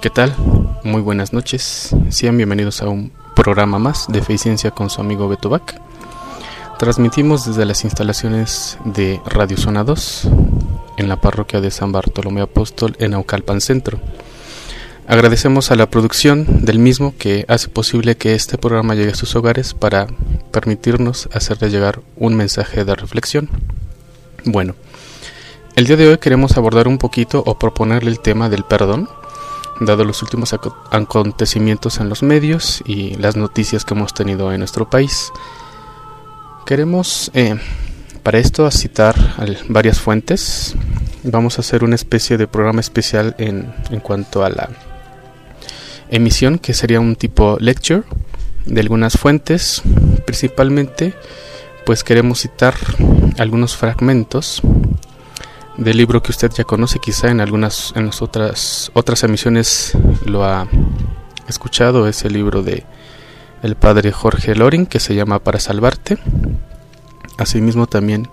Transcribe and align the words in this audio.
¿Qué 0.00 0.10
tal? 0.10 0.34
Muy 0.84 1.02
buenas 1.02 1.32
noches. 1.32 1.94
Sean 2.10 2.36
bienvenidos 2.36 2.82
a 2.82 2.88
un 2.88 3.12
programa 3.34 3.78
más 3.78 4.06
de 4.08 4.22
Fe 4.22 4.34
y 4.34 4.38
Ciencia 4.38 4.70
con 4.70 4.90
su 4.90 5.00
amigo 5.00 5.28
Beto. 5.28 5.60
Transmitimos 6.78 7.46
desde 7.46 7.64
las 7.64 7.84
instalaciones 7.84 8.78
de 8.84 9.20
Radio 9.26 9.56
Zona 9.56 9.82
2 9.82 10.28
en 10.98 11.08
la 11.08 11.20
parroquia 11.20 11.60
de 11.60 11.72
San 11.72 11.90
Bartolomé 11.90 12.40
Apóstol 12.42 12.96
en 13.00 13.14
Aucalpan 13.14 13.60
Centro. 13.60 13.98
Agradecemos 15.08 15.70
a 15.70 15.74
la 15.76 15.90
producción 15.90 16.64
del 16.64 16.78
mismo 16.78 17.14
que 17.18 17.44
hace 17.48 17.68
posible 17.68 18.16
que 18.16 18.34
este 18.34 18.58
programa 18.58 18.94
llegue 18.94 19.12
a 19.12 19.16
sus 19.16 19.34
hogares 19.34 19.74
para 19.74 20.06
permitirnos 20.52 21.28
hacerle 21.32 21.70
llegar 21.70 22.02
un 22.16 22.36
mensaje 22.36 22.84
de 22.84 22.94
reflexión. 22.94 23.48
Bueno, 24.44 24.74
el 25.78 25.86
día 25.86 25.94
de 25.94 26.08
hoy 26.08 26.18
queremos 26.18 26.56
abordar 26.56 26.88
un 26.88 26.98
poquito 26.98 27.40
o 27.46 27.56
proponerle 27.56 28.10
el 28.10 28.18
tema 28.18 28.48
del 28.48 28.64
perdón 28.64 29.08
dado 29.78 30.04
los 30.04 30.24
últimos 30.24 30.52
acontecimientos 30.52 32.00
en 32.00 32.08
los 32.08 32.24
medios 32.24 32.82
y 32.84 33.14
las 33.14 33.36
noticias 33.36 33.84
que 33.84 33.94
hemos 33.94 34.12
tenido 34.12 34.52
en 34.52 34.58
nuestro 34.58 34.90
país. 34.90 35.30
Queremos 36.66 37.30
eh, 37.32 37.54
para 38.24 38.40
esto 38.40 38.68
citar 38.72 39.14
varias 39.68 40.00
fuentes. 40.00 40.74
Vamos 41.22 41.58
a 41.58 41.60
hacer 41.60 41.84
una 41.84 41.94
especie 41.94 42.36
de 42.38 42.48
programa 42.48 42.80
especial 42.80 43.36
en, 43.38 43.72
en 43.90 44.00
cuanto 44.00 44.42
a 44.42 44.50
la 44.50 44.70
emisión, 46.10 46.58
que 46.58 46.74
sería 46.74 46.98
un 46.98 47.14
tipo 47.14 47.56
lecture 47.60 48.02
de 48.66 48.80
algunas 48.80 49.16
fuentes. 49.16 49.82
Principalmente, 50.26 51.14
pues 51.86 52.02
queremos 52.02 52.40
citar 52.40 52.74
algunos 53.38 53.76
fragmentos 53.76 54.60
del 55.78 55.96
libro 55.96 56.22
que 56.22 56.32
usted 56.32 56.50
ya 56.50 56.64
conoce, 56.64 56.98
quizá 56.98 57.30
en 57.30 57.40
algunas 57.40 57.92
en 57.96 58.06
las 58.06 58.20
otras 58.20 58.90
otras 58.94 59.22
emisiones 59.22 59.96
lo 60.26 60.44
ha 60.44 60.68
escuchado, 61.48 62.08
es 62.08 62.24
el 62.24 62.34
libro 62.34 62.62
de 62.62 62.84
el 63.62 63.76
padre 63.76 64.12
Jorge 64.12 64.54
Loring 64.54 64.86
que 64.86 65.00
se 65.00 65.14
llama 65.14 65.38
Para 65.38 65.60
salvarte. 65.60 66.18
Asimismo 67.38 67.86
también 67.86 68.28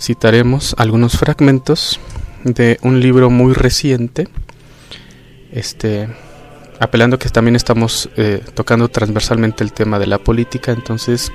citaremos 0.00 0.74
algunos 0.78 1.18
fragmentos 1.18 2.00
de 2.44 2.78
un 2.82 3.00
libro 3.00 3.28
muy 3.28 3.52
reciente, 3.52 4.28
este 5.52 6.08
apelando 6.80 7.18
que 7.18 7.28
también 7.28 7.56
estamos 7.56 8.08
eh, 8.16 8.42
tocando 8.54 8.88
transversalmente 8.88 9.62
el 9.62 9.74
tema 9.74 9.98
de 9.98 10.06
la 10.06 10.18
política, 10.18 10.72
entonces 10.72 11.30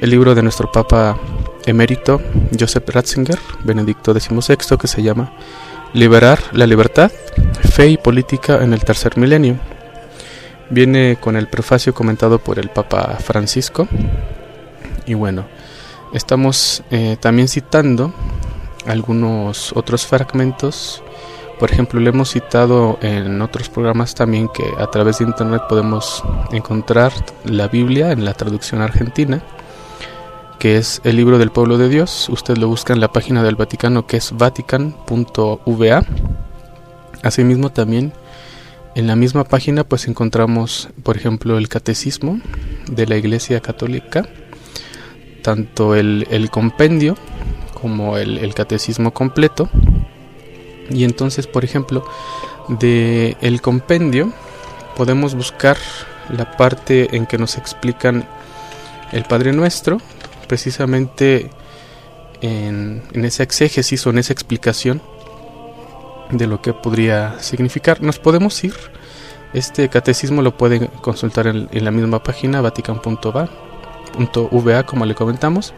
el 0.00 0.10
libro 0.10 0.36
de 0.36 0.44
nuestro 0.44 0.70
Papa 0.70 1.18
emérito 1.66 2.20
Joseph 2.58 2.88
Ratzinger, 2.88 3.38
Benedicto 3.64 4.18
XVI, 4.18 4.56
que 4.78 4.88
se 4.88 5.02
llama 5.02 5.32
Liberar 5.92 6.38
la 6.52 6.66
libertad, 6.66 7.10
fe 7.70 7.88
y 7.88 7.96
política 7.96 8.62
en 8.62 8.72
el 8.72 8.84
tercer 8.84 9.18
milenio. 9.18 9.56
Viene 10.70 11.16
con 11.20 11.36
el 11.36 11.48
prefacio 11.48 11.94
comentado 11.94 12.38
por 12.38 12.58
el 12.58 12.70
Papa 12.70 13.16
Francisco. 13.20 13.88
Y 15.06 15.14
bueno, 15.14 15.46
estamos 16.12 16.82
eh, 16.90 17.16
también 17.20 17.48
citando 17.48 18.12
algunos 18.86 19.72
otros 19.74 20.06
fragmentos. 20.06 21.02
Por 21.58 21.70
ejemplo, 21.70 22.00
le 22.00 22.10
hemos 22.10 22.30
citado 22.32 22.98
en 23.00 23.40
otros 23.40 23.68
programas 23.68 24.14
también 24.14 24.48
que 24.48 24.64
a 24.78 24.86
través 24.88 25.18
de 25.18 25.24
internet 25.24 25.62
podemos 25.68 26.22
encontrar 26.52 27.12
la 27.44 27.68
Biblia 27.68 28.12
en 28.12 28.24
la 28.24 28.34
traducción 28.34 28.82
argentina 28.82 29.42
que 30.66 30.78
es 30.78 31.00
el 31.04 31.14
libro 31.14 31.38
del 31.38 31.52
pueblo 31.52 31.78
de 31.78 31.88
Dios. 31.88 32.28
Usted 32.28 32.56
lo 32.56 32.66
busca 32.66 32.92
en 32.92 32.98
la 32.98 33.12
página 33.12 33.44
del 33.44 33.54
Vaticano 33.54 34.08
que 34.08 34.16
es 34.16 34.32
vatican.va. 34.36 36.04
Asimismo 37.22 37.70
también 37.70 38.12
en 38.96 39.06
la 39.06 39.14
misma 39.14 39.44
página 39.44 39.84
pues 39.84 40.08
encontramos 40.08 40.88
por 41.04 41.16
ejemplo 41.16 41.56
el 41.56 41.68
catecismo 41.68 42.40
de 42.90 43.06
la 43.06 43.16
Iglesia 43.16 43.60
Católica, 43.60 44.28
tanto 45.42 45.94
el, 45.94 46.48
compendio 46.50 47.16
como 47.80 48.16
el, 48.16 48.52
catecismo 48.52 49.14
completo. 49.14 49.68
Y 50.90 51.04
entonces 51.04 51.46
por 51.46 51.62
ejemplo 51.62 52.04
de 52.68 53.36
el 53.40 53.60
compendio 53.60 54.32
podemos 54.96 55.36
buscar 55.36 55.76
la 56.28 56.56
parte 56.56 57.14
en 57.16 57.24
que 57.24 57.38
nos 57.38 57.56
explican 57.56 58.26
el 59.12 59.22
Padre 59.26 59.52
Nuestro, 59.52 59.98
precisamente 60.46 61.50
en, 62.40 63.02
esa 63.12 63.42
exégesis 63.42 64.06
o 64.06 64.10
en 64.10 64.18
esa 64.18 64.32
explicación 64.32 65.02
de 66.30 66.46
lo 66.46 66.60
que 66.60 66.72
podría 66.72 67.38
significar. 67.40 68.02
Nos 68.02 68.18
podemos 68.18 68.62
ir. 68.64 68.74
Este 69.52 69.88
catecismo 69.88 70.42
lo 70.42 70.56
pueden 70.56 70.86
consultar 71.00 71.46
en, 71.46 71.68
la 71.72 71.90
misma 71.90 72.22
página 72.22 72.60
vatican.va, 72.60 73.48
como 74.84 75.06
le 75.06 75.14
comentamos. 75.14 75.72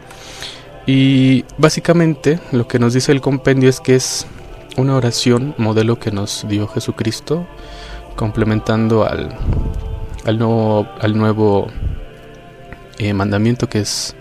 Y 0.85 1.45
básicamente 1.57 2.39
lo 2.51 2.67
que 2.67 2.79
nos 2.79 2.93
dice 2.93 3.11
el 3.11 3.21
compendio 3.21 3.69
es 3.69 3.79
que 3.79 3.95
es 3.95 4.25
una 4.75 4.95
oración 4.95 5.53
modelo 5.57 5.99
que 5.99 6.11
nos 6.11 6.47
dio 6.47 6.67
Jesucristo, 6.67 7.45
complementando 8.15 9.05
al, 9.05 9.37
al 10.25 10.37
nuevo, 10.37 10.87
al 10.99 11.17
nuevo 11.17 11.67
eh, 12.97 13.13
mandamiento 13.13 13.69
que 13.69 13.79
es 13.79 14.15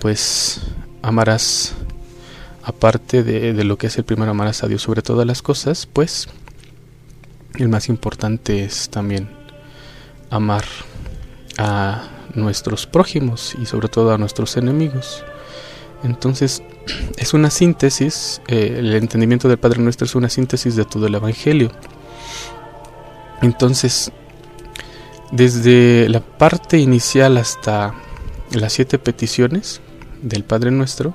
pues 0.00 0.62
amarás, 1.02 1.74
aparte 2.62 3.22
de, 3.22 3.52
lo 3.64 3.78
que 3.78 3.88
es 3.88 3.98
el 3.98 4.04
primero, 4.04 4.30
amarás 4.30 4.64
a 4.64 4.68
Dios 4.68 4.82
sobre 4.82 5.02
todas 5.02 5.26
las 5.26 5.42
cosas, 5.42 5.86
pues 5.86 6.28
el 7.58 7.68
más 7.68 7.88
importante 7.88 8.64
es 8.64 8.88
también 8.88 9.30
amar 10.30 10.64
a 11.58 12.08
nuestros 12.34 12.86
prójimos 12.86 13.54
y 13.60 13.66
sobre 13.66 13.88
todo 13.88 14.14
a 14.14 14.18
nuestros 14.18 14.56
enemigos. 14.56 15.24
Entonces, 16.02 16.62
es 17.18 17.34
una 17.34 17.50
síntesis, 17.50 18.40
eh, 18.48 18.76
el 18.78 18.94
entendimiento 18.94 19.48
del 19.48 19.58
Padre 19.58 19.82
Nuestro 19.82 20.06
es 20.06 20.14
una 20.14 20.30
síntesis 20.30 20.76
de 20.76 20.84
todo 20.84 21.06
el 21.06 21.14
Evangelio. 21.14 21.70
Entonces, 23.42 24.12
desde 25.32 26.08
la 26.08 26.20
parte 26.20 26.78
inicial 26.78 27.36
hasta 27.36 27.94
las 28.52 28.72
siete 28.72 28.98
peticiones, 28.98 29.80
del 30.22 30.44
Padre 30.44 30.70
Nuestro, 30.70 31.14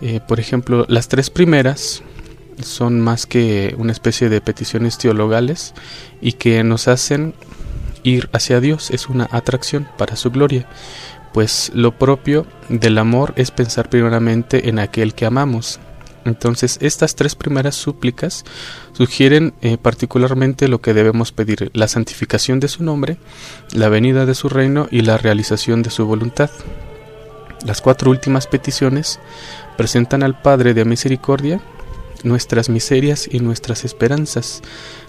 eh, 0.00 0.20
por 0.26 0.38
ejemplo, 0.40 0.86
las 0.88 1.08
tres 1.08 1.30
primeras 1.30 2.02
son 2.62 3.00
más 3.00 3.26
que 3.26 3.74
una 3.78 3.92
especie 3.92 4.28
de 4.28 4.40
peticiones 4.40 4.98
teologales 4.98 5.74
y 6.20 6.32
que 6.32 6.62
nos 6.64 6.88
hacen 6.88 7.34
ir 8.02 8.28
hacia 8.32 8.60
Dios, 8.60 8.90
es 8.90 9.08
una 9.08 9.28
atracción 9.30 9.88
para 9.96 10.16
su 10.16 10.30
gloria, 10.30 10.66
pues 11.32 11.70
lo 11.74 11.98
propio 11.98 12.46
del 12.68 12.98
amor 12.98 13.32
es 13.36 13.50
pensar 13.50 13.90
primeramente 13.90 14.68
en 14.68 14.78
aquel 14.78 15.14
que 15.14 15.26
amamos. 15.26 15.80
Entonces, 16.24 16.78
estas 16.82 17.14
tres 17.14 17.34
primeras 17.34 17.74
súplicas 17.74 18.44
sugieren 18.92 19.54
eh, 19.62 19.78
particularmente 19.78 20.68
lo 20.68 20.80
que 20.80 20.94
debemos 20.94 21.32
pedir, 21.32 21.70
la 21.74 21.88
santificación 21.88 22.60
de 22.60 22.68
su 22.68 22.82
nombre, 22.82 23.18
la 23.72 23.88
venida 23.88 24.26
de 24.26 24.34
su 24.34 24.48
reino 24.48 24.88
y 24.90 25.02
la 25.02 25.16
realización 25.16 25.82
de 25.82 25.90
su 25.90 26.06
voluntad. 26.06 26.50
Las 27.64 27.80
cuatro 27.80 28.10
últimas 28.10 28.46
peticiones 28.46 29.18
presentan 29.76 30.22
al 30.22 30.40
Padre 30.40 30.74
de 30.74 30.84
Misericordia 30.84 31.60
nuestras 32.24 32.68
miserias 32.68 33.28
y 33.30 33.40
nuestras 33.40 33.84
esperanzas. 33.84 34.62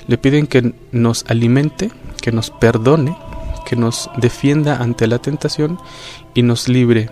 Le 0.08 0.18
piden 0.18 0.48
que 0.48 0.74
nos 0.92 1.26
alimente, 1.28 1.92
que 2.22 2.32
nos 2.32 2.50
perdone, 2.52 3.18
que 3.66 3.76
nos 3.76 4.10
defienda 4.18 4.78
ante 4.78 5.08
la 5.08 5.20
tentación 5.20 5.80
y 6.34 6.42
nos 6.42 6.68
libre 6.68 7.10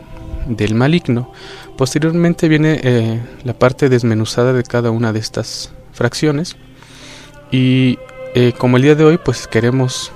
del 0.47 0.75
maligno. 0.75 1.31
Posteriormente 1.77 2.47
viene 2.47 2.79
eh, 2.83 3.21
la 3.43 3.53
parte 3.53 3.89
desmenuzada 3.89 4.53
de 4.53 4.63
cada 4.63 4.91
una 4.91 5.13
de 5.13 5.19
estas 5.19 5.71
fracciones 5.93 6.55
y 7.51 7.99
eh, 8.33 8.53
como 8.57 8.77
el 8.77 8.83
día 8.83 8.95
de 8.95 9.03
hoy 9.03 9.17
pues 9.17 9.47
queremos 9.47 10.11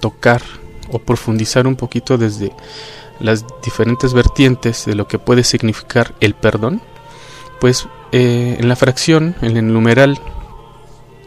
tocar 0.00 0.42
o 0.90 0.98
profundizar 0.98 1.66
un 1.66 1.76
poquito 1.76 2.18
desde 2.18 2.52
las 3.20 3.44
diferentes 3.62 4.12
vertientes 4.12 4.84
de 4.86 4.94
lo 4.94 5.06
que 5.06 5.18
puede 5.18 5.44
significar 5.44 6.14
el 6.20 6.34
perdón, 6.34 6.80
pues 7.60 7.88
eh, 8.12 8.56
en 8.58 8.68
la 8.68 8.76
fracción, 8.76 9.34
en 9.40 9.56
el 9.56 9.72
numeral 9.72 10.18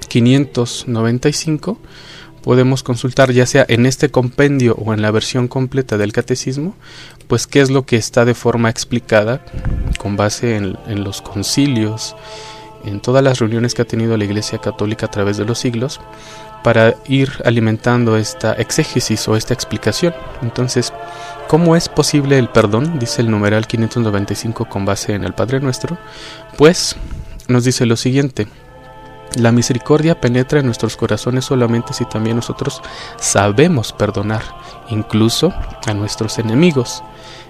595, 0.07 1.77
podemos 2.43 2.83
consultar 2.83 3.31
ya 3.31 3.45
sea 3.45 3.65
en 3.67 3.85
este 3.85 4.09
compendio 4.09 4.75
o 4.75 4.93
en 4.93 5.01
la 5.01 5.11
versión 5.11 5.47
completa 5.47 5.97
del 5.97 6.13
catecismo, 6.13 6.75
pues 7.27 7.45
qué 7.45 7.61
es 7.61 7.69
lo 7.69 7.85
que 7.85 7.97
está 7.97 8.23
de 8.23 8.33
forma 8.33 8.69
explicada 8.69 9.43
con 9.97 10.15
base 10.15 10.55
en, 10.55 10.77
en 10.87 11.03
los 11.03 11.21
concilios, 11.21 12.15
en 12.85 13.01
todas 13.01 13.23
las 13.23 13.39
reuniones 13.39 13.73
que 13.73 13.81
ha 13.81 13.85
tenido 13.85 14.15
la 14.15 14.23
Iglesia 14.23 14.59
Católica 14.59 15.07
a 15.07 15.11
través 15.11 15.37
de 15.37 15.45
los 15.45 15.59
siglos, 15.59 15.99
para 16.63 16.95
ir 17.07 17.31
alimentando 17.45 18.17
esta 18.17 18.53
exégesis 18.53 19.27
o 19.27 19.35
esta 19.35 19.53
explicación. 19.53 20.13
Entonces, 20.41 20.93
¿Cómo 21.47 21.77
es 21.77 21.87
posible 21.87 22.37
el 22.37 22.49
perdón? 22.49 22.99
Dice 22.99 23.21
el 23.21 23.31
numeral 23.31 23.67
595 23.67 24.67
con 24.67 24.83
base 24.83 25.13
en 25.13 25.23
el 25.23 25.33
Padre 25.33 25.61
Nuestro. 25.61 25.97
Pues 26.57 26.97
nos 27.47 27.63
dice 27.63 27.85
lo 27.85 27.95
siguiente. 27.95 28.49
La 29.35 29.53
misericordia 29.53 30.19
penetra 30.19 30.59
en 30.59 30.65
nuestros 30.65 30.97
corazones 30.97 31.45
solamente 31.45 31.93
si 31.93 32.03
también 32.03 32.35
nosotros 32.35 32.81
sabemos 33.17 33.93
perdonar, 33.93 34.41
incluso 34.89 35.53
a 35.85 35.93
nuestros 35.93 36.37
enemigos. 36.37 37.01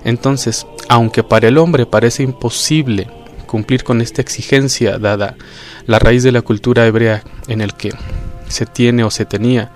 Entonces, 0.04 0.68
aunque 0.90 1.24
para 1.24 1.48
el 1.48 1.58
hombre 1.58 1.88
parece 1.88 2.22
imposible 2.22 3.10
cumplir 3.48 3.84
con 3.84 4.02
esta 4.02 4.22
exigencia 4.22 5.00
dada 5.00 5.36
la 5.88 5.98
raíz 5.98 6.22
de 6.22 6.32
la 6.32 6.44
cultura 6.44 6.86
hebrea 6.86 7.24
en 7.48 7.62
el 7.62 7.74
que 7.74 7.96
se 8.48 8.68
tiene 8.68 9.04
o 9.04 9.10
se 9.10 9.26
tenía 9.26 9.72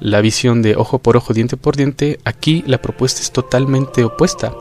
la 0.00 0.20
visión 0.20 0.62
de 0.62 0.76
ojo 0.76 0.98
por 0.98 1.16
ojo, 1.16 1.34
diente 1.34 1.56
por 1.56 1.76
diente, 1.76 2.18
aquí 2.24 2.64
la 2.66 2.82
propuesta 2.82 3.20
es 3.20 3.30
totalmente 3.30 4.04
opuesta, 4.04 4.54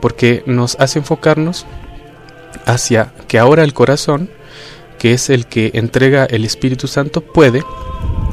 porque 0.00 0.42
nos 0.46 0.76
hace 0.80 0.98
enfocarnos 0.98 1.66
hacia 2.64 3.12
que 3.28 3.38
ahora 3.38 3.64
el 3.64 3.74
corazón, 3.74 4.30
que 4.98 5.12
es 5.12 5.30
el 5.30 5.46
que 5.46 5.72
entrega 5.74 6.24
el 6.24 6.44
Espíritu 6.44 6.88
Santo, 6.88 7.20
puede, 7.20 7.62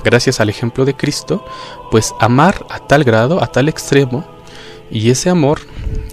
gracias 0.03 0.39
al 0.39 0.49
ejemplo 0.49 0.85
de 0.85 0.95
Cristo, 0.95 1.45
pues 1.91 2.13
amar 2.19 2.65
a 2.69 2.79
tal 2.87 3.03
grado, 3.03 3.43
a 3.43 3.47
tal 3.47 3.67
extremo, 3.67 4.25
y 4.89 5.09
ese 5.09 5.29
amor, 5.29 5.59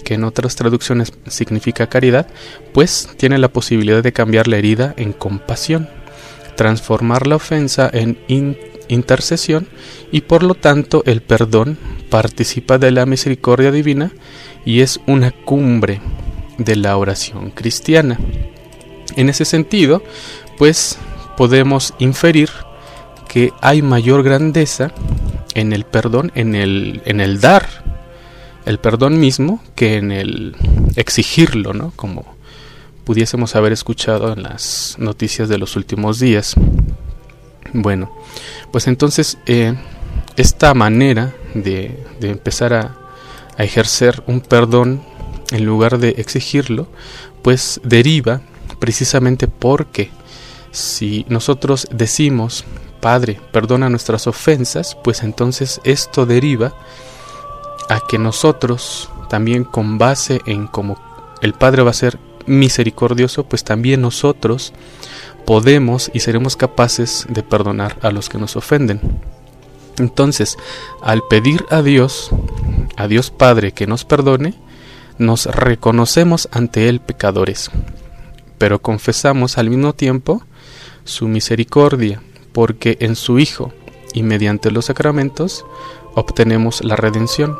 que 0.05 0.15
en 0.15 0.25
otras 0.25 0.57
traducciones 0.57 1.13
significa 1.29 1.89
caridad, 1.89 2.27
pues 2.73 3.09
tiene 3.17 3.39
la 3.39 3.49
posibilidad 3.49 4.03
de 4.03 4.13
cambiar 4.13 4.49
la 4.49 4.57
herida 4.57 4.95
en 4.97 5.13
compasión, 5.13 5.89
transformar 6.57 7.27
la 7.27 7.37
ofensa 7.37 7.89
en 7.93 8.19
intercesión 8.95 9.69
y 10.13 10.23
por 10.23 10.43
lo 10.43 10.55
tanto 10.55 11.03
el 11.07 11.23
perdón 11.23 11.79
participa 12.11 12.79
de 12.79 12.91
la 12.91 13.07
misericordia 13.07 13.71
divina 13.71 14.13
y 14.65 14.81
es 14.81 15.01
una 15.07 15.31
cumbre 15.31 16.01
de 16.59 16.77
la 16.77 16.97
oración 16.97 17.51
cristiana. 17.51 18.19
En 19.17 19.29
ese 19.29 19.45
sentido, 19.45 20.03
pues 20.59 20.99
podemos 21.37 21.95
inferir 21.99 22.51
que 23.29 23.53
hay 23.61 23.83
mayor 23.83 24.23
grandeza 24.23 24.93
en 25.55 25.73
el 25.73 25.85
perdón, 25.85 26.33
en 26.35 26.55
el, 26.55 27.03
en 27.05 27.21
el 27.21 27.41
dar 27.41 27.67
el 28.67 28.79
perdón 28.79 29.19
mismo, 29.19 29.63
que 29.75 29.97
en 29.97 30.13
el 30.13 30.57
exigirlo, 30.97 31.73
¿no? 31.73 31.93
Como 31.97 32.37
pudiésemos 33.05 33.57
haber 33.57 33.73
escuchado 33.73 34.33
en 34.33 34.43
las 34.43 34.97
noticias 34.99 35.49
de 35.49 35.59
los 35.59 35.77
últimos 35.77 36.19
días. 36.19 36.55
Bueno, 37.73 38.11
pues 38.73 38.87
entonces 38.87 39.39
eh, 39.47 39.75
esta 40.37 40.75
manera 40.75 41.33
de, 41.55 42.05
empezar 42.21 42.75
a, 42.75 42.97
a, 43.57 43.65
ejercer 43.65 44.23
un 44.27 44.41
perdón 44.41 45.03
en 45.51 45.65
lugar 45.65 45.99
de 45.99 46.11
exigirlo, 46.11 46.89
pues 47.43 47.81
deriva 47.85 48.41
precisamente 48.79 49.47
porque 49.47 50.11
si 50.73 51.27
nosotros 51.29 51.89
decimos, 51.91 52.65
Padre, 53.01 53.41
perdona 53.53 53.89
nuestras 53.89 54.27
ofensas, 54.27 54.97
pues 55.03 55.23
entonces 55.23 55.81
esto 55.85 56.27
deriva 56.27 56.75
a 57.89 58.01
que 58.09 58.19
nosotros 58.19 59.11
también 59.29 59.65
con 59.65 59.99
base 59.99 60.41
en 60.47 60.67
cómo 60.67 60.97
el 61.41 61.55
Padre 61.55 61.83
va 61.83 61.91
a 61.91 61.95
ser 61.95 62.19
misericordioso, 62.47 63.45
pues 63.45 63.65
también 63.65 64.01
nosotros 64.01 64.73
podemos 65.47 66.11
y 66.15 66.21
seremos 66.21 66.57
capaces 66.57 67.27
de 67.29 67.43
perdonar 67.43 67.99
a 68.03 68.11
los 68.11 68.29
que 68.29 68.39
nos 68.39 68.57
ofenden. 68.57 69.01
Entonces, 69.99 70.57
al 71.03 71.23
pedir 71.29 71.67
a 71.71 71.83
Dios, 71.83 72.31
a 72.97 73.09
Dios 73.09 73.31
Padre 73.31 73.73
que 73.73 73.87
nos 73.87 74.05
perdone, 74.05 74.55
nos 75.19 75.47
reconocemos 75.47 76.49
ante 76.53 76.89
Él 76.89 77.01
pecadores, 77.01 77.71
pero 78.59 78.81
confesamos 78.81 79.59
al 79.59 79.69
mismo 79.69 79.93
tiempo 79.93 80.43
su 81.05 81.29
misericordia, 81.29 82.23
porque 82.53 82.97
en 83.01 83.17
su 83.17 83.39
Hijo 83.39 83.73
y 84.15 84.23
mediante 84.23 84.71
los 84.71 84.87
sacramentos 84.87 85.65
obtenemos 86.15 86.83
la 86.83 86.97
redención, 86.97 87.57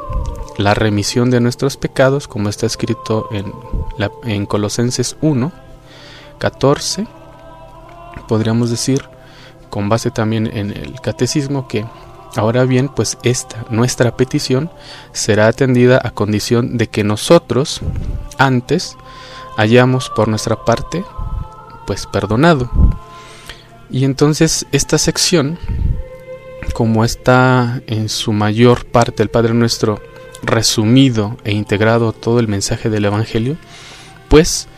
la 0.57 0.75
remisión 0.75 1.31
de 1.31 1.41
nuestros 1.41 1.77
pecados, 1.77 2.29
como 2.29 2.49
está 2.49 2.67
escrito 2.67 3.29
en, 3.31 3.53
en 4.25 4.47
Colosenses 4.47 5.17
1, 5.21 5.53
14 6.39 7.07
podríamos 8.31 8.71
decir, 8.71 9.03
con 9.71 9.89
base 9.89 10.11
también 10.11 10.47
en 10.47 10.71
el 10.71 11.01
catecismo, 11.01 11.67
que 11.67 11.85
ahora 12.37 12.65
bien, 12.65 12.89
pues 12.89 13.19
esta, 13.23 13.65
nuestra 13.71 14.17
petición, 14.17 14.71
será 15.13 15.49
atendida 15.49 16.01
a 16.03 16.11
condición 16.11 16.79
de 16.79 16.87
que 16.89 17.05
nosotros, 17.05 17.81
antes, 18.39 18.97
hayamos 19.57 20.11
por 20.11 20.29
nuestra 20.29 20.65
parte, 20.65 21.05
pues 21.87 22.07
perdonado. 22.07 22.71
Y 23.91 24.05
entonces 24.05 24.67
esta 24.71 24.99
sección, 24.99 25.59
como 26.73 27.05
está 27.05 27.83
en 27.89 28.09
su 28.09 28.33
mayor 28.33 28.87
parte 28.87 29.25
el 29.25 29.29
Padre 29.29 29.55
Nuestro 29.55 30.01
resumido 30.43 31.37
e 31.43 31.53
integrado 31.53 32.13
todo 32.13 32.39
el 32.39 32.47
mensaje 32.47 32.91
del 32.91 33.07
Evangelio, 33.07 33.57
pues 34.31 34.69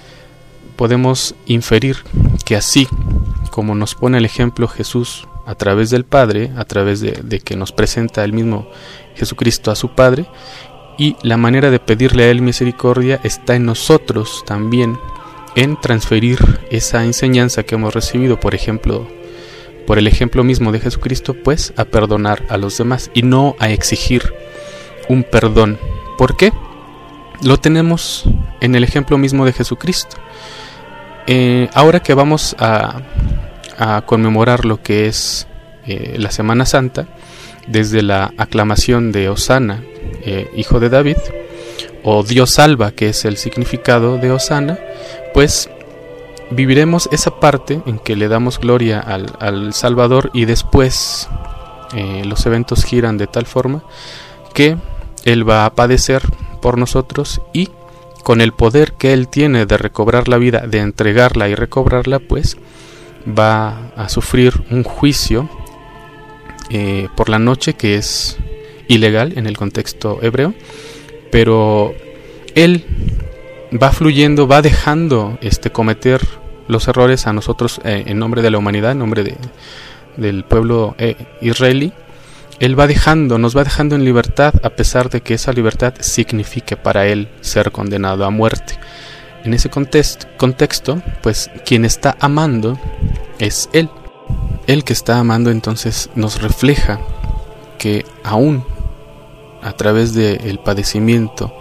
podemos 0.77 1.37
inferir 1.47 1.99
que 2.45 2.57
así 2.57 2.89
como 3.53 3.77
nos 3.77 3.95
pone 3.95 4.19
el 4.19 4.25
ejemplo 4.25 4.67
Jesús 4.67 5.29
a 5.47 5.55
través 5.55 5.91
del 5.91 6.05
Padre, 6.05 6.51
a 6.57 6.65
través 6.65 7.01
de, 7.01 7.41
que 7.41 7.55
nos 7.55 7.71
presenta 7.71 8.25
el 8.25 8.33
mismo 8.33 8.69
Jesucristo 9.15 9.71
a 9.71 9.77
su 9.77 9.91
Padre, 9.91 10.27
y 10.99 11.17
la 11.23 11.37
manera 11.37 11.71
de 11.71 11.79
pedirle 11.79 12.25
a 12.25 12.31
Él 12.31 12.43
misericordia 12.43 13.21
está 13.23 13.55
en 13.55 13.67
nosotros 13.67 14.43
también, 14.47 14.99
en 15.55 15.79
transferir 15.81 16.61
esa 16.71 17.05
enseñanza 17.05 17.63
que 17.63 17.75
hemos 17.75 17.95
recibido, 17.95 18.41
por 18.41 18.55
ejemplo, 18.55 19.07
por 19.87 19.99
el 19.99 20.07
ejemplo 20.07 20.45
mismo 20.45 20.73
de 20.73 20.81
Jesucristo, 20.81 21.35
pues 21.35 21.75
a 21.77 21.85
perdonar 21.85 22.45
a 22.49 22.57
los 22.57 22.79
demás 22.79 23.11
y 23.13 23.23
no 23.23 23.57
a 23.59 23.71
exigir 23.71 24.33
un 25.09 25.25
perdón. 25.25 25.79
¿Por 26.17 26.37
qué? 26.37 26.53
Lo 27.43 27.59
tenemos 27.59 28.25
en 28.63 28.77
el 28.77 28.85
ejemplo 28.85 29.19
mismo 29.19 29.45
de 29.45 29.53
Jesucristo. 29.53 30.17
Eh, 31.27 31.69
ahora 31.75 32.01
que 32.01 32.15
vamos 32.15 32.57
a, 32.59 33.03
conmemorar 34.07 34.65
lo 34.65 34.81
que 34.81 35.07
es 35.07 35.49
eh, 35.89 36.15
la 36.17 36.31
Semana 36.31 36.67
Santa, 36.67 37.09
desde 37.67 38.03
la 38.03 38.33
aclamación 38.39 39.11
de 39.11 39.29
Osana, 39.29 39.83
eh, 40.25 40.49
hijo 40.55 40.79
de 40.79 40.89
David, 40.89 41.17
o 42.05 42.23
Dios 42.23 42.51
salva, 42.51 42.93
que 42.93 43.09
es 43.09 43.25
el 43.25 43.37
significado 43.37 44.19
de 44.19 44.31
Osana, 44.31 44.79
pues 45.35 45.69
viviremos 46.51 47.09
esa 47.11 47.41
parte 47.41 47.83
en 47.87 47.99
que 47.99 48.15
le 48.15 48.29
damos 48.29 48.61
gloria 48.61 49.01
al, 49.01 49.73
Salvador 49.73 50.31
y 50.33 50.45
después 50.45 51.29
los 52.25 52.47
eventos 52.47 52.85
giran 52.85 53.19
de 53.19 53.27
tal 53.27 53.47
forma 53.47 53.83
que 54.55 54.77
Él 55.25 55.49
va 55.49 55.65
a 55.65 55.75
padecer 55.75 56.23
por 56.61 56.79
nosotros 56.79 57.41
y 57.53 57.69
con 58.23 58.41
el 58.41 58.53
poder 58.53 58.93
que 58.93 59.13
él 59.13 59.29
tiene 59.29 59.67
de 59.67 59.77
recobrar 59.77 60.29
la 60.29 60.39
vida, 60.39 60.67
de 60.67 60.79
entregarla 60.79 61.49
y 61.49 61.55
recobrarla, 61.55 62.19
pues 62.19 62.57
va 63.27 63.93
a 63.97 64.09
sufrir 64.09 64.65
un 64.71 64.83
juicio 64.83 65.49
eh, 66.71 67.09
por 67.17 67.29
la 67.29 67.39
noche 67.39 67.75
que 67.75 67.97
es 67.97 68.39
ilegal 68.89 69.35
en 69.37 69.47
el 69.47 69.57
contexto 69.57 70.19
hebreo, 70.23 70.55
pero 71.31 71.95
él 72.55 72.85
va 73.81 73.91
fluyendo, 73.91 74.47
va 74.47 74.63
dejando 74.63 75.39
este 75.41 75.71
cometer 75.71 76.21
los 76.69 76.89
errores 76.89 77.27
a 77.27 77.33
nosotros 77.33 77.81
eh, 77.85 78.05
en 78.07 78.19
nombre 78.19 78.43
de 78.43 78.51
la 78.51 78.59
humanidad, 78.59 78.93
en 78.93 78.99
nombre 78.99 79.23
de, 79.23 79.37
del 80.17 80.45
pueblo 80.45 80.95
eh, 80.99 81.17
israelí, 81.41 81.93
él 82.63 82.79
va 82.79 82.87
dejando, 82.87 83.39
nos 83.39 83.57
va 83.57 83.65
dejando 83.65 83.97
en 83.97 84.05
libertad 84.05 84.55
a 84.63 84.71
pesar 84.71 85.11
de 85.11 85.21
que 85.21 85.35
esa 85.35 85.53
libertad 85.53 85.95
signifique 85.99 86.77
para 86.77 87.07
Él 87.07 87.29
ser 87.41 87.73
condenado 87.73 88.25
a 88.25 88.31
muerte. 88.31 88.79
En 89.43 89.53
ese 89.53 89.69
contexto, 89.69 91.03
pues 91.25 91.51
quien 91.67 91.85
está 91.85 92.17
amando 92.21 92.79
es 93.41 93.69
Él. 93.73 93.91
Él 94.69 94.85
que 94.85 94.93
está 94.93 95.19
amando 95.19 95.51
entonces 95.51 96.09
nos 96.15 96.41
refleja 96.41 97.01
que 97.79 98.07
aún 98.23 98.65
a 99.61 99.73
través 99.73 100.15
del 100.15 100.61
padecimiento, 100.61 101.53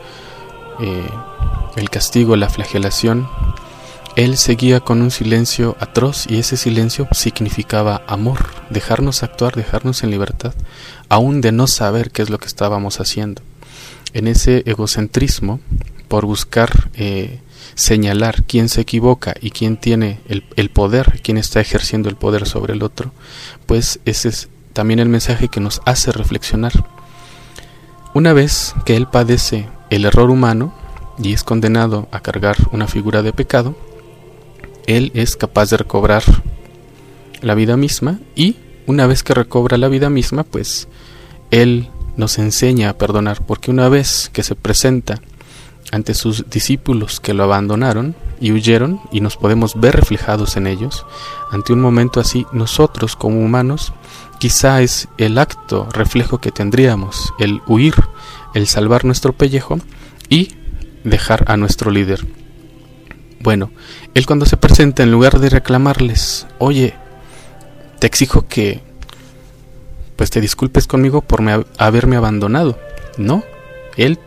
eh, 0.79 1.10
el 1.77 1.89
castigo, 1.89 2.36
la 2.36 2.48
flagelación, 2.48 3.27
él 4.15 4.38
seguía 4.38 4.82
con 4.82 5.01
un 5.01 5.12
silencio 5.12 5.77
atroz 5.80 6.25
y 6.30 6.39
ese 6.39 6.58
silencio 6.58 7.08
significaba 7.12 8.03
amor, 8.08 8.46
dejarnos 8.70 9.24
actuar, 9.24 9.56
dejarnos 9.56 10.03
en 10.03 10.12
libertad, 10.12 10.53
aún 11.08 11.39
de 11.39 11.51
no 11.51 11.68
saber 11.68 12.12
qué 12.12 12.22
es 12.22 12.30
lo 12.30 12.38
que 12.38 12.48
estábamos 12.48 13.00
haciendo. 13.00 13.41
En 14.13 14.27
ese 14.27 14.63
egocentrismo, 14.65 15.62
por 16.10 16.25
buscar 16.25 16.89
eh, 16.96 17.39
señalar 17.75 18.44
quién 18.44 18.68
se 18.68 18.82
equivoca 18.82 19.34
y 19.39 19.51
quién 19.51 19.77
tiene 19.77 20.20
el, 20.27 20.44
el 20.58 20.70
poder, 20.70 21.22
quién 21.24 21.38
está 21.38 21.62
ejerciendo 21.62 22.10
el 22.10 22.18
poder 22.18 22.46
sobre 22.46 22.74
el 22.74 22.84
otro, 22.84 23.13
pues 23.65 24.01
ese 24.03 24.27
es 24.27 24.50
también 24.74 25.00
el 25.00 25.08
mensaje 25.08 25.48
que 25.48 25.62
nos 25.62 25.82
hace 25.86 26.12
reflexionar. 26.12 26.74
Una 28.13 28.34
vez 28.34 28.75
que 28.86 28.98
él 28.98 29.08
padece 29.08 29.70
el 29.89 30.03
error 30.03 30.30
humano 30.30 30.74
y 31.18 31.32
es 31.32 31.44
condenado 31.46 32.10
a 32.12 32.20
cargar 32.20 32.58
una 32.74 32.88
figura 32.88 33.22
de 33.22 33.32
pecado, 33.32 33.75
él 34.98 35.12
es 35.13 35.36
capaz 35.36 35.69
de 35.69 35.77
recobrar 35.77 36.24
la 37.41 37.55
vida 37.55 37.77
misma 37.77 38.19
y 38.36 38.55
una 38.88 39.07
vez 39.07 39.24
que 39.24 39.33
recobra 39.33 39.77
la 39.77 39.88
vida 39.88 40.10
misma, 40.10 40.43
pues 40.43 40.88
Él 41.50 41.89
nos 42.17 42.38
enseña 42.38 42.89
a 42.89 42.98
perdonar, 42.98 43.45
porque 43.45 43.71
una 43.71 43.89
vez 43.89 44.29
que 44.33 44.43
se 44.43 44.55
presenta 44.55 45.21
ante 45.91 46.13
sus 46.13 46.50
discípulos 46.50 47.19
que 47.19 47.33
lo 47.33 47.43
abandonaron 47.43 48.15
y 48.39 48.51
huyeron 48.51 49.01
y 49.12 49.21
nos 49.21 49.38
podemos 49.38 49.79
ver 49.79 49.95
reflejados 49.95 50.57
en 50.57 50.67
ellos, 50.67 51.05
ante 51.51 51.74
un 51.74 51.81
momento 51.81 52.19
así 52.19 52.45
nosotros 52.51 53.15
como 53.15 53.39
humanos 53.39 53.93
quizá 54.39 54.81
es 54.81 55.07
el 55.17 55.38
acto 55.38 55.88
reflejo 55.91 56.39
que 56.39 56.51
tendríamos, 56.51 57.33
el 57.39 57.62
huir, 57.67 57.95
el 58.53 58.67
salvar 58.67 59.05
nuestro 59.05 59.33
pellejo 59.33 59.79
y 60.29 60.55
dejar 61.03 61.45
a 61.48 61.57
nuestro 61.57 61.91
líder. 61.91 62.25
Bueno, 63.43 63.71
él 64.13 64.25
cuando 64.25 64.45
se 64.45 64.57
presenta 64.57 65.01
en 65.03 65.12
lugar 65.12 65.39
de 65.39 65.50
reclamarles, 65.50 66.45
oye, 66.60 66.93
te 68.00 68.07
exijo 68.07 68.48
que 68.48 68.81
pues 70.15 70.29
te 70.29 70.41
disculpes 70.41 70.86
conmigo 70.86 71.21
por 71.21 71.41
haberme 71.79 72.15
abandonado. 72.15 72.77
No, 73.17 73.43
él 73.98 74.19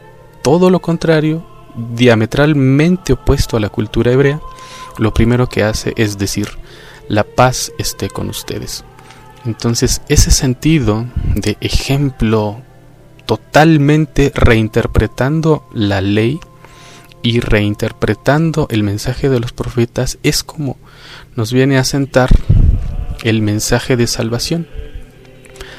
todo 0.42 0.68
lo 0.68 0.80
contrario, 0.80 1.47
diametralmente 1.94 3.12
opuesto 3.12 3.56
a 3.56 3.61
la 3.61 3.68
cultura 3.68 4.11
hebrea, 4.11 4.40
lo 4.99 5.14
primero 5.14 5.49
que 5.49 5.62
hace 5.62 5.92
es 5.97 6.18
decir, 6.18 6.49
la 7.09 7.23
paz 7.23 7.73
esté 7.78 8.09
con 8.09 8.28
ustedes. 8.28 8.85
Entonces, 9.44 10.02
ese 10.09 10.33
sentido 10.33 11.04
de 11.35 11.56
ejemplo 11.61 12.61
totalmente 13.26 14.33
reinterpretando 14.35 15.68
la 15.73 16.00
ley 16.00 16.40
y 17.25 17.40
reinterpretando 17.40 18.69
el 18.71 18.83
mensaje 18.83 19.31
de 19.31 19.40
los 19.40 19.52
profetas 19.52 20.19
es 20.23 20.45
como 20.45 20.76
nos 21.35 21.54
viene 21.54 21.78
a 21.78 21.85
sentar 21.85 22.28
el 23.23 23.40
mensaje 23.40 23.97
de 23.97 24.07
salvación. 24.07 24.69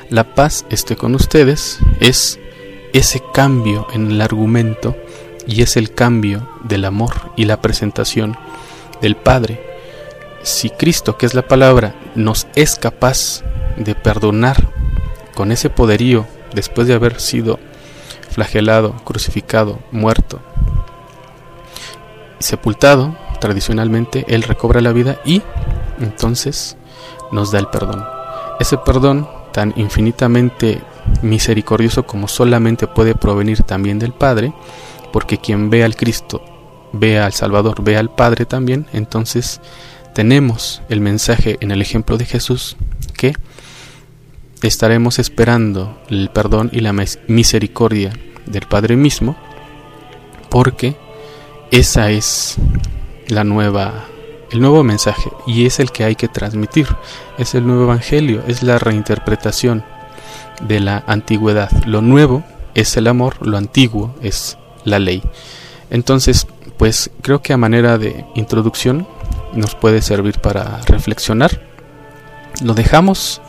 La 0.10 0.34
paz 0.34 0.66
esté 0.72 0.96
con 0.96 1.14
ustedes 1.14 1.80
es 2.00 2.40
ese 2.94 3.22
cambio 3.32 3.86
en 3.94 4.10
el 4.10 4.22
argumento 4.22 4.98
y 5.46 5.62
es 5.62 5.78
el 5.78 5.94
cambio 5.94 6.50
del 6.64 6.84
amor 6.84 7.14
y 7.38 7.46
la 7.46 7.62
presentación 7.62 8.36
del 9.00 9.16
Padre. 9.16 9.62
Si 10.42 10.72
Cristo, 10.72 11.16
que 11.16 11.28
es 11.28 11.36
la 11.36 11.48
palabra, 11.48 11.94
nos 12.16 12.48
es 12.56 12.76
capaz 12.76 13.44
de 13.78 13.94
perdonar 13.94 14.72
con 15.36 15.52
ese 15.52 15.70
poderío 15.70 16.26
después 16.56 16.88
de 16.88 16.96
haber 16.96 17.20
sido 17.22 17.60
flagelado, 18.32 18.96
crucificado, 19.04 19.80
muerto, 19.92 20.42
sepultado, 22.40 23.16
tradicionalmente 23.40 24.26
Él 24.28 24.44
recobra 24.44 24.82
la 24.82 24.94
vida 24.94 25.20
y 25.26 25.42
entonces 26.00 26.78
nos 27.32 27.52
da 27.52 27.60
el 27.60 27.68
perdón. 27.68 28.06
Ese 28.60 28.78
perdón 28.78 29.28
tan 29.52 29.74
infinitamente 29.76 30.82
misericordioso 31.22 32.06
como 32.06 32.28
solamente 32.28 32.88
puede 32.88 33.16
provenir 33.16 33.64
también 33.64 34.00
del 34.00 34.14
Padre, 34.14 34.54
porque 35.14 35.38
quien 35.38 35.70
ve 35.70 35.84
al 35.84 35.96
Cristo, 35.96 36.42
ve 36.92 37.20
al 37.20 37.34
Salvador, 37.34 37.84
ve 37.84 37.98
al 37.98 38.14
Padre 38.14 38.46
también, 38.46 38.88
entonces 38.92 39.62
tenemos 40.14 40.82
el 40.90 41.02
mensaje 41.02 41.58
en 41.60 41.72
el 41.72 41.82
ejemplo 41.82 42.18
de 42.18 42.26
Jesús 42.26 42.78
que 43.14 43.34
estaremos 44.62 45.20
esperando 45.20 46.02
el 46.10 46.30
perdón 46.30 46.70
y 46.72 46.80
la 46.80 46.94
misericordia 47.28 48.14
del 48.46 48.68
Padre 48.68 48.96
mismo, 48.96 49.36
porque 50.50 50.96
esa 51.80 52.10
es 52.10 52.56
la 53.28 53.44
nueva 53.44 54.06
el 54.50 54.62
nuevo 54.62 54.82
mensaje 54.86 55.30
y 55.46 55.66
es 55.66 55.82
el 55.82 55.92
que 55.92 56.06
hay 56.06 56.16
que 56.16 56.30
transmitir. 56.30 56.88
Es 57.38 57.54
el 57.54 57.68
nuevo 57.68 57.84
evangelio, 57.84 58.44
es 58.48 58.64
la 58.64 58.80
reinterpretación 58.80 59.84
de 60.62 60.80
la 60.80 61.04
antigüedad. 61.06 61.70
Lo 61.86 62.02
nuevo 62.02 62.44
es 62.76 62.96
el 62.96 63.08
amor, 63.08 63.46
lo 63.46 63.58
antiguo 63.58 64.16
es 64.22 64.58
la 64.86 65.00
ley. 65.00 65.22
Entonces, 65.90 66.48
pues 66.78 67.12
creo 67.22 67.42
que 67.42 67.52
a 67.52 67.58
manera 67.58 67.98
de 67.98 68.26
introducción 68.36 69.06
nos 69.54 69.76
puede 69.76 70.02
servir 70.02 70.40
para 70.40 70.80
reflexionar. 70.86 71.62
Lo 72.64 72.74
dejamos 72.74 73.42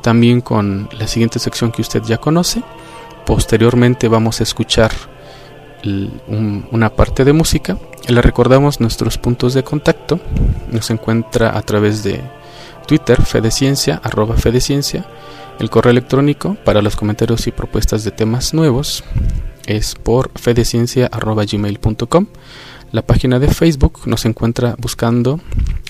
también 0.00 0.40
con 0.40 0.88
la 0.98 1.06
siguiente 1.08 1.38
sección 1.38 1.72
que 1.72 1.82
usted 1.82 2.02
ya 2.04 2.16
conoce. 2.16 2.62
Posteriormente 3.26 4.08
vamos 4.08 4.40
a 4.40 4.44
escuchar 4.44 4.92
una 5.84 6.90
parte 6.90 7.24
de 7.24 7.32
música. 7.32 7.78
Le 8.08 8.22
recordamos 8.22 8.80
nuestros 8.80 9.18
puntos 9.18 9.54
de 9.54 9.64
contacto. 9.64 10.20
Nos 10.70 10.90
encuentra 10.90 11.56
a 11.56 11.62
través 11.62 12.02
de 12.02 12.20
Twitter, 12.86 13.22
Fedeciencia, 13.22 14.00
arroba 14.02 14.36
Fedeciencia. 14.36 15.06
El 15.58 15.70
correo 15.70 15.90
electrónico 15.90 16.56
para 16.64 16.82
los 16.82 16.96
comentarios 16.96 17.46
y 17.46 17.52
propuestas 17.52 18.04
de 18.04 18.10
temas 18.10 18.52
nuevos 18.52 19.04
es 19.66 19.94
por 19.94 20.30
fedeciencia.gmail.com. 20.38 22.26
La 22.92 23.02
página 23.02 23.38
de 23.38 23.48
Facebook 23.48 24.00
nos 24.06 24.24
encuentra 24.24 24.76
buscando 24.78 25.40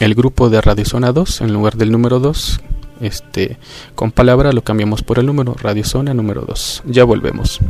el 0.00 0.14
grupo 0.14 0.48
de 0.50 0.60
Radio 0.60 0.84
Zona 0.84 1.12
2 1.12 1.42
en 1.42 1.52
lugar 1.52 1.76
del 1.76 1.92
número 1.92 2.20
2. 2.20 2.60
Este, 3.00 3.58
con 3.94 4.12
palabra 4.12 4.52
lo 4.52 4.64
cambiamos 4.64 5.02
por 5.02 5.18
el 5.18 5.26
número 5.26 5.54
Radio 5.54 5.84
Zona 5.84 6.14
número 6.14 6.42
2. 6.42 6.84
Ya 6.86 7.04
volvemos. 7.04 7.60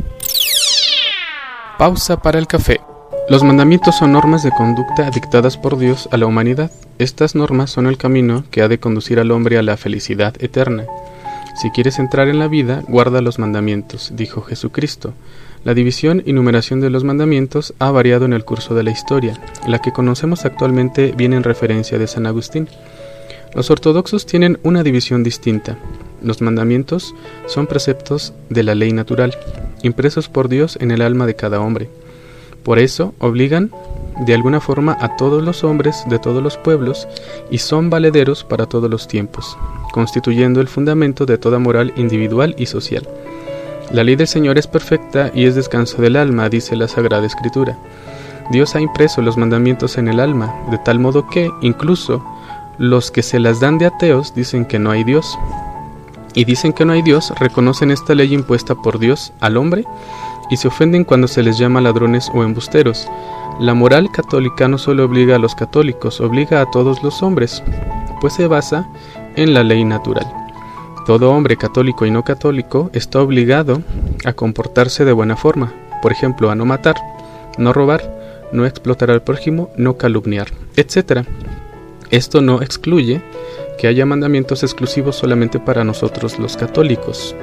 Pausa 1.77 2.17
para 2.17 2.39
el 2.39 2.47
café. 2.47 2.81
Los 3.29 3.43
mandamientos 3.43 3.95
son 3.95 4.11
normas 4.11 4.41
de 4.41 4.49
conducta 4.49 5.11
dictadas 5.11 5.57
por 5.57 5.77
Dios 5.77 6.09
a 6.11 6.17
la 6.17 6.25
humanidad. 6.25 6.71
Estas 6.97 7.35
normas 7.35 7.69
son 7.69 7.85
el 7.85 7.99
camino 7.99 8.45
que 8.49 8.63
ha 8.63 8.67
de 8.67 8.79
conducir 8.79 9.19
al 9.19 9.29
hombre 9.29 9.59
a 9.59 9.61
la 9.61 9.77
felicidad 9.77 10.33
eterna. 10.39 10.85
Si 11.61 11.69
quieres 11.69 11.99
entrar 11.99 12.29
en 12.29 12.39
la 12.39 12.47
vida, 12.47 12.81
guarda 12.87 13.21
los 13.21 13.37
mandamientos, 13.37 14.11
dijo 14.15 14.41
Jesucristo. 14.41 15.13
La 15.63 15.75
división 15.75 16.23
y 16.25 16.33
numeración 16.33 16.81
de 16.81 16.89
los 16.89 17.03
mandamientos 17.03 17.75
ha 17.77 17.91
variado 17.91 18.25
en 18.25 18.33
el 18.33 18.43
curso 18.43 18.73
de 18.73 18.81
la 18.81 18.89
historia. 18.89 19.39
La 19.67 19.77
que 19.77 19.91
conocemos 19.91 20.45
actualmente 20.45 21.13
viene 21.15 21.35
en 21.35 21.43
referencia 21.43 21.99
de 21.99 22.07
San 22.07 22.25
Agustín. 22.25 22.67
Los 23.53 23.69
ortodoxos 23.69 24.25
tienen 24.25 24.57
una 24.63 24.81
división 24.81 25.23
distinta. 25.23 25.77
Los 26.23 26.41
mandamientos 26.41 27.13
son 27.45 27.67
preceptos 27.67 28.33
de 28.49 28.63
la 28.63 28.73
ley 28.73 28.93
natural, 28.93 29.35
impresos 29.83 30.29
por 30.29 30.49
Dios 30.49 30.77
en 30.81 30.91
el 30.91 31.01
alma 31.01 31.25
de 31.25 31.35
cada 31.35 31.59
hombre. 31.59 31.89
Por 32.63 32.79
eso 32.79 33.13
obligan 33.19 33.71
de 34.25 34.33
alguna 34.33 34.59
forma 34.59 34.97
a 34.99 35.15
todos 35.15 35.43
los 35.43 35.63
hombres 35.63 36.03
de 36.07 36.19
todos 36.19 36.41
los 36.41 36.57
pueblos 36.57 37.07
y 37.51 37.59
son 37.59 37.89
valederos 37.89 38.43
para 38.43 38.65
todos 38.65 38.89
los 38.89 39.07
tiempos, 39.07 39.57
constituyendo 39.93 40.59
el 40.59 40.67
fundamento 40.67 41.25
de 41.25 41.37
toda 41.37 41.59
moral 41.59 41.93
individual 41.95 42.55
y 42.57 42.65
social. 42.65 43.07
La 43.91 44.03
ley 44.03 44.15
del 44.15 44.27
Señor 44.27 44.57
es 44.57 44.67
perfecta 44.67 45.31
y 45.33 45.45
es 45.45 45.55
descanso 45.55 46.01
del 46.01 46.17
alma, 46.17 46.49
dice 46.49 46.75
la 46.75 46.87
Sagrada 46.87 47.25
Escritura. 47.25 47.77
Dios 48.51 48.75
ha 48.75 48.81
impreso 48.81 49.21
los 49.21 49.37
mandamientos 49.37 49.97
en 49.97 50.07
el 50.07 50.19
alma, 50.19 50.53
de 50.71 50.77
tal 50.77 50.99
modo 50.99 51.27
que, 51.27 51.49
incluso, 51.61 52.23
los 52.77 53.11
que 53.11 53.23
se 53.23 53.39
las 53.39 53.59
dan 53.59 53.77
de 53.77 53.85
ateos 53.85 54.35
dicen 54.35 54.65
que 54.65 54.77
no 54.77 54.91
hay 54.91 55.03
Dios, 55.03 55.37
y 56.37 56.45
dicen 56.45 56.71
que 56.71 56.85
no 56.85 56.93
hay 56.93 57.01
Dios, 57.01 57.33
reconocen 57.39 57.89
esta 57.89 58.13
ley 58.13 58.31
impuesta 58.31 58.75
por 58.75 58.99
Dios 58.99 59.33
al 59.39 59.57
hombre 59.57 59.85
y 60.51 60.57
se 60.57 60.67
ofenden 60.67 61.03
cuando 61.03 61.27
se 61.27 61.41
les 61.41 61.57
llama 61.57 61.81
ladrones 61.81 62.29
o 62.31 62.43
embusteros. 62.43 63.09
La 63.59 63.73
moral 63.73 64.11
católica 64.11 64.67
no 64.67 64.77
solo 64.77 65.05
obliga 65.05 65.37
a 65.37 65.39
los 65.39 65.55
católicos, 65.55 66.21
obliga 66.21 66.61
a 66.61 66.69
todos 66.69 67.01
los 67.01 67.23
hombres, 67.23 67.63
pues 68.21 68.33
se 68.33 68.45
basa 68.45 68.87
en 69.35 69.55
la 69.55 69.63
ley 69.63 69.83
natural. 69.83 70.31
Todo 71.07 71.31
hombre 71.31 71.57
católico 71.57 72.05
y 72.05 72.11
no 72.11 72.23
católico 72.23 72.91
está 72.93 73.19
obligado 73.19 73.81
a 74.23 74.33
comportarse 74.33 75.05
de 75.05 75.13
buena 75.13 75.37
forma, 75.37 75.73
por 76.03 76.11
ejemplo, 76.11 76.51
a 76.51 76.55
no 76.55 76.65
matar, 76.65 76.97
no 77.57 77.73
robar, 77.73 78.47
no 78.51 78.67
explotar 78.67 79.09
al 79.09 79.23
prójimo, 79.23 79.71
no 79.75 79.97
calumniar, 79.97 80.49
etc. 80.75 81.25
Esto 82.11 82.41
no 82.41 82.61
excluye 82.61 83.23
que 83.77 83.87
haya 83.87 84.05
mandamientos 84.05 84.63
exclusivos 84.63 85.15
solamente 85.15 85.59
para 85.59 85.83
nosotros 85.83 86.39
los 86.39 86.57
católicos, 86.57 87.35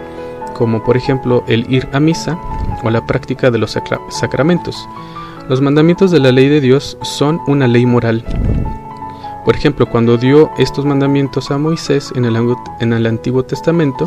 como 0.54 0.82
por 0.84 0.96
ejemplo 0.96 1.44
el 1.46 1.70
ir 1.72 1.88
a 1.92 2.00
misa 2.00 2.38
o 2.82 2.90
la 2.90 3.06
práctica 3.06 3.50
de 3.50 3.58
los 3.58 3.76
sacramentos. 4.10 4.76
Los 5.48 5.60
mandamientos 5.60 6.10
de 6.10 6.20
la 6.20 6.32
ley 6.32 6.48
de 6.48 6.60
Dios 6.60 6.96
son 7.02 7.40
una 7.46 7.68
ley 7.68 7.84
moral. 7.84 8.24
Por 9.44 9.54
ejemplo, 9.54 9.86
cuando 9.86 10.16
dio 10.16 10.50
estos 10.56 10.86
mandamientos 10.86 11.50
a 11.50 11.58
Moisés 11.58 12.10
en 12.14 12.24
el, 12.24 12.36
en 12.80 12.92
el 12.94 13.06
Antiguo 13.06 13.44
Testamento 13.44 14.06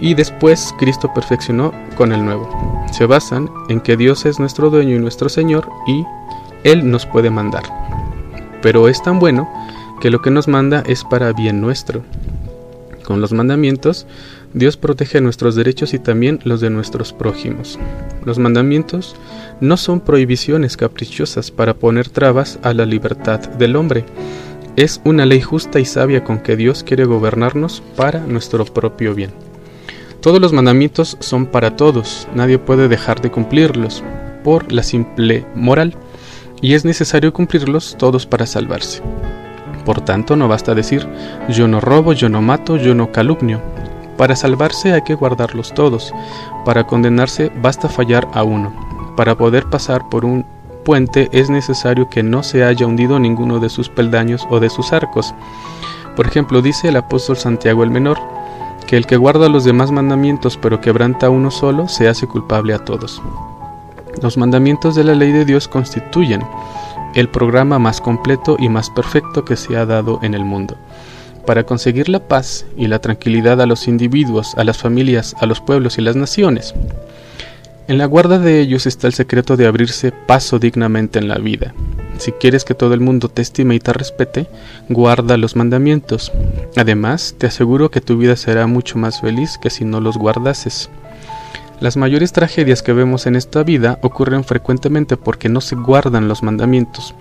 y 0.00 0.14
después 0.14 0.74
Cristo 0.78 1.12
perfeccionó 1.12 1.72
con 1.96 2.12
el 2.12 2.24
Nuevo. 2.24 2.48
Se 2.90 3.04
basan 3.04 3.50
en 3.68 3.80
que 3.80 3.96
Dios 3.96 4.24
es 4.24 4.38
nuestro 4.40 4.70
dueño 4.70 4.96
y 4.96 5.00
nuestro 5.00 5.28
Señor 5.28 5.68
y 5.86 6.04
Él 6.64 6.90
nos 6.90 7.04
puede 7.04 7.28
mandar. 7.28 7.62
Pero 8.62 8.88
es 8.88 9.02
tan 9.02 9.18
bueno 9.18 9.46
que 10.00 10.10
lo 10.10 10.22
que 10.22 10.30
nos 10.30 10.48
manda 10.48 10.82
es 10.86 11.04
para 11.04 11.32
bien 11.32 11.60
nuestro. 11.60 12.02
Con 13.04 13.20
los 13.20 13.32
mandamientos, 13.32 14.06
Dios 14.54 14.76
protege 14.76 15.20
nuestros 15.20 15.54
derechos 15.54 15.94
y 15.94 15.98
también 15.98 16.40
los 16.44 16.60
de 16.60 16.70
nuestros 16.70 17.12
prójimos. 17.12 17.78
Los 18.24 18.38
mandamientos 18.38 19.16
no 19.60 19.76
son 19.76 20.00
prohibiciones 20.00 20.76
caprichosas 20.76 21.50
para 21.50 21.74
poner 21.74 22.08
trabas 22.08 22.58
a 22.62 22.72
la 22.72 22.86
libertad 22.86 23.40
del 23.40 23.76
hombre, 23.76 24.04
es 24.76 25.00
una 25.04 25.24
ley 25.24 25.40
justa 25.40 25.78
y 25.78 25.84
sabia 25.84 26.24
con 26.24 26.40
que 26.40 26.56
Dios 26.56 26.82
quiere 26.82 27.04
gobernarnos 27.04 27.80
para 27.96 28.20
nuestro 28.20 28.64
propio 28.64 29.14
bien. 29.14 29.30
Todos 30.20 30.40
los 30.40 30.52
mandamientos 30.52 31.16
son 31.20 31.46
para 31.46 31.76
todos, 31.76 32.26
nadie 32.34 32.58
puede 32.58 32.88
dejar 32.88 33.20
de 33.20 33.30
cumplirlos 33.30 34.02
por 34.42 34.72
la 34.72 34.82
simple 34.82 35.46
moral, 35.54 35.94
y 36.60 36.74
es 36.74 36.84
necesario 36.84 37.32
cumplirlos 37.32 37.96
todos 37.98 38.26
para 38.26 38.46
salvarse. 38.46 39.00
Por 39.84 40.00
tanto, 40.00 40.36
no 40.36 40.48
basta 40.48 40.74
decir 40.74 41.08
yo 41.48 41.68
no 41.68 41.80
robo, 41.80 42.12
yo 42.12 42.28
no 42.28 42.40
mato, 42.40 42.76
yo 42.76 42.94
no 42.94 43.12
calumnio. 43.12 43.60
Para 44.16 44.36
salvarse 44.36 44.92
hay 44.92 45.02
que 45.02 45.14
guardarlos 45.14 45.74
todos. 45.74 46.12
Para 46.64 46.84
condenarse 46.84 47.50
basta 47.60 47.88
fallar 47.88 48.28
a 48.32 48.42
uno. 48.44 48.72
Para 49.16 49.36
poder 49.36 49.66
pasar 49.66 50.08
por 50.08 50.24
un 50.24 50.46
puente 50.84 51.28
es 51.32 51.50
necesario 51.50 52.08
que 52.08 52.22
no 52.22 52.42
se 52.42 52.62
haya 52.64 52.86
hundido 52.86 53.18
ninguno 53.18 53.58
de 53.58 53.70
sus 53.70 53.88
peldaños 53.88 54.46
o 54.50 54.60
de 54.60 54.70
sus 54.70 54.92
arcos. 54.92 55.34
Por 56.14 56.26
ejemplo, 56.26 56.62
dice 56.62 56.88
el 56.88 56.96
apóstol 56.96 57.36
Santiago 57.36 57.82
el 57.82 57.90
Menor, 57.90 58.18
que 58.86 58.96
el 58.96 59.06
que 59.06 59.16
guarda 59.16 59.48
los 59.48 59.64
demás 59.64 59.90
mandamientos 59.90 60.56
pero 60.56 60.80
quebranta 60.80 61.30
uno 61.30 61.50
solo, 61.50 61.88
se 61.88 62.08
hace 62.08 62.26
culpable 62.26 62.74
a 62.74 62.84
todos. 62.84 63.20
Los 64.22 64.36
mandamientos 64.36 64.94
de 64.94 65.04
la 65.04 65.14
ley 65.14 65.32
de 65.32 65.44
Dios 65.44 65.66
constituyen 65.66 66.42
el 67.14 67.28
programa 67.28 67.78
más 67.78 68.00
completo 68.00 68.56
y 68.58 68.68
más 68.68 68.90
perfecto 68.90 69.44
que 69.44 69.56
se 69.56 69.76
ha 69.76 69.86
dado 69.86 70.18
en 70.22 70.34
el 70.34 70.44
mundo. 70.44 70.76
Para 71.46 71.64
conseguir 71.64 72.08
la 72.08 72.20
paz 72.20 72.64
y 72.76 72.86
la 72.86 73.00
tranquilidad 73.00 73.60
a 73.60 73.66
los 73.66 73.86
individuos, 73.86 74.54
a 74.56 74.64
las 74.64 74.78
familias, 74.78 75.34
a 75.40 75.46
los 75.46 75.60
pueblos 75.60 75.98
y 75.98 76.02
las 76.02 76.16
naciones. 76.16 76.74
En 77.86 77.98
la 77.98 78.06
guarda 78.06 78.38
de 78.38 78.60
ellos 78.60 78.86
está 78.86 79.06
el 79.06 79.12
secreto 79.12 79.58
de 79.58 79.66
abrirse 79.66 80.10
paso 80.10 80.58
dignamente 80.58 81.18
en 81.18 81.28
la 81.28 81.36
vida. 81.36 81.74
Si 82.18 82.32
quieres 82.32 82.64
que 82.64 82.74
todo 82.74 82.94
el 82.94 83.00
mundo 83.00 83.28
te 83.28 83.42
estime 83.42 83.74
y 83.74 83.78
te 83.78 83.92
respete, 83.92 84.46
guarda 84.88 85.36
los 85.36 85.54
mandamientos. 85.54 86.32
Además, 86.76 87.34
te 87.36 87.46
aseguro 87.46 87.90
que 87.90 88.00
tu 88.00 88.16
vida 88.16 88.36
será 88.36 88.66
mucho 88.66 88.98
más 88.98 89.20
feliz 89.20 89.58
que 89.58 89.68
si 89.68 89.84
no 89.84 90.00
los 90.00 90.16
guardases. 90.16 90.88
Las 91.80 91.96
mayores 91.96 92.32
tragedias 92.32 92.82
que 92.82 92.92
vemos 92.92 93.26
en 93.26 93.36
esta 93.36 93.62
vida 93.62 93.98
ocurren 94.02 94.44
frecuentemente 94.44 95.16
porque 95.16 95.48
no 95.48 95.60
se 95.60 95.76
guardan 95.76 96.28
los 96.28 96.42
mandamientos. 96.42 97.14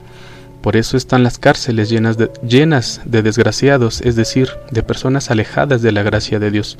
Por 0.61 0.77
eso 0.77 0.95
están 0.95 1.23
las 1.23 1.39
cárceles 1.39 1.89
llenas 1.89 2.17
de, 2.17 2.31
llenas 2.47 3.01
de 3.03 3.21
desgraciados, 3.21 4.01
es 4.01 4.15
decir, 4.15 4.49
de 4.71 4.81
personas 4.81 5.29
alejadas 5.29 5.81
de 5.81 5.91
la 5.91 6.03
gracia 6.03 6.39
de 6.39 6.51
Dios. 6.51 6.77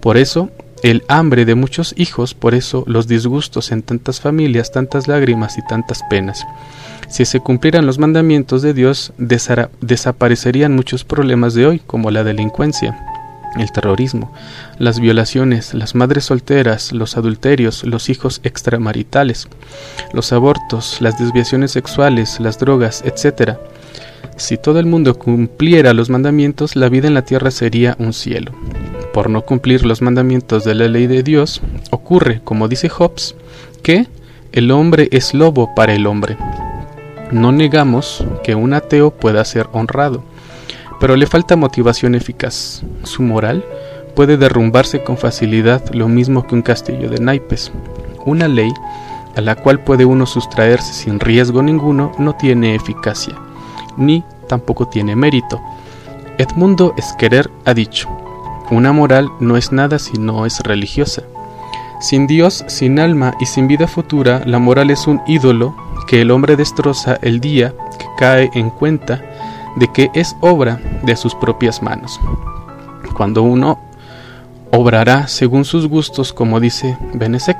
Por 0.00 0.18
eso 0.18 0.50
el 0.82 1.04
hambre 1.08 1.44
de 1.44 1.54
muchos 1.54 1.94
hijos, 1.96 2.34
por 2.34 2.54
eso 2.54 2.84
los 2.86 3.06
disgustos 3.06 3.70
en 3.70 3.82
tantas 3.82 4.20
familias, 4.20 4.72
tantas 4.72 5.08
lágrimas 5.08 5.56
y 5.56 5.66
tantas 5.66 6.02
penas. 6.10 6.44
Si 7.08 7.24
se 7.24 7.40
cumplieran 7.40 7.86
los 7.86 7.98
mandamientos 7.98 8.62
de 8.62 8.74
Dios, 8.74 9.12
desaparecerían 9.16 10.74
muchos 10.74 11.04
problemas 11.04 11.54
de 11.54 11.66
hoy, 11.66 11.78
como 11.78 12.10
la 12.10 12.24
delincuencia, 12.24 12.98
el 13.58 13.70
terrorismo, 13.72 14.32
las 14.78 15.00
violaciones, 15.00 15.74
las 15.74 15.94
madres 15.94 16.24
solteras, 16.24 16.92
los 16.92 17.16
adulterios, 17.16 17.84
los 17.84 18.08
hijos 18.08 18.40
extramaritales, 18.44 19.48
los 20.12 20.32
abortos, 20.32 21.00
las 21.00 21.18
desviaciones 21.18 21.72
sexuales, 21.72 22.40
las 22.40 22.58
drogas, 22.58 23.02
etc. 23.04 23.56
Si 24.36 24.56
todo 24.56 24.78
el 24.78 24.86
mundo 24.86 25.18
cumpliera 25.18 25.92
los 25.92 26.10
mandamientos, 26.10 26.76
la 26.76 26.88
vida 26.88 27.08
en 27.08 27.14
la 27.14 27.24
tierra 27.24 27.50
sería 27.50 27.96
un 27.98 28.12
cielo 28.12 28.52
por 29.12 29.28
no 29.28 29.42
cumplir 29.42 29.84
los 29.84 30.02
mandamientos 30.02 30.64
de 30.64 30.74
la 30.74 30.88
ley 30.88 31.06
de 31.06 31.22
Dios, 31.22 31.60
ocurre, 31.90 32.40
como 32.42 32.68
dice 32.68 32.88
Hobbes, 32.88 33.36
que 33.82 34.06
el 34.52 34.70
hombre 34.70 35.08
es 35.12 35.34
lobo 35.34 35.74
para 35.74 35.94
el 35.94 36.06
hombre. 36.06 36.36
No 37.30 37.52
negamos 37.52 38.24
que 38.42 38.54
un 38.54 38.74
ateo 38.74 39.10
pueda 39.10 39.44
ser 39.44 39.68
honrado, 39.72 40.24
pero 41.02 41.16
le 41.16 41.26
falta 41.26 41.56
motivación 41.56 42.14
eficaz. 42.14 42.84
Su 43.02 43.24
moral 43.24 43.64
puede 44.14 44.36
derrumbarse 44.36 45.02
con 45.02 45.18
facilidad 45.18 45.82
lo 45.92 46.06
mismo 46.06 46.46
que 46.46 46.54
un 46.54 46.62
castillo 46.62 47.10
de 47.10 47.18
naipes. 47.18 47.72
Una 48.24 48.46
ley 48.46 48.72
a 49.34 49.40
la 49.40 49.56
cual 49.56 49.80
puede 49.80 50.04
uno 50.04 50.26
sustraerse 50.26 50.92
sin 50.92 51.18
riesgo 51.18 51.60
ninguno 51.60 52.12
no 52.18 52.36
tiene 52.36 52.76
eficacia, 52.76 53.34
ni 53.96 54.22
tampoco 54.46 54.86
tiene 54.86 55.16
mérito. 55.16 55.60
Edmundo 56.38 56.94
Esquerer 56.96 57.50
ha 57.64 57.74
dicho, 57.74 58.08
una 58.70 58.92
moral 58.92 59.28
no 59.40 59.56
es 59.56 59.72
nada 59.72 59.98
si 59.98 60.18
no 60.18 60.46
es 60.46 60.60
religiosa. 60.60 61.24
Sin 62.00 62.28
Dios, 62.28 62.64
sin 62.68 63.00
alma 63.00 63.34
y 63.40 63.46
sin 63.46 63.66
vida 63.66 63.88
futura, 63.88 64.44
la 64.46 64.60
moral 64.60 64.88
es 64.92 65.08
un 65.08 65.20
ídolo 65.26 65.74
que 66.06 66.20
el 66.20 66.30
hombre 66.30 66.54
destroza 66.54 67.18
el 67.22 67.40
día 67.40 67.74
que 67.98 68.06
cae 68.18 68.50
en 68.54 68.70
cuenta 68.70 69.20
de 69.76 69.88
que 69.92 70.10
es 70.14 70.36
obra 70.40 70.80
de 71.02 71.16
sus 71.16 71.34
propias 71.34 71.82
manos. 71.82 72.20
Cuando 73.16 73.42
uno 73.42 73.78
obrará 74.70 75.28
según 75.28 75.64
sus 75.64 75.86
gustos, 75.86 76.32
como 76.32 76.60
dice 76.60 76.96
Benesec, 77.14 77.58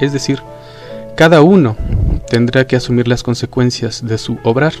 es 0.00 0.12
decir, 0.12 0.42
cada 1.16 1.42
uno 1.42 1.76
tendrá 2.28 2.66
que 2.66 2.76
asumir 2.76 3.08
las 3.08 3.22
consecuencias 3.22 4.06
de 4.06 4.18
su 4.18 4.38
obrar. 4.42 4.72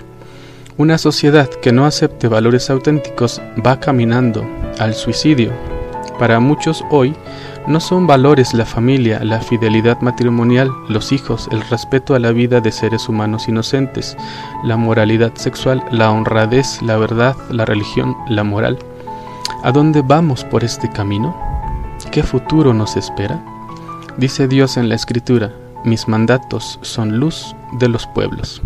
Una 0.78 0.96
sociedad 0.98 1.48
que 1.48 1.72
no 1.72 1.84
acepte 1.84 2.28
valores 2.28 2.70
auténticos 2.70 3.40
va 3.64 3.78
caminando 3.78 4.44
al 4.78 4.94
suicidio. 4.94 5.52
Para 6.18 6.40
muchos 6.40 6.84
hoy 6.90 7.14
no 7.66 7.80
son 7.80 8.06
valores 8.06 8.54
la 8.54 8.64
familia, 8.64 9.22
la 9.22 9.40
fidelidad 9.40 10.00
matrimonial, 10.00 10.70
los 10.88 11.12
hijos, 11.12 11.48
el 11.52 11.60
respeto 11.68 12.14
a 12.14 12.18
la 12.18 12.32
vida 12.32 12.60
de 12.60 12.72
seres 12.72 13.08
humanos 13.08 13.48
inocentes, 13.48 14.16
la 14.64 14.76
moralidad 14.76 15.32
sexual, 15.36 15.84
la 15.90 16.10
honradez, 16.10 16.82
la 16.82 16.96
verdad, 16.96 17.36
la 17.50 17.64
religión, 17.64 18.16
la 18.28 18.42
moral. 18.42 18.78
¿A 19.62 19.70
dónde 19.70 20.02
vamos 20.02 20.44
por 20.44 20.64
este 20.64 20.90
camino? 20.90 21.36
¿Qué 22.10 22.22
futuro 22.22 22.74
nos 22.74 22.96
espera? 22.96 23.40
Dice 24.16 24.48
Dios 24.48 24.76
en 24.76 24.88
la 24.88 24.96
Escritura, 24.96 25.52
mis 25.84 26.08
mandatos 26.08 26.78
son 26.82 27.18
luz 27.18 27.54
de 27.78 27.88
los 27.88 28.06
pueblos. 28.08 28.60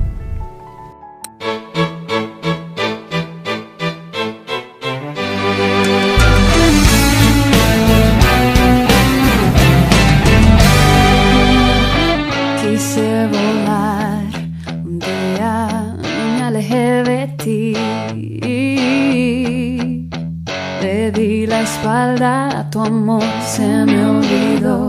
Tu 22.70 22.80
amor 22.80 23.22
se 23.44 23.66
me 23.66 24.06
olvidó. 24.06 24.88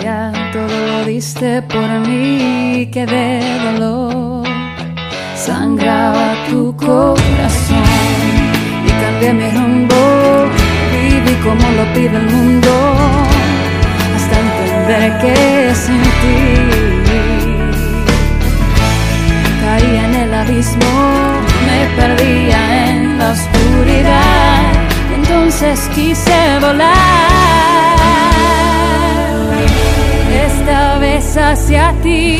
Que 0.00 0.08
un 0.08 0.50
todo 0.52 0.76
lo 0.88 1.04
diste 1.04 1.62
por 1.62 1.88
mí, 2.06 2.88
que 2.92 3.06
de 3.06 3.40
dolor 3.64 4.46
sangraba 5.34 6.34
tu 6.48 6.74
corazón. 6.76 7.84
Y 8.86 8.90
cambié 9.02 9.32
mi 9.32 9.50
rumbo, 9.50 10.00
viví 10.92 11.34
como 11.44 11.66
lo 11.78 11.84
pide 11.94 12.16
el 12.16 12.26
mundo, 12.34 12.72
hasta 14.16 14.36
entender 14.46 15.18
que 15.22 15.74
sin 15.74 16.02
ti 16.20 16.90
caía 19.62 20.04
en 20.08 20.14
el 20.14 20.34
abismo, 20.34 20.92
me 21.66 21.80
perdía 21.96 22.88
en 22.88 22.89
quise 25.94 26.58
volar. 26.60 26.88
Esta 30.46 30.98
vez 30.98 31.36
hacia 31.36 31.92
ti, 32.02 32.38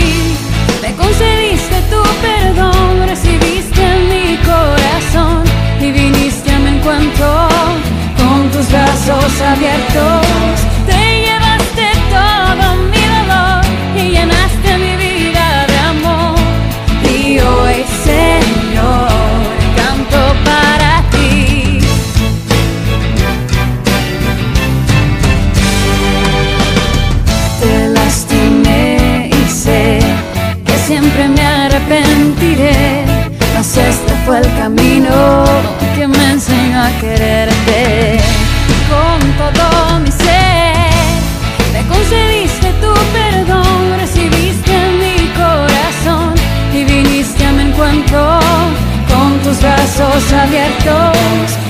me 0.81 0.95
concediste 0.95 1.77
tu 1.91 2.03
perdón, 2.23 3.09
recibiste 3.09 3.83
mi 4.11 4.37
corazón 4.39 5.43
y 5.81 5.91
viniste 5.91 6.53
a 6.53 6.59
mi 6.61 6.69
encuentro 6.79 7.49
con 8.17 8.49
tus 8.51 8.71
brazos 8.71 9.41
abiertos. 9.41 10.80
El 34.35 34.55
camino 34.57 35.45
que 35.95 36.07
me 36.07 36.31
enseñó 36.31 36.83
a 36.83 36.91
quererte 37.01 38.19
con 38.89 39.19
todo 39.37 40.01
mi 40.01 40.11
ser. 40.11 40.75
Me 41.73 41.83
concediste 41.89 42.73
tu 42.81 42.93
perdón, 43.13 43.99
recibiste 43.99 44.73
mi 45.01 45.29
corazón 45.35 46.35
y 46.73 46.85
viniste 46.85 47.45
a 47.45 47.53
mi 47.53 47.63
encuentro 47.63 48.39
con 49.09 49.39
tu 49.41 49.51
brazos 49.61 50.33
abiertos. 50.33 51.70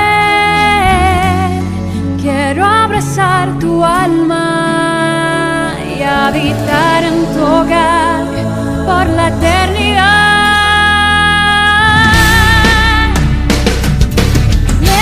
habitar 6.31 7.03
en 7.03 7.25
tu 7.33 7.43
hogar 7.43 8.25
por 8.85 9.05
la 9.09 9.27
eternidad. 9.27 10.21
Me 14.79 15.01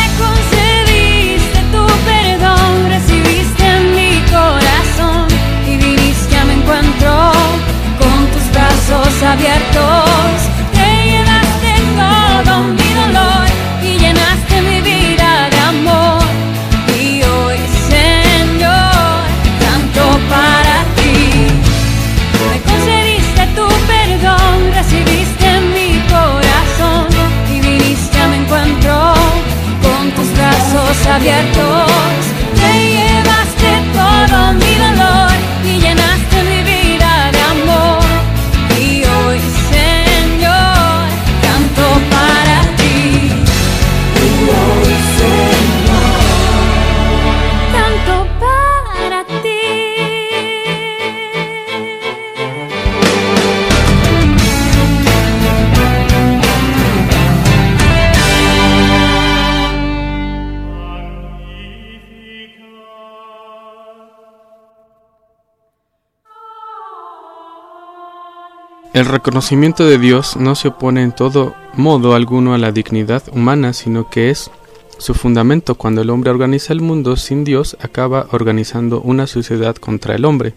abiertos. 31.10 31.89
El 69.00 69.06
reconocimiento 69.06 69.86
de 69.86 69.98
Dios 69.98 70.36
no 70.36 70.56
se 70.56 70.68
opone 70.68 71.02
en 71.04 71.14
todo 71.14 71.56
modo 71.74 72.16
alguno 72.16 72.54
a 72.54 72.58
la 72.58 72.74
dignidad 72.74 73.24
humana, 73.32 73.72
sino 73.72 74.10
que 74.10 74.30
es 74.30 74.52
su 74.98 75.14
fundamento. 75.14 75.76
Cuando 75.76 76.02
el 76.02 76.10
hombre 76.10 76.32
organiza 76.32 76.74
el 76.74 76.82
mundo 76.82 77.16
sin 77.16 77.46
Dios, 77.46 77.78
acaba 77.80 78.28
organizando 78.32 79.00
una 79.00 79.26
sociedad 79.26 79.78
contra 79.78 80.16
el 80.16 80.26
hombre. 80.26 80.54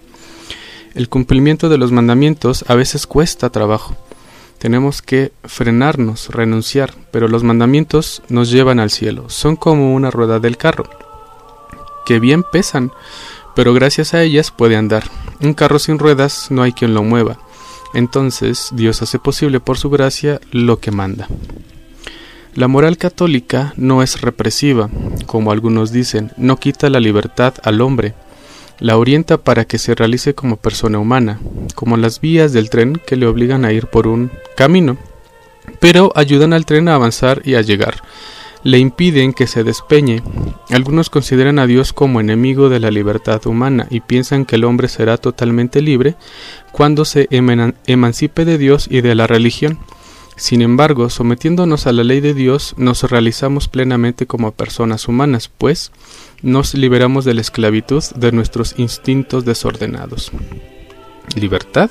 El 0.97 1.09
cumplimiento 1.09 1.69
de 1.69 1.79
los 1.79 1.93
mandamientos 1.93 2.65
a 2.67 2.75
veces 2.75 3.07
cuesta 3.07 3.51
trabajo. 3.51 3.95
Tenemos 4.59 5.03
que 5.03 5.31
frenarnos, 5.45 6.31
renunciar, 6.31 6.95
pero 7.13 7.29
los 7.29 7.45
mandamientos 7.45 8.25
nos 8.29 8.51
llevan 8.51 8.81
al 8.81 8.91
cielo. 8.91 9.31
Son 9.31 9.55
como 9.55 9.95
una 9.95 10.11
rueda 10.11 10.41
del 10.41 10.57
carro, 10.57 10.91
que 12.05 12.19
bien 12.19 12.43
pesan, 12.43 12.91
pero 13.55 13.73
gracias 13.73 14.15
a 14.15 14.23
ellas 14.25 14.51
puede 14.51 14.75
andar. 14.75 15.05
Un 15.41 15.55
carro 15.55 15.79
sin 15.79 16.01
ruedas 16.01 16.49
no 16.51 16.65
hay 16.65 16.73
quien 16.73 16.93
lo 16.93 17.05
mueva. 17.05 17.39
Entonces 17.95 18.71
Dios 18.73 19.03
hace 19.03 19.19
posible 19.19 19.61
por 19.61 19.79
su 19.79 19.91
gracia 19.91 20.41
lo 20.51 20.79
que 20.79 20.91
manda. 20.91 21.29
La 22.55 22.69
moral 22.69 22.99
católica 22.99 23.73
no 23.77 24.03
es 24.03 24.21
represiva, 24.21 24.91
como 25.27 25.53
algunos 25.53 25.91
dicen, 25.91 26.33
no 26.37 26.59
quita 26.59 26.91
la 26.91 27.01
libertad 27.01 27.55
al 27.63 27.81
hombre, 27.81 28.15
la 28.79 28.99
orienta 28.99 29.39
para 29.39 29.65
que 29.65 29.79
se 29.79 29.95
realice 29.95 30.35
como 30.35 30.57
persona 30.57 30.99
humana, 30.99 31.41
como 31.75 31.97
las 31.97 32.21
vías 32.21 32.53
del 32.53 32.69
tren 32.69 33.01
que 33.07 33.17
le 33.17 33.27
obligan 33.27 33.65
a 33.65 33.73
ir 33.73 33.87
por 33.87 34.07
un 34.07 34.31
camino, 34.57 34.99
pero 35.81 36.13
ayudan 36.15 36.53
al 36.53 36.67
tren 36.67 36.89
a 36.89 36.95
avanzar 36.97 37.41
y 37.45 37.55
a 37.55 37.63
llegar, 37.63 38.03
le 38.64 38.79
impiden 38.79 39.33
que 39.33 39.46
se 39.46 39.64
despeñe. 39.64 40.22
Algunos 40.70 41.11
consideran 41.11 41.59
a 41.59 41.66
Dios 41.66 41.92
como 41.92 42.20
enemigo 42.20 42.68
de 42.68 42.81
la 42.81 42.90
libertad 42.90 43.46
humana 43.46 43.87
y 43.90 44.01
piensan 44.01 44.44
que 44.44 44.57
el 44.57 44.64
hombre 44.64 44.88
será 44.88 45.16
totalmente 45.16 45.81
libre 45.81 46.16
cuando 46.70 47.05
se 47.05 47.29
emancipe 47.31 48.44
de 48.44 48.59
Dios 48.59 48.87
y 48.90 49.01
de 49.01 49.14
la 49.14 49.27
religión. 49.27 49.79
Sin 50.37 50.62
embargo, 50.62 51.11
sometiéndonos 51.11 51.87
a 51.87 51.92
la 51.92 52.05
ley 52.05 52.20
de 52.20 52.35
Dios, 52.35 52.75
nos 52.79 53.03
realizamos 53.03 53.68
plenamente 53.68 54.27
como 54.27 54.53
personas 54.53 55.07
humanas, 55.07 55.51
pues 55.57 55.92
nos 56.42 56.75
liberamos 56.75 57.25
de 57.25 57.35
la 57.35 57.42
esclavitud 57.42 58.03
de 58.16 58.33
nuestros 58.33 58.75
instintos 58.79 59.44
desordenados. 59.44 60.33
Libertad 61.35 61.91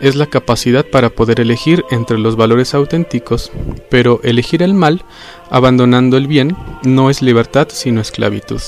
es 0.00 0.14
la 0.14 0.26
capacidad 0.26 0.84
para 0.84 1.10
poder 1.10 1.40
elegir 1.40 1.84
entre 1.90 2.18
los 2.18 2.36
valores 2.36 2.74
auténticos, 2.74 3.50
pero 3.88 4.20
elegir 4.22 4.62
el 4.62 4.74
mal, 4.74 5.02
abandonando 5.50 6.16
el 6.16 6.26
bien, 6.26 6.56
no 6.82 7.08
es 7.08 7.22
libertad 7.22 7.68
sino 7.70 8.00
esclavitud. 8.00 8.60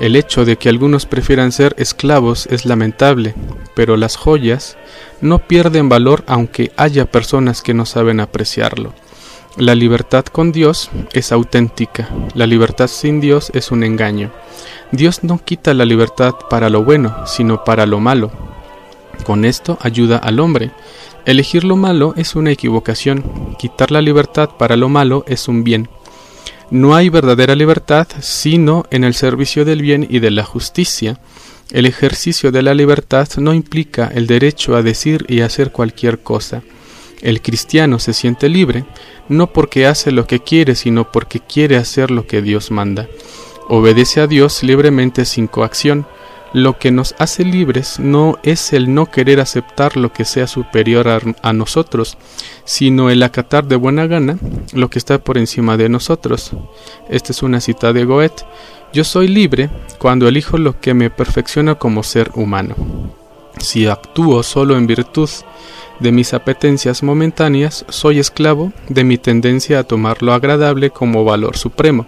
El 0.00 0.16
hecho 0.16 0.44
de 0.44 0.56
que 0.56 0.68
algunos 0.68 1.06
prefieran 1.06 1.52
ser 1.52 1.74
esclavos 1.78 2.46
es 2.50 2.66
lamentable, 2.66 3.34
pero 3.74 3.96
las 3.96 4.16
joyas 4.16 4.76
no 5.20 5.38
pierden 5.38 5.88
valor 5.88 6.24
aunque 6.26 6.72
haya 6.76 7.06
personas 7.06 7.62
que 7.62 7.72
no 7.72 7.86
saben 7.86 8.20
apreciarlo. 8.20 8.92
La 9.56 9.74
libertad 9.74 10.26
con 10.26 10.52
Dios 10.52 10.90
es 11.14 11.32
auténtica, 11.32 12.10
la 12.34 12.46
libertad 12.46 12.88
sin 12.88 13.20
Dios 13.20 13.50
es 13.54 13.70
un 13.70 13.84
engaño. 13.84 14.30
Dios 14.92 15.24
no 15.24 15.40
quita 15.42 15.72
la 15.72 15.86
libertad 15.86 16.34
para 16.50 16.68
lo 16.68 16.84
bueno, 16.84 17.26
sino 17.26 17.64
para 17.64 17.86
lo 17.86 17.98
malo. 17.98 18.30
Con 19.24 19.44
esto 19.44 19.78
ayuda 19.80 20.18
al 20.18 20.40
hombre. 20.40 20.70
Elegir 21.24 21.64
lo 21.64 21.76
malo 21.76 22.14
es 22.16 22.36
una 22.36 22.52
equivocación, 22.52 23.24
quitar 23.58 23.90
la 23.90 24.00
libertad 24.00 24.50
para 24.58 24.76
lo 24.76 24.88
malo 24.88 25.24
es 25.26 25.48
un 25.48 25.64
bien. 25.64 25.88
No 26.70 26.94
hay 26.94 27.08
verdadera 27.08 27.54
libertad 27.54 28.08
sino 28.20 28.84
en 28.90 29.04
el 29.04 29.14
servicio 29.14 29.64
del 29.64 29.82
bien 29.82 30.06
y 30.08 30.18
de 30.18 30.30
la 30.30 30.44
justicia. 30.44 31.18
El 31.70 31.86
ejercicio 31.86 32.52
de 32.52 32.62
la 32.62 32.74
libertad 32.74 33.28
no 33.38 33.54
implica 33.54 34.10
el 34.14 34.26
derecho 34.26 34.76
a 34.76 34.82
decir 34.82 35.24
y 35.28 35.40
hacer 35.40 35.72
cualquier 35.72 36.20
cosa. 36.20 36.62
El 37.22 37.40
cristiano 37.40 37.98
se 37.98 38.12
siente 38.12 38.48
libre, 38.48 38.84
no 39.28 39.52
porque 39.52 39.86
hace 39.86 40.12
lo 40.12 40.26
que 40.26 40.40
quiere, 40.40 40.74
sino 40.74 41.10
porque 41.10 41.40
quiere 41.40 41.76
hacer 41.76 42.10
lo 42.10 42.26
que 42.26 42.42
Dios 42.42 42.70
manda. 42.70 43.08
Obedece 43.68 44.20
a 44.20 44.26
Dios 44.26 44.62
libremente 44.62 45.24
sin 45.24 45.48
coacción. 45.48 46.06
Lo 46.56 46.78
que 46.78 46.90
nos 46.90 47.14
hace 47.18 47.44
libres 47.44 48.00
no 48.00 48.38
es 48.42 48.72
el 48.72 48.94
no 48.94 49.10
querer 49.10 49.40
aceptar 49.40 49.98
lo 49.98 50.14
que 50.14 50.24
sea 50.24 50.46
superior 50.46 51.06
a, 51.42 51.52
nosotros, 51.52 52.16
sino 52.64 53.10
el 53.10 53.22
acatar 53.22 53.66
de 53.66 53.76
buena 53.76 54.06
gana 54.06 54.38
lo 54.72 54.88
que 54.88 54.98
está 54.98 55.18
por 55.18 55.36
encima 55.36 55.76
de 55.76 55.90
nosotros. 55.90 56.52
Esta 57.10 57.32
es 57.32 57.42
una 57.42 57.60
cita 57.60 57.92
de 57.92 58.06
Goethe. 58.06 58.46
Yo 58.94 59.04
soy 59.04 59.28
libre 59.28 59.68
cuando 59.98 60.28
elijo 60.28 60.56
lo 60.56 60.80
que 60.80 60.94
me 60.94 61.10
perfecciona 61.10 61.74
como 61.74 62.02
ser 62.02 62.30
humano. 62.34 62.74
Si 63.58 63.86
actúo 63.86 64.42
solo 64.42 64.78
en 64.78 64.86
virtud 64.86 65.28
de 66.00 66.10
mis 66.10 66.32
apetencias 66.32 67.02
momentáneas, 67.02 67.84
soy 67.90 68.18
esclavo 68.18 68.72
de 68.88 69.04
mi 69.04 69.18
tendencia 69.18 69.80
a 69.80 69.84
tomar 69.84 70.22
lo 70.22 70.32
agradable 70.32 70.88
como 70.88 71.22
valor 71.22 71.58
supremo. 71.58 72.06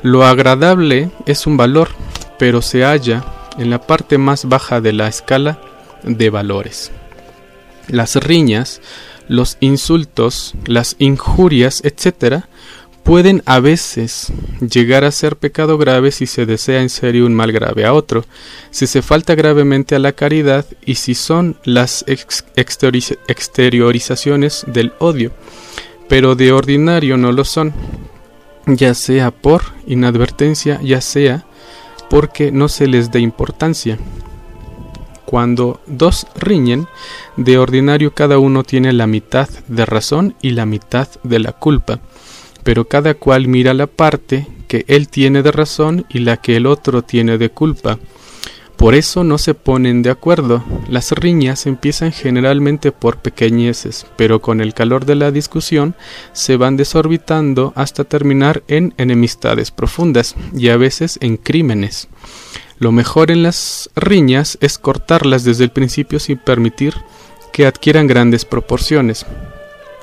Lo 0.00 0.24
agradable 0.24 1.10
es 1.26 1.46
un 1.46 1.58
valor, 1.58 1.90
pero 2.38 2.62
se 2.62 2.82
halla 2.82 3.35
en 3.58 3.70
la 3.70 3.82
parte 3.82 4.18
más 4.18 4.46
baja 4.46 4.80
de 4.80 4.92
la 4.92 5.08
escala 5.08 5.58
de 6.02 6.30
valores. 6.30 6.90
Las 7.88 8.16
riñas 8.16 8.80
los 9.28 9.56
insultos, 9.60 10.54
las 10.66 10.96
injurias, 10.98 11.82
etc., 11.84 12.42
pueden 13.02 13.42
a 13.46 13.60
veces 13.60 14.32
llegar 14.60 15.04
a 15.04 15.12
ser 15.12 15.36
pecado 15.36 15.78
grave 15.78 16.10
si 16.10 16.26
se 16.26 16.44
desea 16.44 16.82
en 16.82 16.88
serio 16.88 17.26
un 17.26 17.34
mal 17.34 17.52
grave 17.52 17.84
a 17.84 17.92
otro, 17.92 18.24
si 18.70 18.88
se 18.88 19.00
falta 19.00 19.36
gravemente 19.36 19.94
a 19.94 20.00
la 20.00 20.10
caridad 20.12 20.66
y 20.84 20.96
si 20.96 21.14
son 21.14 21.56
las 21.62 22.04
exteriorizaciones 22.06 24.64
del 24.66 24.92
odio, 24.98 25.30
pero 26.08 26.34
de 26.34 26.50
ordinario 26.50 27.16
no 27.16 27.30
lo 27.30 27.44
son, 27.44 27.72
ya 28.66 28.92
sea 28.94 29.30
por 29.30 29.62
inadvertencia, 29.86 30.80
ya 30.82 31.00
sea 31.00 31.45
porque 32.10 32.52
no 32.52 32.68
se 32.68 32.86
les 32.86 33.10
dé 33.10 33.20
importancia. 33.20 33.98
Cuando 35.24 35.80
dos 35.86 36.26
riñen, 36.36 36.86
de 37.36 37.58
ordinario 37.58 38.12
cada 38.14 38.38
uno 38.38 38.62
tiene 38.62 38.92
la 38.92 39.06
mitad 39.06 39.48
de 39.66 39.84
razón 39.84 40.34
y 40.40 40.50
la 40.50 40.66
mitad 40.66 41.08
de 41.24 41.38
la 41.40 41.52
culpa 41.52 42.00
pero 42.66 42.88
cada 42.88 43.14
cual 43.14 43.46
mira 43.46 43.74
la 43.74 43.86
parte 43.86 44.48
que 44.66 44.84
él 44.88 45.08
tiene 45.08 45.44
de 45.44 45.52
razón 45.52 46.04
y 46.08 46.18
la 46.18 46.36
que 46.36 46.56
el 46.56 46.66
otro 46.66 47.02
tiene 47.02 47.38
de 47.38 47.48
culpa. 47.48 48.00
Por 48.76 48.94
eso 48.94 49.24
no 49.24 49.38
se 49.38 49.54
ponen 49.54 50.02
de 50.02 50.10
acuerdo. 50.10 50.62
Las 50.88 51.12
riñas 51.12 51.66
empiezan 51.66 52.12
generalmente 52.12 52.92
por 52.92 53.16
pequeñeces, 53.18 54.06
pero 54.16 54.42
con 54.42 54.60
el 54.60 54.74
calor 54.74 55.06
de 55.06 55.14
la 55.14 55.30
discusión 55.30 55.94
se 56.32 56.56
van 56.56 56.76
desorbitando 56.76 57.72
hasta 57.74 58.04
terminar 58.04 58.62
en 58.68 58.92
enemistades 58.98 59.70
profundas 59.70 60.36
y 60.54 60.68
a 60.68 60.76
veces 60.76 61.18
en 61.22 61.38
crímenes. 61.38 62.08
Lo 62.78 62.92
mejor 62.92 63.30
en 63.30 63.42
las 63.42 63.88
riñas 63.96 64.58
es 64.60 64.76
cortarlas 64.76 65.44
desde 65.44 65.64
el 65.64 65.70
principio 65.70 66.20
sin 66.20 66.36
permitir 66.36 66.94
que 67.52 67.66
adquieran 67.66 68.06
grandes 68.06 68.44
proporciones. 68.44 69.24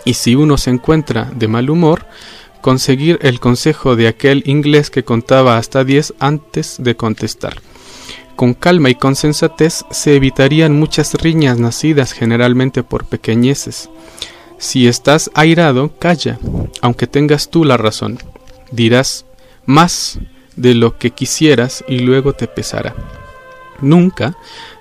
Y 0.05 0.15
si 0.15 0.33
uno 0.33 0.57
se 0.57 0.71
encuentra 0.71 1.31
de 1.35 1.47
mal 1.47 1.69
humor, 1.69 2.05
conseguir 2.61 3.19
el 3.21 3.39
consejo 3.39 3.95
de 3.95 4.07
aquel 4.07 4.41
inglés 4.47 4.89
que 4.89 5.03
contaba 5.03 5.57
hasta 5.57 5.83
diez 5.83 6.15
antes 6.19 6.77
de 6.79 6.95
contestar. 6.95 7.61
Con 8.35 8.53
calma 8.53 8.89
y 8.89 8.95
con 8.95 9.15
sensatez 9.15 9.85
se 9.91 10.15
evitarían 10.15 10.77
muchas 10.77 11.13
riñas 11.13 11.59
nacidas 11.59 12.13
generalmente 12.13 12.83
por 12.83 13.05
pequeñeces. 13.05 13.89
Si 14.57 14.87
estás 14.87 15.29
airado, 15.33 15.91
calla, 15.99 16.39
aunque 16.81 17.05
tengas 17.05 17.49
tú 17.49 17.63
la 17.65 17.77
razón. 17.77 18.17
Dirás 18.71 19.25
más 19.65 20.19
de 20.55 20.73
lo 20.73 20.97
que 20.97 21.11
quisieras 21.11 21.83
y 21.87 21.99
luego 21.99 22.33
te 22.33 22.47
pesará. 22.47 22.95
Nunca 23.81 24.35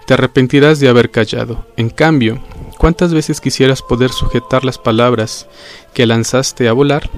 te 0.07 0.15
arrepentirás 0.15 0.81
de 0.81 0.89
haber 0.89 1.11
callado. 1.11 1.67
En 1.77 1.91
cambio, 1.91 2.41
¿cuántas 2.79 3.13
veces 3.13 3.41
quisieras 3.41 3.83
poder 3.83 4.11
sujetar 4.11 4.65
las 4.65 4.79
palabras 4.79 5.47
que 5.93 6.07
lanzaste 6.07 6.69
a 6.69 6.73
volar? 6.73 7.11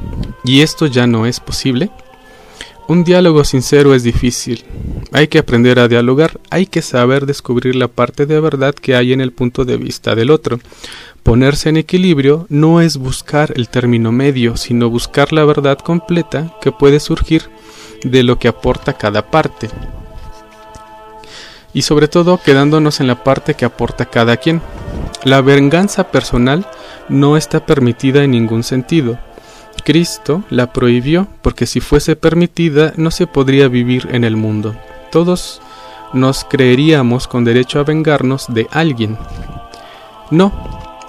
¿Y 0.44 0.62
esto 0.62 0.86
ya 0.86 1.06
no 1.06 1.26
es 1.26 1.40
posible? 1.40 1.90
Un 2.86 3.02
diálogo 3.02 3.44
sincero 3.44 3.94
es 3.94 4.02
difícil. 4.02 4.64
Hay 5.12 5.28
que 5.28 5.38
aprender 5.38 5.78
a 5.78 5.88
dialogar, 5.88 6.38
hay 6.50 6.66
que 6.66 6.82
saber 6.82 7.24
descubrir 7.24 7.76
la 7.76 7.88
parte 7.88 8.26
de 8.26 8.38
verdad 8.40 8.74
que 8.74 8.94
hay 8.94 9.12
en 9.12 9.20
el 9.20 9.32
punto 9.32 9.64
de 9.64 9.76
vista 9.76 10.14
del 10.14 10.30
otro. 10.30 10.58
Ponerse 11.22 11.70
en 11.70 11.78
equilibrio 11.78 12.46
no 12.50 12.82
es 12.82 12.98
buscar 12.98 13.52
el 13.56 13.68
término 13.68 14.12
medio, 14.12 14.56
sino 14.58 14.90
buscar 14.90 15.32
la 15.32 15.44
verdad 15.44 15.78
completa 15.78 16.54
que 16.60 16.72
puede 16.72 17.00
surgir 17.00 17.44
de 18.02 18.22
lo 18.22 18.38
que 18.38 18.48
aporta 18.48 18.92
cada 18.92 19.30
parte 19.30 19.70
y 21.74 21.82
sobre 21.82 22.08
todo 22.08 22.40
quedándonos 22.40 23.00
en 23.00 23.08
la 23.08 23.22
parte 23.22 23.54
que 23.54 23.66
aporta 23.66 24.06
cada 24.06 24.38
quien. 24.38 24.62
La 25.24 25.42
venganza 25.42 26.10
personal 26.10 26.66
no 27.08 27.36
está 27.36 27.66
permitida 27.66 28.22
en 28.24 28.30
ningún 28.30 28.62
sentido. 28.62 29.18
Cristo 29.84 30.42
la 30.50 30.72
prohibió 30.72 31.28
porque 31.42 31.66
si 31.66 31.80
fuese 31.80 32.16
permitida 32.16 32.92
no 32.96 33.10
se 33.10 33.26
podría 33.26 33.68
vivir 33.68 34.08
en 34.10 34.24
el 34.24 34.36
mundo. 34.36 34.74
Todos 35.12 35.60
nos 36.12 36.44
creeríamos 36.44 37.28
con 37.28 37.44
derecho 37.44 37.78
a 37.80 37.84
vengarnos 37.84 38.46
de 38.48 38.66
alguien. 38.70 39.18
No, 40.30 40.52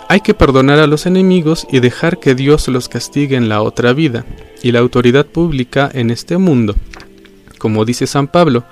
hay 0.09 0.19
que 0.19 0.33
perdonar 0.33 0.79
a 0.79 0.87
los 0.87 1.05
enemigos 1.05 1.65
y 1.71 1.79
dejar 1.79 2.19
que 2.19 2.35
Dios 2.35 2.67
los 2.67 2.89
castigue 2.89 3.35
en 3.35 3.49
la 3.49 3.61
otra 3.61 3.93
vida 3.93 4.25
y 4.61 4.71
la 4.71 4.79
autoridad 4.79 5.25
pública 5.25 5.89
en 5.93 6.11
este 6.11 6.37
mundo. 6.37 6.75
Como 7.57 7.85
dice 7.85 8.07
San 8.07 8.27
Pablo, 8.27 8.65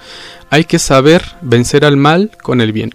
hay 0.50 0.66
que 0.66 0.80
saber 0.80 1.24
vencer 1.42 1.86
al 1.86 1.98
mal 1.98 2.32
con 2.42 2.62
el 2.62 2.72
bien. 2.72 2.94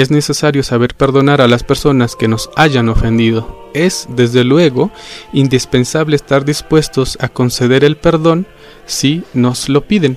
Es 0.00 0.10
necesario 0.10 0.62
saber 0.62 0.94
perdonar 0.94 1.42
a 1.42 1.46
las 1.46 1.62
personas 1.62 2.16
que 2.16 2.26
nos 2.26 2.48
hayan 2.56 2.88
ofendido. 2.88 3.68
Es, 3.74 4.06
desde 4.08 4.44
luego, 4.44 4.90
indispensable 5.34 6.16
estar 6.16 6.46
dispuestos 6.46 7.18
a 7.20 7.28
conceder 7.28 7.84
el 7.84 7.98
perdón 7.98 8.46
si 8.86 9.24
nos 9.34 9.68
lo 9.68 9.82
piden. 9.82 10.16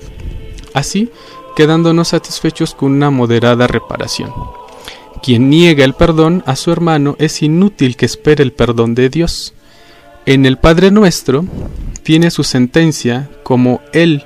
Así, 0.72 1.10
quedándonos 1.54 2.08
satisfechos 2.08 2.74
con 2.74 2.92
una 2.92 3.10
moderada 3.10 3.66
reparación. 3.66 4.32
Quien 5.22 5.50
niega 5.50 5.84
el 5.84 5.92
perdón 5.92 6.42
a 6.46 6.56
su 6.56 6.72
hermano 6.72 7.14
es 7.18 7.42
inútil 7.42 7.98
que 7.98 8.06
espere 8.06 8.42
el 8.42 8.54
perdón 8.54 8.94
de 8.94 9.10
Dios. 9.10 9.52
En 10.24 10.46
el 10.46 10.56
Padre 10.56 10.92
nuestro 10.92 11.44
tiene 12.02 12.30
su 12.30 12.42
sentencia 12.42 13.28
como 13.42 13.82
Él 13.92 14.24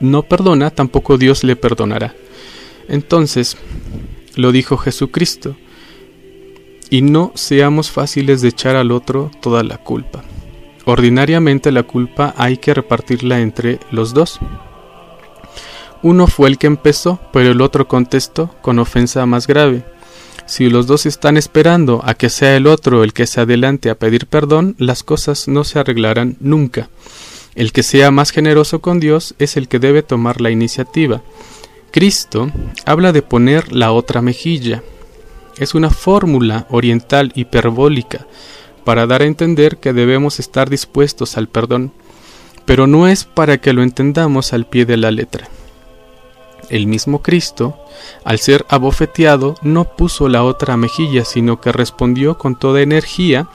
no 0.00 0.22
perdona, 0.22 0.70
tampoco 0.70 1.18
Dios 1.18 1.44
le 1.44 1.54
perdonará. 1.54 2.14
Entonces, 2.88 3.58
lo 4.36 4.52
dijo 4.52 4.76
Jesucristo, 4.76 5.56
y 6.90 7.02
no 7.02 7.32
seamos 7.34 7.90
fáciles 7.90 8.42
de 8.42 8.48
echar 8.48 8.76
al 8.76 8.92
otro 8.92 9.30
toda 9.40 9.62
la 9.62 9.78
culpa. 9.78 10.22
Ordinariamente 10.84 11.72
la 11.72 11.84
culpa 11.84 12.34
hay 12.36 12.56
que 12.56 12.74
repartirla 12.74 13.40
entre 13.40 13.78
los 13.90 14.12
dos. 14.12 14.40
Uno 16.02 16.26
fue 16.26 16.48
el 16.48 16.58
que 16.58 16.66
empezó, 16.66 17.20
pero 17.32 17.52
el 17.52 17.60
otro 17.60 17.86
contestó 17.86 18.54
con 18.60 18.78
ofensa 18.78 19.24
más 19.24 19.46
grave. 19.46 19.84
Si 20.46 20.68
los 20.68 20.86
dos 20.86 21.06
están 21.06 21.36
esperando 21.36 22.02
a 22.04 22.14
que 22.14 22.28
sea 22.28 22.56
el 22.56 22.66
otro 22.66 23.04
el 23.04 23.12
que 23.12 23.26
se 23.26 23.40
adelante 23.40 23.88
a 23.88 23.94
pedir 23.94 24.26
perdón, 24.26 24.74
las 24.78 25.04
cosas 25.04 25.46
no 25.46 25.62
se 25.62 25.78
arreglarán 25.78 26.36
nunca. 26.40 26.90
El 27.54 27.72
que 27.72 27.82
sea 27.82 28.10
más 28.10 28.30
generoso 28.32 28.80
con 28.80 28.98
Dios 28.98 29.34
es 29.38 29.56
el 29.56 29.68
que 29.68 29.78
debe 29.78 30.02
tomar 30.02 30.40
la 30.40 30.50
iniciativa. 30.50 31.22
Cristo 31.92 32.50
habla 32.86 33.12
de 33.12 33.20
poner 33.20 33.70
la 33.70 33.92
otra 33.92 34.22
mejilla. 34.22 34.82
Es 35.58 35.74
una 35.74 35.90
fórmula 35.90 36.66
oriental 36.70 37.32
hiperbólica 37.34 38.26
para 38.82 39.06
dar 39.06 39.20
a 39.20 39.26
entender 39.26 39.76
que 39.76 39.92
debemos 39.92 40.40
estar 40.40 40.70
dispuestos 40.70 41.36
al 41.36 41.48
perdón, 41.48 41.92
pero 42.64 42.86
no 42.86 43.08
es 43.08 43.24
para 43.24 43.58
que 43.58 43.74
lo 43.74 43.82
entendamos 43.82 44.54
al 44.54 44.66
pie 44.66 44.86
de 44.86 44.96
la 44.96 45.10
letra. 45.10 45.48
El 46.70 46.86
mismo 46.86 47.20
Cristo, 47.20 47.78
al 48.24 48.38
ser 48.38 48.64
abofeteado, 48.70 49.56
no 49.60 49.84
puso 49.84 50.30
la 50.30 50.44
otra 50.44 50.78
mejilla, 50.78 51.26
sino 51.26 51.60
que 51.60 51.72
respondió 51.72 52.38
con 52.38 52.58
toda 52.58 52.80
energía, 52.80 53.48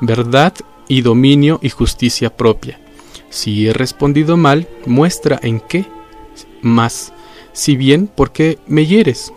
verdad 0.00 0.52
y 0.88 1.02
dominio 1.02 1.60
y 1.62 1.70
justicia 1.70 2.36
propia. 2.36 2.80
Si 3.30 3.68
he 3.68 3.72
respondido 3.72 4.36
mal, 4.36 4.66
muestra 4.84 5.38
en 5.40 5.60
qué 5.60 5.86
más. 6.60 7.12
Si 7.54 7.76
bien, 7.76 8.08
¿por 8.08 8.32
qué 8.32 8.58
me 8.66 8.84
hieres? 8.84 9.32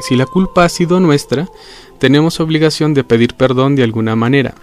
Si 0.00 0.14
la 0.14 0.26
culpa 0.26 0.64
ha 0.64 0.68
sido 0.68 1.00
nuestra, 1.00 1.48
tenemos 1.98 2.38
obligación 2.38 2.92
de 2.92 3.02
pedir 3.02 3.34
perdón 3.34 3.76
de 3.76 3.82
alguna 3.82 4.14
manera. 4.14 4.54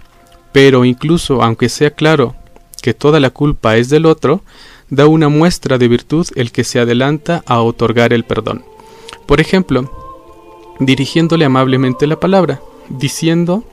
Pero 0.52 0.84
incluso 0.84 1.42
aunque 1.42 1.68
sea 1.68 1.90
claro 1.90 2.36
que 2.80 2.94
toda 2.94 3.18
la 3.18 3.30
culpa 3.30 3.76
es 3.76 3.88
del 3.88 4.06
otro, 4.06 4.42
da 4.90 5.08
una 5.08 5.28
muestra 5.28 5.76
de 5.76 5.88
virtud 5.88 6.28
el 6.36 6.52
que 6.52 6.62
se 6.62 6.78
adelanta 6.78 7.42
a 7.46 7.60
otorgar 7.62 8.12
el 8.12 8.24
perdón. 8.24 8.64
Por 9.26 9.40
ejemplo, 9.40 9.90
dirigiéndole 10.78 11.44
amablemente 11.44 12.06
la 12.06 12.20
palabra, 12.20 12.60
diciendo 12.88 13.64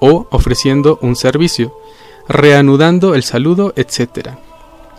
o 0.00 0.26
ofreciendo 0.30 0.98
un 1.00 1.16
servicio, 1.16 1.74
reanudando 2.28 3.14
el 3.14 3.22
saludo, 3.22 3.72
etc. 3.76 4.30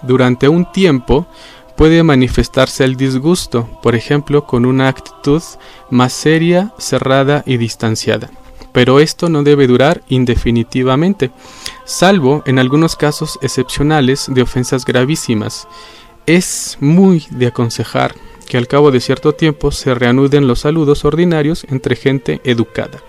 Durante 0.02 0.50
un 0.50 0.72
tiempo 0.72 1.28
puede 1.80 2.04
manifestarse 2.04 2.84
el 2.84 2.98
disgusto, 2.98 3.70
por 3.82 3.96
ejemplo, 3.96 4.46
con 4.46 4.66
una 4.66 4.90
actitud 4.90 5.42
más 5.90 6.12
seria, 6.12 6.74
cerrada 6.78 7.42
y 7.46 7.56
distanciada. 7.56 8.30
Pero 8.74 9.00
esto 9.00 9.30
no 9.30 9.44
debe 9.44 9.66
durar 9.66 10.02
indefinitivamente, 10.10 11.32
salvo 11.86 12.44
en 12.46 12.60
algunos 12.60 12.98
casos 12.98 13.40
excepcionales 13.42 14.26
de 14.28 14.42
ofensas 14.42 14.84
gravísimas. 14.84 15.70
Es 16.26 16.78
muy 16.82 17.26
de 17.30 17.48
aconsejar 17.48 18.14
que 18.46 18.58
al 18.58 18.68
cabo 18.68 18.92
de 18.92 19.00
cierto 19.00 19.32
tiempo 19.32 19.72
se 19.72 19.94
reanuden 19.94 20.50
los 20.50 20.60
saludos 20.60 21.06
ordinarios 21.06 21.66
entre 21.70 21.96
gente 21.96 22.42
educada. 22.44 23.00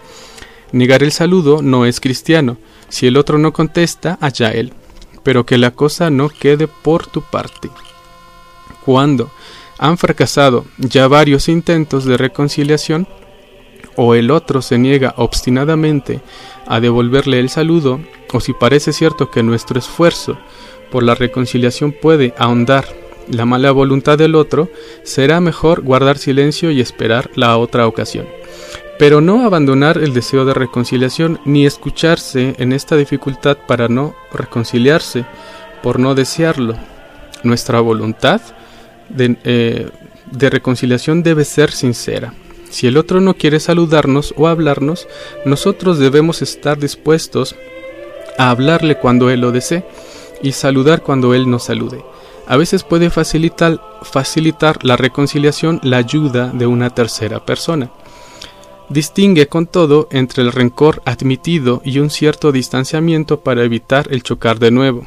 Negar 0.71 1.03
el 1.03 1.11
saludo 1.11 1.61
no 1.61 1.87
es 1.87 1.99
cristiano, 1.99 2.57
si 2.89 3.09
el 3.09 3.17
otro 3.17 3.37
no 3.37 3.53
contesta, 3.53 4.17
allá 4.21 4.53
él, 4.53 4.73
pero 5.25 5.45
que 5.45 5.59
la 5.59 5.73
cosa 5.73 6.09
no 6.09 6.29
quede 6.29 6.69
por 6.69 7.09
tu 7.09 7.21
parte. 7.21 7.69
Cuando 8.91 9.31
han 9.79 9.99
fracasado 9.99 10.65
ya 10.77 11.07
varios 11.07 11.49
intentos 11.49 12.05
de 12.05 12.17
reconciliación, 12.17 13.07
o 13.95 14.17
el 14.17 14.33
otro 14.33 14.63
se 14.63 14.79
niega 14.79 15.15
obstinadamente 15.17 16.21
a 16.67 16.81
devolverle 16.81 17.39
el 17.39 17.51
saludo, 17.51 18.01
o 18.33 18.41
si 18.41 18.53
parece 18.53 18.93
cierto 18.93 19.31
que 19.31 19.45
nuestro 19.45 19.79
esfuerzo 19.79 20.39
por 20.91 21.05
la 21.05 21.15
reconciliación 21.15 21.93
puede 21.93 22.35
ahondar 22.37 22.85
la 23.29 23.47
mala 23.47 23.71
voluntad 23.71 24.19
del 24.19 24.35
otro, 24.35 24.69
será 25.05 25.41
mejor 25.41 25.83
guardar 25.83 26.19
silencio 26.19 26.73
y 26.73 26.81
esperar 26.81 27.31
la 27.37 27.57
otra 27.59 27.87
ocasión. 27.87 28.27
Pero 28.99 29.21
no 29.21 29.47
abandonar 29.47 29.99
el 29.99 30.15
deseo 30.15 30.45
de 30.45 30.55
reconciliación 30.55 31.39
ni 31.45 31.65
escucharse 31.65 32.57
en 32.59 32.73
esta 32.73 32.97
dificultad 32.97 33.57
para 33.69 33.87
no 33.87 34.17
reconciliarse, 34.33 35.27
por 35.81 36.01
no 36.01 36.17
desearlo. 36.17 36.75
Nuestra 37.45 37.81
voluntad 37.81 38.41
de, 39.11 39.37
eh, 39.45 39.89
de 40.31 40.51
reconciliación 40.51 41.23
debe 41.23 41.45
ser 41.45 41.73
sincera. 41.73 42.35
Si 42.71 42.87
el 42.87 42.97
otro 42.97 43.21
no 43.21 43.35
quiere 43.35 43.59
saludarnos 43.59 44.33
o 44.37 44.47
hablarnos, 44.47 45.09
nosotros 45.45 45.99
debemos 45.99 46.41
estar 46.41 46.79
dispuestos 46.79 47.57
a 48.39 48.51
hablarle 48.51 48.97
cuando 48.97 49.29
él 49.29 49.41
lo 49.41 49.53
desee 49.53 49.85
y 50.43 50.53
saludar 50.53 51.03
cuando 51.03 51.35
él 51.35 51.51
nos 51.51 51.65
salude. 51.65 52.03
A 52.47 52.57
veces 52.57 52.83
puede 52.83 53.11
facilitar, 53.11 53.81
facilitar 54.03 54.85
la 54.85 54.97
reconciliación 54.97 55.81
la 55.83 55.99
ayuda 55.99 56.49
de 56.49 56.67
una 56.67 56.91
tercera 56.91 57.45
persona. 57.45 57.91
Distingue 58.89 59.47
con 59.47 59.67
todo 59.67 60.09
entre 60.11 60.43
el 60.43 60.51
rencor 60.51 61.01
admitido 61.05 61.81
y 61.85 62.01
un 62.01 62.11
cierto 62.11 62.51
distanciamiento 62.51 63.41
para 63.41 63.63
evitar 63.63 64.09
el 64.11 64.23
chocar 64.23 64.59
de 64.59 64.73
nuevo. 64.73 65.07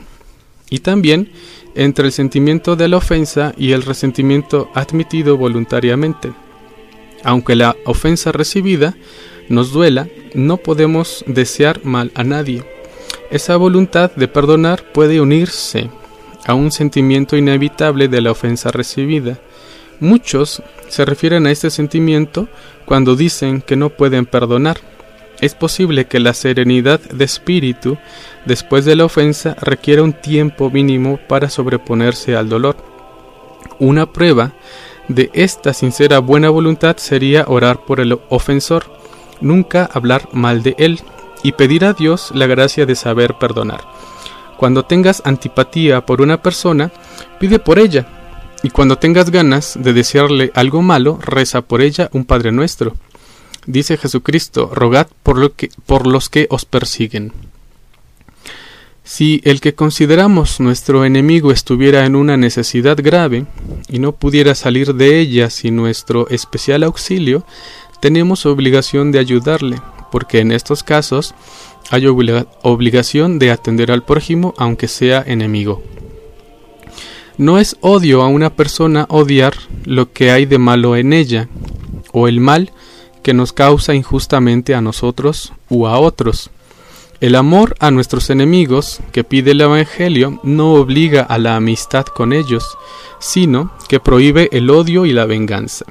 Y 0.70 0.80
también 0.80 1.32
entre 1.76 2.08
el 2.08 2.12
sentimiento 2.12 2.76
de 2.76 2.88
la 2.88 2.98
ofensa 2.98 3.54
y 3.58 3.72
el 3.72 3.84
resentimiento 3.84 4.70
admitido 4.74 5.38
voluntariamente. 5.38 6.32
Aunque 7.24 7.56
la 7.56 7.76
ofensa 7.86 8.32
recibida 8.32 8.96
nos 9.50 9.72
duela, 9.72 10.08
no 10.34 10.58
podemos 10.58 11.24
desear 11.28 11.84
mal 11.84 12.12
a 12.16 12.24
nadie. 12.24 12.64
Esa 13.32 13.56
voluntad 13.58 14.12
de 14.16 14.28
perdonar 14.28 14.84
puede 14.94 15.20
unirse 15.22 15.90
a 16.46 16.54
un 16.54 16.72
sentimiento 16.72 17.38
inevitable 17.38 18.08
de 18.08 18.22
la 18.22 18.32
ofensa 18.32 18.72
recibida. 18.72 19.40
Muchos 20.00 20.62
se 20.90 21.06
refieren 21.06 21.48
a 21.48 21.52
este 21.52 21.70
sentimiento 21.70 22.48
cuando 22.86 23.16
dicen 23.16 23.62
que 23.62 23.76
no 23.76 23.90
pueden 23.90 24.26
perdonar. 24.26 24.93
Es 25.44 25.56
posible 25.56 26.06
que 26.06 26.22
la 26.22 26.34
serenidad 26.34 27.02
de 27.02 27.26
espíritu 27.26 27.98
después 28.46 28.86
de 28.86 28.96
la 28.96 29.04
ofensa 29.04 29.58
requiera 29.60 30.02
un 30.02 30.14
tiempo 30.14 30.70
mínimo 30.70 31.20
para 31.28 31.50
sobreponerse 31.50 32.38
al 32.38 32.48
dolor. 32.48 32.78
Una 33.78 34.06
prueba 34.06 34.54
de 35.10 35.30
esta 35.34 35.74
sincera 35.74 36.20
buena 36.20 36.50
voluntad 36.50 36.96
sería 36.96 37.44
orar 37.46 37.84
por 37.84 38.00
el 38.00 38.18
ofensor, 38.30 38.86
nunca 39.42 39.90
hablar 39.92 40.30
mal 40.32 40.64
de 40.64 40.76
él 40.78 41.02
y 41.44 41.52
pedir 41.52 41.84
a 41.84 41.92
Dios 41.92 42.32
la 42.34 42.48
gracia 42.48 42.86
de 42.86 42.96
saber 42.96 43.34
perdonar. 43.38 43.82
Cuando 44.56 44.84
tengas 44.86 45.22
antipatía 45.26 46.06
por 46.06 46.22
una 46.22 46.42
persona, 46.42 46.90
pide 47.38 47.60
por 47.60 47.80
ella, 47.80 48.08
y 48.64 48.70
cuando 48.70 48.98
tengas 48.98 49.30
ganas 49.30 49.78
de 49.78 49.92
desearle 49.92 50.54
algo 50.56 50.82
malo, 50.82 51.20
reza 51.22 51.64
por 51.64 51.82
ella 51.82 52.10
un 52.14 52.24
Padre 52.24 52.54
nuestro. 52.54 52.94
Dice 53.66 53.98
Jesucristo, 53.98 54.70
rogad 54.74 55.08
por, 55.24 55.38
lo 55.38 55.54
que, 55.56 55.70
por 55.86 56.08
los 56.08 56.30
que 56.30 56.48
os 56.50 56.66
persiguen. 56.66 57.32
Si 59.06 59.42
el 59.44 59.60
que 59.60 59.76
consideramos 59.76 60.60
nuestro 60.60 61.04
enemigo 61.04 61.52
estuviera 61.52 62.06
en 62.06 62.16
una 62.16 62.38
necesidad 62.38 62.98
grave 63.02 63.46
y 63.90 64.00
no 64.00 64.14
pudiera 64.14 64.56
salir 64.56 64.96
de 64.96 65.20
ella 65.20 65.50
sin 65.50 65.76
nuestro 65.76 66.30
especial 66.30 66.84
auxilio, 66.84 67.46
tenemos 68.00 68.46
obligación 68.46 69.12
de 69.12 69.20
ayudarle, 69.20 69.82
porque 70.12 70.40
en 70.40 70.52
estos 70.52 70.84
casos 70.84 71.36
hay 71.90 72.08
obligación 72.08 73.40
de 73.40 73.52
atender 73.52 73.92
al 73.92 74.04
prójimo 74.04 74.54
aunque 74.58 74.88
sea 74.88 75.24
enemigo. 75.26 75.84
No 77.38 77.60
es 77.60 77.76
odio 77.82 78.22
a 78.22 78.28
una 78.28 78.52
persona 78.52 79.06
odiar 79.10 79.54
lo 79.86 80.12
que 80.14 80.32
hay 80.32 80.46
de 80.46 80.60
malo 80.60 80.96
en 80.96 81.14
ella, 81.14 81.50
o 82.14 82.28
el 82.28 82.40
mal 82.40 82.72
que 83.24 83.34
nos 83.34 83.54
causa 83.54 83.96
injustamente 83.96 84.76
a 84.76 84.82
nosotros 84.82 85.54
u 85.70 85.88
a 85.88 85.98
otros. 85.98 86.52
El 87.22 87.36
amor 87.36 87.76
a 87.80 87.90
nuestros 87.90 88.30
enemigos 88.30 89.00
que 89.14 89.24
pide 89.24 89.52
el 89.52 89.62
Evangelio 89.62 90.42
no 90.44 90.74
obliga 90.74 91.22
a 91.22 91.38
la 91.38 91.56
amistad 91.56 92.06
con 92.06 92.34
ellos, 92.34 92.78
sino 93.20 93.72
que 93.88 94.02
prohíbe 94.02 94.50
el 94.52 94.70
odio 94.70 95.06
y 95.06 95.14
la 95.14 95.26
venganza, 95.26 95.86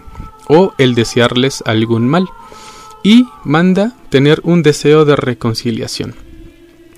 o 0.46 0.74
el 0.76 0.94
desearles 0.94 1.62
algún 1.64 2.06
mal, 2.06 2.28
y 3.02 3.26
manda 3.44 3.96
tener 4.10 4.40
un 4.44 4.62
deseo 4.62 5.06
de 5.06 5.16
reconciliación. 5.16 6.14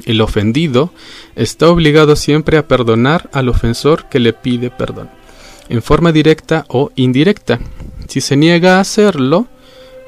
El 0.05 0.21
ofendido 0.21 0.91
está 1.37 1.69
obligado 1.71 2.17
siempre 2.17 2.59
a 2.59 2.67
perdonar 2.67 3.31
al 3.33 3.49
ofensor 3.49 4.09
que 4.09 4.19
le 4.19 4.33
pide 4.33 4.71
perdón, 4.71 5.09
en 5.69 5.81
forma 5.81 6.11
directa 6.11 6.67
o 6.69 6.91
indirecta. 6.97 7.61
Si 8.09 8.21
se 8.21 8.37
niega 8.37 8.77
a 8.77 8.81
hacerlo, 8.81 9.47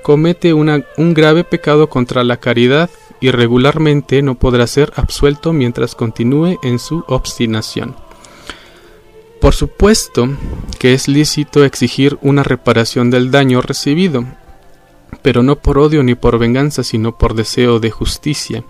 comete 0.07 0.55
un 0.55 1.15
grave 1.15 1.43
pecado 1.43 1.89
contra 1.89 2.23
la 2.23 2.37
caridad 2.37 2.89
y 3.21 3.33
regularmente 3.33 4.23
no 4.23 4.37
podrá 4.37 4.69
ser 4.69 4.93
absuelto 4.95 5.53
mientras 5.53 5.97
continúe 5.97 6.61
en 6.63 6.79
su 6.79 7.03
obstinación. 7.09 7.97
Por 9.41 9.53
supuesto 9.53 10.29
que 10.79 10.95
es 10.95 11.09
lícito 11.09 11.65
exigir 11.65 12.19
una 12.23 12.45
reparación 12.45 13.11
del 13.11 13.33
daño 13.33 13.61
recibido, 13.63 14.25
pero 15.23 15.43
no 15.43 15.57
por 15.57 15.77
odio 15.77 16.05
ni 16.05 16.15
por 16.15 16.39
venganza, 16.39 16.85
sino 16.85 17.19
por 17.19 17.35
deseo 17.35 17.81
de 17.81 17.91
justicia. 17.91 18.63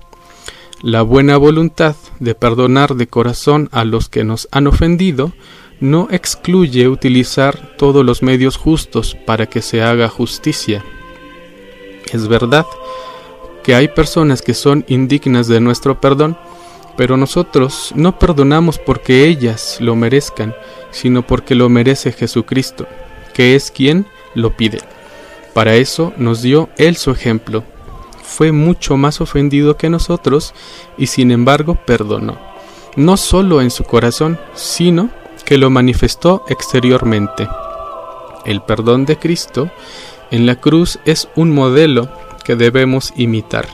La 0.81 1.03
buena 1.03 1.37
voluntad 1.37 1.97
de 2.19 2.35
perdonar 2.35 2.95
de 2.95 3.09
corazón 3.09 3.69
a 3.73 3.85
los 3.85 4.09
que 4.09 4.25
nos 4.25 4.49
han 4.53 4.67
ofendido 4.69 5.35
no 5.81 6.09
excluye 6.11 6.89
utilizar 6.89 7.77
todos 7.77 8.07
los 8.07 8.23
medios 8.23 8.57
justos 8.57 9.15
para 9.27 9.45
que 9.45 9.61
se 9.61 9.83
haga 9.83 10.09
justicia. 10.09 10.83
Es 12.13 12.29
verdad 12.29 12.67
que 13.63 13.75
hay 13.75 13.89
personas 13.89 14.43
que 14.43 14.55
son 14.55 14.85
indignas 14.89 15.49
de 15.49 15.61
nuestro 15.61 16.01
perdón, 16.01 16.37
pero 16.97 17.17
nosotros 17.17 17.93
no 17.95 18.19
perdonamos 18.19 18.79
porque 18.79 19.27
ellas 19.27 19.79
lo 19.81 19.97
merezcan, 19.97 20.55
sino 20.93 21.27
porque 21.27 21.55
lo 21.55 21.69
merece 21.69 22.13
Jesucristo, 22.13 22.87
que 23.35 23.55
es 23.55 23.71
quien 23.71 24.07
lo 24.35 24.57
pide. 24.57 24.79
Para 25.53 25.75
eso 25.75 26.13
nos 26.17 26.43
dio 26.43 26.69
Él 26.77 26.97
su 26.97 27.11
ejemplo. 27.11 27.65
Fue 28.23 28.53
mucho 28.53 28.97
más 28.97 29.21
ofendido 29.21 29.77
que 29.77 29.91
nosotros 29.91 30.55
y 30.97 31.09
sin 31.09 31.31
embargo 31.31 31.75
perdonó, 31.75 32.39
no 32.97 33.17
solo 33.17 33.61
en 33.61 33.71
su 33.71 33.85
corazón, 33.85 34.39
sino 34.55 35.11
que 35.45 35.59
lo 35.59 35.71
manifestó 35.71 36.45
exteriormente. 36.49 37.49
El 38.45 38.63
perdón 38.63 39.07
de 39.07 39.19
Cristo 39.19 39.71
en 40.31 40.47
la 40.47 40.57
cruz 40.57 40.99
es 41.05 41.29
un 41.37 41.53
modelo 41.53 42.11
que 42.45 42.57
debemos 42.57 43.13
imitar. 43.17 43.69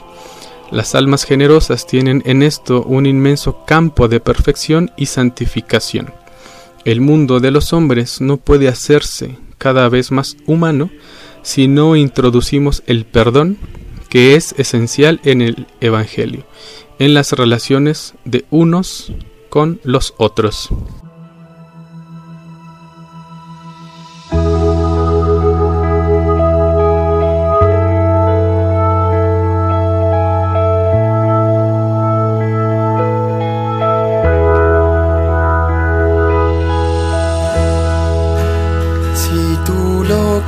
Las 0.71 0.95
almas 0.95 1.23
generosas 1.23 1.85
tienen 1.85 2.23
en 2.25 2.41
esto 2.41 2.83
un 2.83 3.05
inmenso 3.05 3.63
campo 3.65 4.07
de 4.07 4.19
perfección 4.19 4.91
y 4.97 5.05
santificación. 5.05 6.11
El 6.83 6.99
mundo 6.99 7.39
de 7.39 7.51
los 7.51 7.73
hombres 7.73 8.21
no 8.21 8.37
puede 8.37 8.67
hacerse 8.67 9.37
cada 9.57 9.87
vez 9.89 10.11
más 10.11 10.35
humano 10.47 10.89
si 11.43 11.67
no 11.67 11.95
introducimos 11.95 12.83
el 12.87 13.05
perdón, 13.05 13.57
que 14.09 14.35
es 14.35 14.55
esencial 14.57 15.19
en 15.23 15.41
el 15.41 15.67
Evangelio, 15.81 16.45
en 16.99 17.13
las 17.13 17.33
relaciones 17.33 18.15
de 18.25 18.45
unos 18.49 19.13
con 19.49 19.79
los 19.83 20.15
otros. 20.17 20.69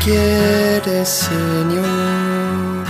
Quieres, 0.05 1.09
Señor, 1.09 2.85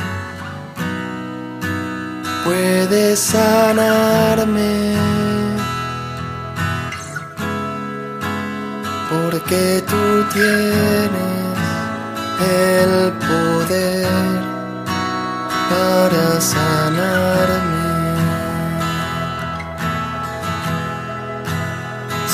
puedes 2.43 3.19
sanarme. 3.19 4.95
Porque 9.09 9.83
tú 9.87 10.03
tienes 10.33 11.55
el 12.61 13.13
poder 13.29 14.07
para 15.69 16.41
sanarme. 16.41 17.85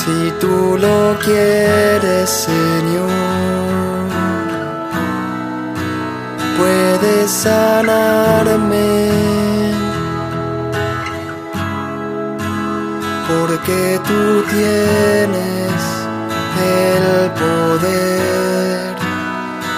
Si 0.00 0.32
tú 0.40 0.76
lo 0.80 1.16
quieres, 1.24 2.28
Señor 2.28 3.21
sanarme. 7.32 8.90
Porque 13.28 14.00
tú 14.08 14.22
tienes 14.54 15.82
el 16.78 17.30
poder 17.42 18.94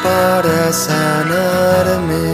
para 0.03 0.73
sanarme. 0.73 2.29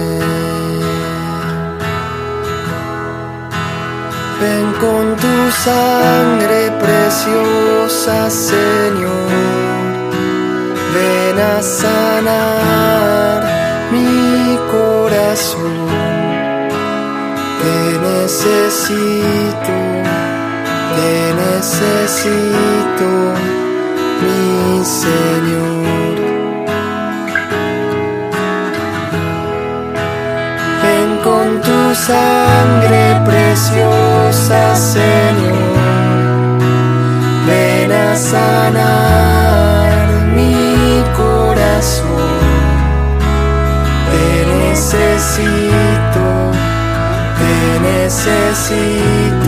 Ven 4.40 4.66
con 4.84 5.04
tu 5.22 5.36
sangre 5.66 6.60
preciosa, 6.80 8.30
Señor 8.30 9.70
ven 10.94 11.38
a 11.38 11.62
sanar 11.62 13.39
corazón. 15.30 15.86
Te 17.62 17.98
necesito, 17.98 19.74
te 20.96 21.12
necesito, 21.34 23.08
mi 24.20 24.84
Señor. 24.84 25.69
Necesito, 48.10 49.39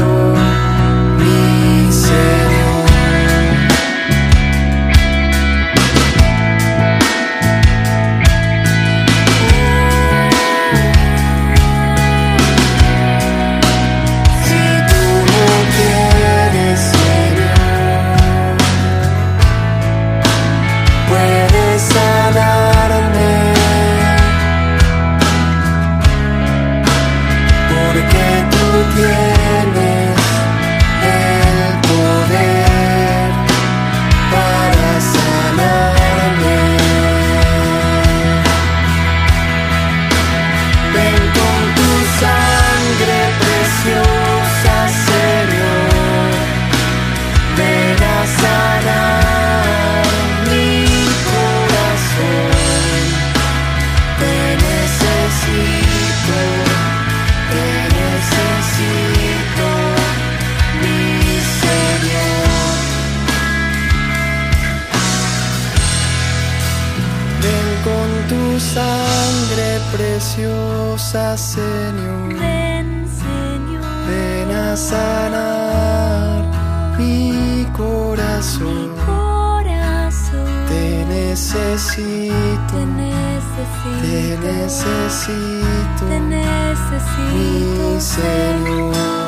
te 84.01 84.37
necesito. 84.39 84.47
necesito, 84.47 86.07
Te 86.09 86.21
necesito. 86.21 87.95
mi 87.95 88.01
Señor. 88.01 89.22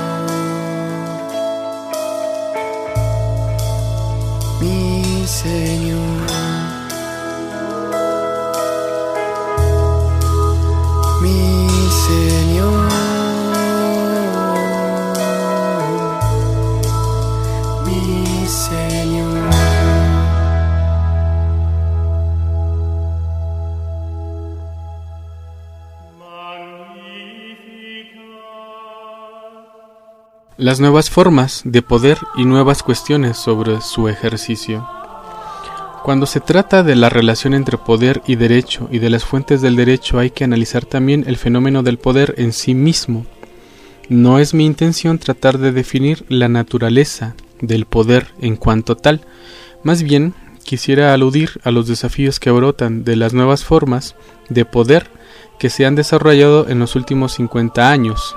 Las 30.65 30.81
nuevas 30.81 31.11
formas 31.11 31.61
de 31.67 31.83
poder 31.83 32.17
y 32.39 32.47
nuevas 32.47 32.83
cuestiones 32.83 33.37
sobre 33.37 33.83
su 33.83 34.09
ejercicio. 34.09 34.89
Cuando 36.03 36.25
se 36.25 36.41
trata 36.41 36.83
de 36.83 36.97
la 36.97 37.11
relación 37.11 37.53
entre 37.53 37.77
poder 37.77 38.23
y 38.27 38.37
derecho 38.37 38.89
y 38.91 38.99
de 38.99 39.11
las 39.11 39.27
fuentes 39.27 39.61
del 39.61 39.77
derecho 39.77 40.19
hay 40.19 40.31
que 40.31 40.43
analizar 40.43 40.87
también 40.87 41.25
el 41.27 41.37
fenómeno 41.37 41.83
del 41.83 41.99
poder 41.99 42.35
en 42.39 42.55
sí 42.55 42.73
mismo. 42.73 43.27
No 44.09 44.39
es 44.39 44.55
mi 44.55 44.65
intención 44.65 45.19
tratar 45.19 45.59
de 45.59 45.71
definir 45.71 46.25
la 46.31 46.49
naturaleza 46.49 47.35
del 47.61 47.85
poder 47.85 48.29
en 48.41 48.57
cuanto 48.57 48.97
tal, 48.97 49.21
más 49.83 50.03
bien 50.03 50.33
quisiera 50.63 51.13
aludir 51.13 51.61
a 51.63 51.73
los 51.73 51.89
desafíos 51.89 52.41
que 52.41 52.51
brotan 52.51 53.05
de 53.05 53.17
las 53.17 53.35
nuevas 53.35 53.67
formas 53.67 54.17
de 54.49 54.65
poder 54.65 55.11
que 55.59 55.69
se 55.69 55.85
han 55.85 55.95
desarrollado 55.95 56.71
en 56.71 56.79
los 56.79 56.97
últimos 56.97 57.35
50 57.35 57.91
años, 57.91 58.35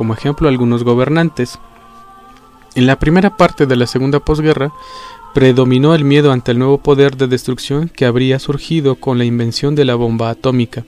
como 0.00 0.14
ejemplo 0.14 0.48
algunos 0.48 0.82
gobernantes. 0.82 1.58
En 2.74 2.86
la 2.86 2.98
primera 2.98 3.36
parte 3.36 3.66
de 3.66 3.76
la 3.76 3.86
segunda 3.86 4.18
posguerra 4.18 4.72
predominó 5.34 5.94
el 5.94 6.04
miedo 6.04 6.32
ante 6.32 6.52
el 6.52 6.58
nuevo 6.58 6.78
poder 6.78 7.18
de 7.18 7.26
destrucción 7.26 7.90
que 7.90 8.06
habría 8.06 8.38
surgido 8.38 8.94
con 8.94 9.18
la 9.18 9.26
invención 9.26 9.74
de 9.74 9.84
la 9.84 9.96
bomba 9.96 10.30
atómica. 10.30 10.86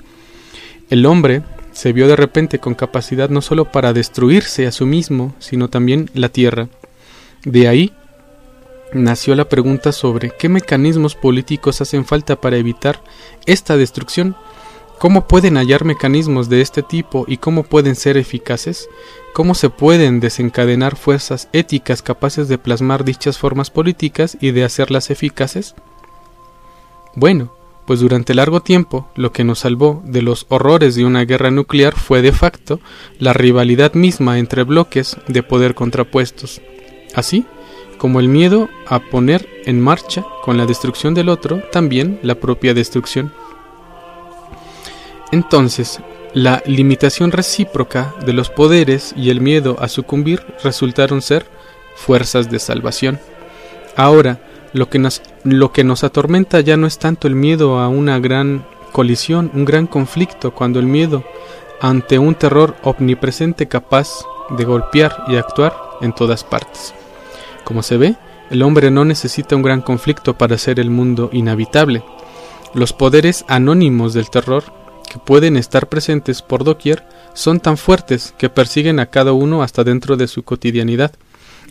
El 0.88 1.04
hombre 1.04 1.42
se 1.72 1.92
vio 1.92 2.08
de 2.08 2.16
repente 2.16 2.58
con 2.58 2.74
capacidad 2.74 3.28
no 3.28 3.42
solo 3.42 3.66
para 3.66 3.92
destruirse 3.92 4.66
a 4.66 4.72
sí 4.72 4.86
mismo, 4.86 5.34
sino 5.40 5.68
también 5.68 6.08
la 6.14 6.30
Tierra. 6.30 6.68
De 7.44 7.68
ahí 7.68 7.92
nació 8.94 9.34
la 9.34 9.46
pregunta 9.46 9.92
sobre 9.92 10.30
qué 10.30 10.48
mecanismos 10.48 11.16
políticos 11.16 11.82
hacen 11.82 12.06
falta 12.06 12.40
para 12.40 12.56
evitar 12.56 13.02
esta 13.44 13.76
destrucción, 13.76 14.36
cómo 15.02 15.26
pueden 15.26 15.56
hallar 15.56 15.84
mecanismos 15.84 16.48
de 16.48 16.60
este 16.60 16.80
tipo 16.80 17.24
y 17.26 17.38
cómo 17.38 17.64
pueden 17.64 17.96
ser 17.96 18.16
eficaces, 18.16 18.88
cómo 19.34 19.56
se 19.56 19.68
pueden 19.68 20.20
desencadenar 20.20 20.94
fuerzas 20.94 21.48
éticas 21.52 22.02
capaces 22.02 22.46
de 22.46 22.56
plasmar 22.56 23.04
dichas 23.04 23.36
formas 23.36 23.68
políticas 23.68 24.38
y 24.40 24.52
de 24.52 24.62
hacerlas 24.62 25.10
eficaces. 25.10 25.74
Bueno, 27.16 27.52
pues 27.84 27.98
durante 27.98 28.32
largo 28.32 28.60
tiempo 28.60 29.08
lo 29.16 29.32
que 29.32 29.42
nos 29.42 29.58
salvó 29.58 30.00
de 30.04 30.22
los 30.22 30.46
horrores 30.50 30.94
de 30.94 31.04
una 31.04 31.24
guerra 31.24 31.50
nuclear 31.50 31.96
fue 31.96 32.22
de 32.22 32.30
facto 32.30 32.78
la 33.18 33.32
rivalidad 33.32 33.94
misma 33.94 34.38
entre 34.38 34.62
bloques 34.62 35.16
de 35.26 35.42
poder 35.42 35.74
contrapuestos. 35.74 36.62
Así, 37.12 37.44
como 37.98 38.20
el 38.20 38.28
miedo 38.28 38.68
a 38.86 39.00
poner 39.00 39.48
en 39.64 39.80
marcha 39.80 40.24
con 40.44 40.56
la 40.56 40.66
destrucción 40.66 41.12
del 41.12 41.28
otro 41.28 41.60
también 41.72 42.20
la 42.22 42.36
propia 42.36 42.72
destrucción. 42.72 43.32
Entonces, 45.32 45.98
la 46.34 46.62
limitación 46.66 47.32
recíproca 47.32 48.14
de 48.24 48.34
los 48.34 48.50
poderes 48.50 49.14
y 49.16 49.30
el 49.30 49.40
miedo 49.40 49.76
a 49.80 49.88
sucumbir 49.88 50.44
resultaron 50.62 51.22
ser 51.22 51.46
fuerzas 51.96 52.50
de 52.50 52.58
salvación. 52.58 53.18
Ahora, 53.96 54.40
lo 54.74 54.88
que 54.88 54.98
nos, 54.98 55.22
lo 55.42 55.72
que 55.72 55.84
nos 55.84 56.04
atormenta 56.04 56.60
ya 56.60 56.76
no 56.76 56.86
es 56.86 56.98
tanto 56.98 57.28
el 57.28 57.34
miedo 57.34 57.78
a 57.78 57.88
una 57.88 58.18
gran 58.18 58.64
colisión, 58.92 59.50
un 59.54 59.64
gran 59.64 59.86
conflicto, 59.86 60.54
cuando 60.54 60.78
el 60.78 60.86
miedo 60.86 61.24
ante 61.80 62.18
un 62.18 62.34
terror 62.34 62.76
omnipresente 62.82 63.68
capaz 63.68 64.10
de 64.50 64.64
golpear 64.64 65.24
y 65.28 65.36
actuar 65.36 65.74
en 66.02 66.14
todas 66.14 66.44
partes. 66.44 66.94
Como 67.64 67.82
se 67.82 67.96
ve, 67.96 68.16
el 68.50 68.62
hombre 68.62 68.90
no 68.90 69.04
necesita 69.06 69.56
un 69.56 69.62
gran 69.62 69.80
conflicto 69.80 70.36
para 70.36 70.56
hacer 70.56 70.78
el 70.78 70.90
mundo 70.90 71.30
inhabitable. 71.32 72.02
Los 72.74 72.92
poderes 72.92 73.44
anónimos 73.48 74.12
del 74.14 74.30
terror 74.30 74.81
que 75.12 75.18
pueden 75.18 75.58
estar 75.58 75.90
presentes 75.90 76.40
por 76.40 76.64
doquier, 76.64 77.04
son 77.34 77.60
tan 77.60 77.76
fuertes 77.76 78.34
que 78.38 78.48
persiguen 78.48 78.98
a 78.98 79.06
cada 79.06 79.32
uno 79.32 79.62
hasta 79.62 79.84
dentro 79.84 80.16
de 80.16 80.26
su 80.26 80.42
cotidianidad, 80.42 81.12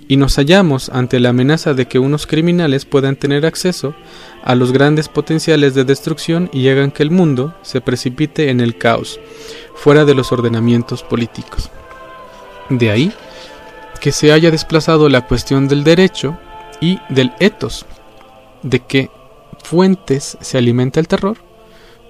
y 0.07 0.17
nos 0.17 0.35
hallamos 0.35 0.89
ante 0.89 1.19
la 1.19 1.29
amenaza 1.29 1.73
de 1.73 1.87
que 1.87 1.97
unos 1.97 2.27
criminales 2.27 2.85
puedan 2.85 3.15
tener 3.15 3.45
acceso 3.47 3.95
a 4.43 4.53
los 4.53 4.71
grandes 4.71 5.09
potenciales 5.09 5.73
de 5.73 5.85
destrucción 5.85 6.49
y 6.53 6.67
hagan 6.69 6.91
que 6.91 7.01
el 7.01 7.09
mundo 7.09 7.55
se 7.63 7.81
precipite 7.81 8.51
en 8.51 8.59
el 8.59 8.77
caos, 8.77 9.19
fuera 9.73 10.05
de 10.05 10.13
los 10.13 10.31
ordenamientos 10.31 11.01
políticos. 11.01 11.71
De 12.69 12.91
ahí 12.91 13.11
que 13.99 14.11
se 14.11 14.31
haya 14.31 14.51
desplazado 14.51 15.09
la 15.09 15.25
cuestión 15.27 15.67
del 15.67 15.83
derecho 15.83 16.37
y 16.79 16.99
del 17.09 17.31
etos, 17.39 17.87
de 18.61 18.81
qué 18.81 19.09
fuentes 19.63 20.37
se 20.41 20.57
alimenta 20.59 20.99
el 20.99 21.07
terror. 21.07 21.50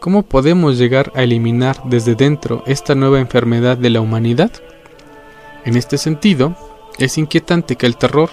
¿Cómo 0.02 0.24
podemos 0.24 0.80
llegar 0.80 1.12
a 1.14 1.22
eliminar 1.22 1.84
desde 1.86 2.16
dentro 2.16 2.64
esta 2.66 2.96
nueva 2.96 3.20
enfermedad 3.20 3.78
de 3.78 3.92
la 3.92 4.02
humanidad? 4.02 4.50
En 5.64 5.78
este 5.78 6.00
sentido, 6.00 6.56
es 6.98 7.20
inquietante 7.20 7.76
que 7.76 7.86
el 7.86 7.98
terror 7.98 8.32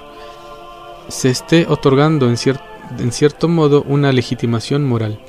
se 1.08 1.28
esté 1.28 1.66
otorgando 1.68 2.26
en, 2.26 2.38
cierto 3.12 3.48
modo 3.48 3.82
una 3.86 4.12
legitimación 4.12 4.86
moral. 4.86 5.20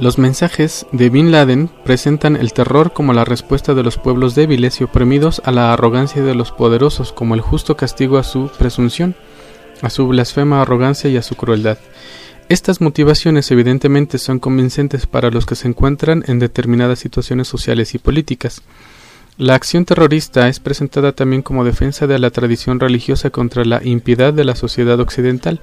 Los 0.00 0.18
mensajes 0.18 0.84
de 0.90 1.10
Bin 1.10 1.30
Laden 1.30 1.70
presentan 1.84 2.34
el 2.34 2.52
terror 2.52 2.92
como 2.92 3.12
la 3.12 3.24
respuesta 3.24 3.72
de 3.74 3.84
los 3.84 3.98
pueblos 3.98 4.34
débiles 4.34 4.80
y 4.80 4.84
oprimidos 4.84 5.40
a 5.44 5.52
la 5.52 5.72
arrogancia 5.72 6.24
de 6.24 6.34
los 6.34 6.50
poderosos, 6.50 7.12
como 7.12 7.36
el 7.36 7.40
justo 7.40 7.76
castigo 7.76 8.18
a 8.18 8.24
su 8.24 8.50
presunción, 8.58 9.14
a 9.80 9.90
su 9.90 10.08
blasfema 10.08 10.60
arrogancia 10.60 11.08
y 11.08 11.16
a 11.16 11.22
su 11.22 11.36
crueldad. 11.36 11.78
Estas 12.48 12.80
motivaciones 12.80 13.50
evidentemente 13.50 14.16
son 14.16 14.38
convincentes 14.38 15.06
para 15.06 15.30
los 15.30 15.44
que 15.44 15.54
se 15.54 15.68
encuentran 15.68 16.24
en 16.28 16.38
determinadas 16.38 16.98
situaciones 16.98 17.46
sociales 17.46 17.94
y 17.94 17.98
políticas. 17.98 18.62
La 19.36 19.54
acción 19.54 19.84
terrorista 19.84 20.48
es 20.48 20.58
presentada 20.58 21.12
también 21.12 21.42
como 21.42 21.62
defensa 21.62 22.06
de 22.06 22.18
la 22.18 22.30
tradición 22.30 22.80
religiosa 22.80 23.28
contra 23.28 23.66
la 23.66 23.84
impiedad 23.84 24.32
de 24.32 24.44
la 24.44 24.56
sociedad 24.56 24.98
occidental. 24.98 25.60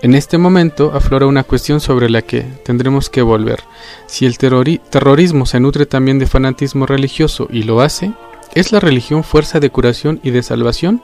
En 0.00 0.14
este 0.14 0.38
momento 0.38 0.92
aflora 0.94 1.26
una 1.26 1.44
cuestión 1.44 1.80
sobre 1.80 2.08
la 2.08 2.22
que 2.22 2.40
tendremos 2.64 3.10
que 3.10 3.20
volver. 3.20 3.60
Si 4.06 4.24
el 4.24 4.38
terrorismo 4.38 5.44
se 5.44 5.60
nutre 5.60 5.84
también 5.84 6.18
de 6.18 6.26
fanatismo 6.26 6.86
religioso 6.86 7.46
y 7.50 7.62
lo 7.62 7.82
hace, 7.82 8.12
¿es 8.54 8.72
la 8.72 8.80
religión 8.80 9.22
fuerza 9.22 9.60
de 9.60 9.70
curación 9.70 10.18
y 10.22 10.30
de 10.30 10.42
salvación? 10.42 11.02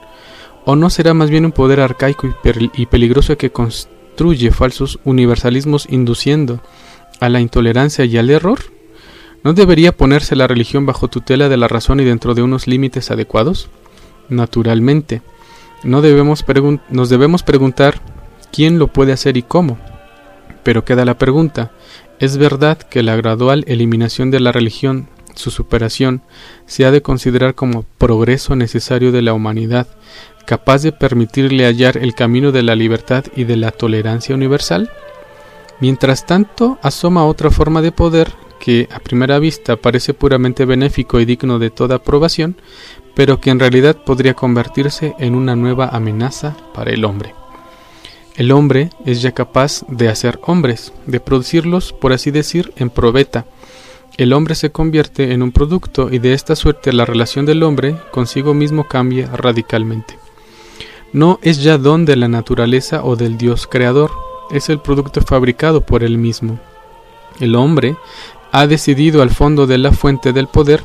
¿O 0.65 0.75
no 0.75 0.89
será 0.89 1.13
más 1.13 1.29
bien 1.29 1.45
un 1.45 1.51
poder 1.51 1.81
arcaico 1.81 2.35
y, 2.73 2.85
peligroso 2.87 3.37
que 3.37 3.51
construye 4.21 4.51
falsos 4.51 4.99
universalismos 5.03 5.87
induciendo 5.89 6.61
a 7.19 7.27
la 7.27 7.41
intolerancia 7.41 8.05
y 8.05 8.19
al 8.19 8.29
error? 8.29 8.59
¿No 9.43 9.53
debería 9.53 9.97
ponerse 9.97 10.35
la 10.35 10.45
religión 10.45 10.85
bajo 10.85 11.07
tutela 11.07 11.49
de 11.49 11.57
la 11.57 11.67
razón 11.67 11.99
y 11.99 12.03
dentro 12.03 12.35
de 12.35 12.43
unos 12.43 12.67
límites 12.67 13.09
adecuados? 13.09 13.69
Naturalmente. 14.29 15.23
No 15.83 16.03
debemos 16.03 16.45
nos 16.91 17.09
debemos 17.09 17.41
preguntar 17.41 17.99
quién 18.51 18.77
lo 18.77 18.89
puede 18.89 19.11
hacer 19.11 19.37
y 19.37 19.41
cómo. 19.41 19.79
Pero 20.61 20.85
queda 20.85 21.03
la 21.03 21.17
pregunta, 21.17 21.71
¿es 22.19 22.37
verdad 22.37 22.77
que 22.77 23.01
la 23.01 23.15
gradual 23.15 23.63
eliminación 23.65 24.29
de 24.29 24.39
la 24.39 24.51
religión, 24.51 25.09
su 25.33 25.49
superación, 25.49 26.21
se 26.67 26.85
ha 26.85 26.91
de 26.91 27.01
considerar 27.01 27.55
como 27.55 27.85
progreso 27.97 28.55
necesario 28.55 29.11
de 29.11 29.23
la 29.23 29.33
humanidad, 29.33 29.87
capaz 30.43 30.83
de 30.83 30.91
permitirle 30.91 31.65
hallar 31.65 31.97
el 31.97 32.13
camino 32.15 32.51
de 32.51 32.63
la 32.63 32.75
libertad 32.75 33.25
y 33.35 33.43
de 33.43 33.57
la 33.57 33.71
tolerancia 33.71 34.35
universal? 34.35 34.91
Mientras 35.79 36.25
tanto, 36.25 36.77
asoma 36.81 37.25
otra 37.25 37.49
forma 37.49 37.81
de 37.81 37.91
poder 37.91 38.33
que 38.59 38.87
a 38.91 38.99
primera 38.99 39.39
vista 39.39 39.75
parece 39.75 40.13
puramente 40.13 40.65
benéfico 40.65 41.19
y 41.19 41.25
digno 41.25 41.57
de 41.57 41.71
toda 41.71 41.95
aprobación, 41.95 42.55
pero 43.15 43.41
que 43.41 43.49
en 43.49 43.59
realidad 43.59 43.97
podría 44.05 44.35
convertirse 44.35 45.15
en 45.17 45.35
una 45.35 45.55
nueva 45.55 45.87
amenaza 45.87 46.55
para 46.73 46.91
el 46.91 47.03
hombre. 47.03 47.33
El 48.35 48.51
hombre 48.51 48.91
es 49.05 49.21
ya 49.21 49.33
capaz 49.33 49.83
de 49.87 50.07
hacer 50.07 50.39
hombres, 50.43 50.93
de 51.05 51.19
producirlos, 51.19 51.91
por 51.91 52.13
así 52.13 52.31
decir, 52.31 52.71
en 52.77 52.89
probeta. 52.89 53.45
El 54.17 54.33
hombre 54.33 54.55
se 54.55 54.71
convierte 54.71 55.33
en 55.33 55.41
un 55.41 55.51
producto 55.51 56.09
y 56.11 56.19
de 56.19 56.33
esta 56.33 56.55
suerte 56.55 56.93
la 56.93 57.05
relación 57.05 57.45
del 57.45 57.63
hombre 57.63 57.95
consigo 58.11 58.53
mismo 58.53 58.87
cambia 58.87 59.27
radicalmente. 59.27 60.17
No 61.13 61.39
es 61.41 61.61
ya 61.61 61.77
don 61.77 62.05
de 62.05 62.15
la 62.15 62.27
naturaleza 62.27 63.03
o 63.03 63.15
del 63.15 63.37
Dios 63.37 63.67
creador, 63.67 64.11
es 64.51 64.69
el 64.69 64.79
producto 64.79 65.21
fabricado 65.21 65.81
por 65.81 66.03
él 66.03 66.17
mismo. 66.17 66.59
El 67.39 67.55
hombre 67.55 67.95
ha 68.51 68.67
decidido 68.67 69.21
al 69.21 69.29
fondo 69.29 69.67
de 69.67 69.77
la 69.77 69.91
fuente 69.91 70.33
del 70.33 70.47
poder 70.47 70.83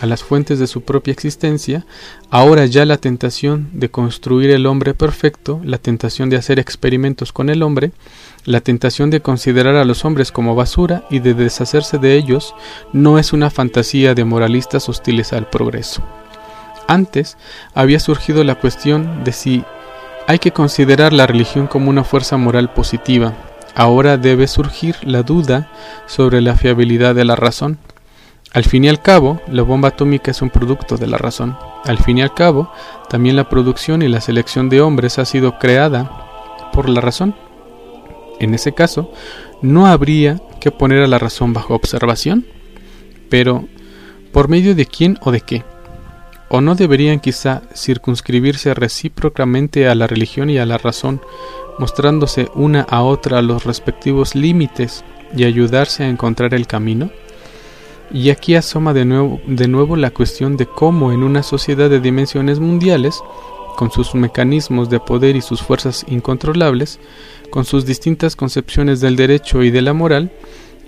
a 0.00 0.06
las 0.06 0.22
fuentes 0.22 0.58
de 0.58 0.66
su 0.66 0.82
propia 0.82 1.12
existencia, 1.12 1.84
ahora 2.30 2.64
ya 2.66 2.86
la 2.86 2.96
tentación 2.96 3.68
de 3.72 3.90
construir 3.90 4.50
el 4.50 4.66
hombre 4.66 4.94
perfecto, 4.94 5.60
la 5.62 5.78
tentación 5.78 6.30
de 6.30 6.36
hacer 6.36 6.58
experimentos 6.58 7.32
con 7.32 7.50
el 7.50 7.62
hombre, 7.62 7.92
la 8.44 8.60
tentación 8.60 9.10
de 9.10 9.20
considerar 9.20 9.76
a 9.76 9.84
los 9.84 10.04
hombres 10.04 10.32
como 10.32 10.54
basura 10.54 11.04
y 11.10 11.18
de 11.18 11.34
deshacerse 11.34 11.98
de 11.98 12.16
ellos, 12.16 12.54
no 12.92 13.18
es 13.18 13.32
una 13.32 13.50
fantasía 13.50 14.14
de 14.14 14.24
moralistas 14.24 14.88
hostiles 14.88 15.32
al 15.32 15.50
progreso. 15.50 16.02
Antes 16.90 17.38
había 17.72 18.00
surgido 18.00 18.42
la 18.42 18.56
cuestión 18.56 19.22
de 19.22 19.30
si 19.30 19.62
hay 20.26 20.40
que 20.40 20.50
considerar 20.50 21.12
la 21.12 21.28
religión 21.28 21.68
como 21.68 21.88
una 21.88 22.02
fuerza 22.02 22.36
moral 22.36 22.72
positiva. 22.72 23.32
Ahora 23.76 24.16
debe 24.16 24.48
surgir 24.48 24.96
la 25.02 25.22
duda 25.22 25.70
sobre 26.06 26.40
la 26.40 26.56
fiabilidad 26.56 27.14
de 27.14 27.24
la 27.24 27.36
razón. 27.36 27.78
Al 28.52 28.64
fin 28.64 28.82
y 28.82 28.88
al 28.88 29.00
cabo, 29.00 29.40
la 29.46 29.62
bomba 29.62 29.90
atómica 29.90 30.32
es 30.32 30.42
un 30.42 30.50
producto 30.50 30.96
de 30.96 31.06
la 31.06 31.16
razón. 31.16 31.56
Al 31.84 31.98
fin 31.98 32.18
y 32.18 32.22
al 32.22 32.34
cabo, 32.34 32.72
también 33.08 33.36
la 33.36 33.48
producción 33.48 34.02
y 34.02 34.08
la 34.08 34.20
selección 34.20 34.68
de 34.68 34.80
hombres 34.80 35.20
ha 35.20 35.24
sido 35.24 35.60
creada 35.60 36.10
por 36.72 36.88
la 36.88 37.00
razón. 37.00 37.36
En 38.40 38.52
ese 38.52 38.72
caso, 38.72 39.12
no 39.62 39.86
habría 39.86 40.40
que 40.60 40.72
poner 40.72 41.04
a 41.04 41.06
la 41.06 41.20
razón 41.20 41.52
bajo 41.52 41.72
observación, 41.72 42.46
pero 43.28 43.64
¿por 44.32 44.48
medio 44.48 44.74
de 44.74 44.86
quién 44.86 45.18
o 45.22 45.30
de 45.30 45.40
qué? 45.40 45.69
¿O 46.52 46.60
no 46.60 46.74
deberían 46.74 47.20
quizá 47.20 47.62
circunscribirse 47.76 48.74
recíprocamente 48.74 49.88
a 49.88 49.94
la 49.94 50.08
religión 50.08 50.50
y 50.50 50.58
a 50.58 50.66
la 50.66 50.78
razón, 50.78 51.20
mostrándose 51.78 52.50
una 52.56 52.80
a 52.82 53.04
otra 53.04 53.40
los 53.40 53.64
respectivos 53.64 54.34
límites 54.34 55.04
y 55.36 55.44
ayudarse 55.44 56.02
a 56.02 56.08
encontrar 56.08 56.52
el 56.54 56.66
camino? 56.66 57.12
Y 58.12 58.30
aquí 58.30 58.56
asoma 58.56 58.92
de 58.92 59.04
nuevo, 59.04 59.40
de 59.46 59.68
nuevo 59.68 59.94
la 59.94 60.10
cuestión 60.10 60.56
de 60.56 60.66
cómo 60.66 61.12
en 61.12 61.22
una 61.22 61.44
sociedad 61.44 61.88
de 61.88 62.00
dimensiones 62.00 62.58
mundiales, 62.58 63.22
con 63.76 63.92
sus 63.92 64.16
mecanismos 64.16 64.90
de 64.90 64.98
poder 64.98 65.36
y 65.36 65.42
sus 65.42 65.62
fuerzas 65.62 66.04
incontrolables, 66.08 66.98
con 67.50 67.64
sus 67.64 67.86
distintas 67.86 68.34
concepciones 68.34 69.00
del 69.00 69.14
derecho 69.14 69.62
y 69.62 69.70
de 69.70 69.82
la 69.82 69.92
moral, 69.92 70.32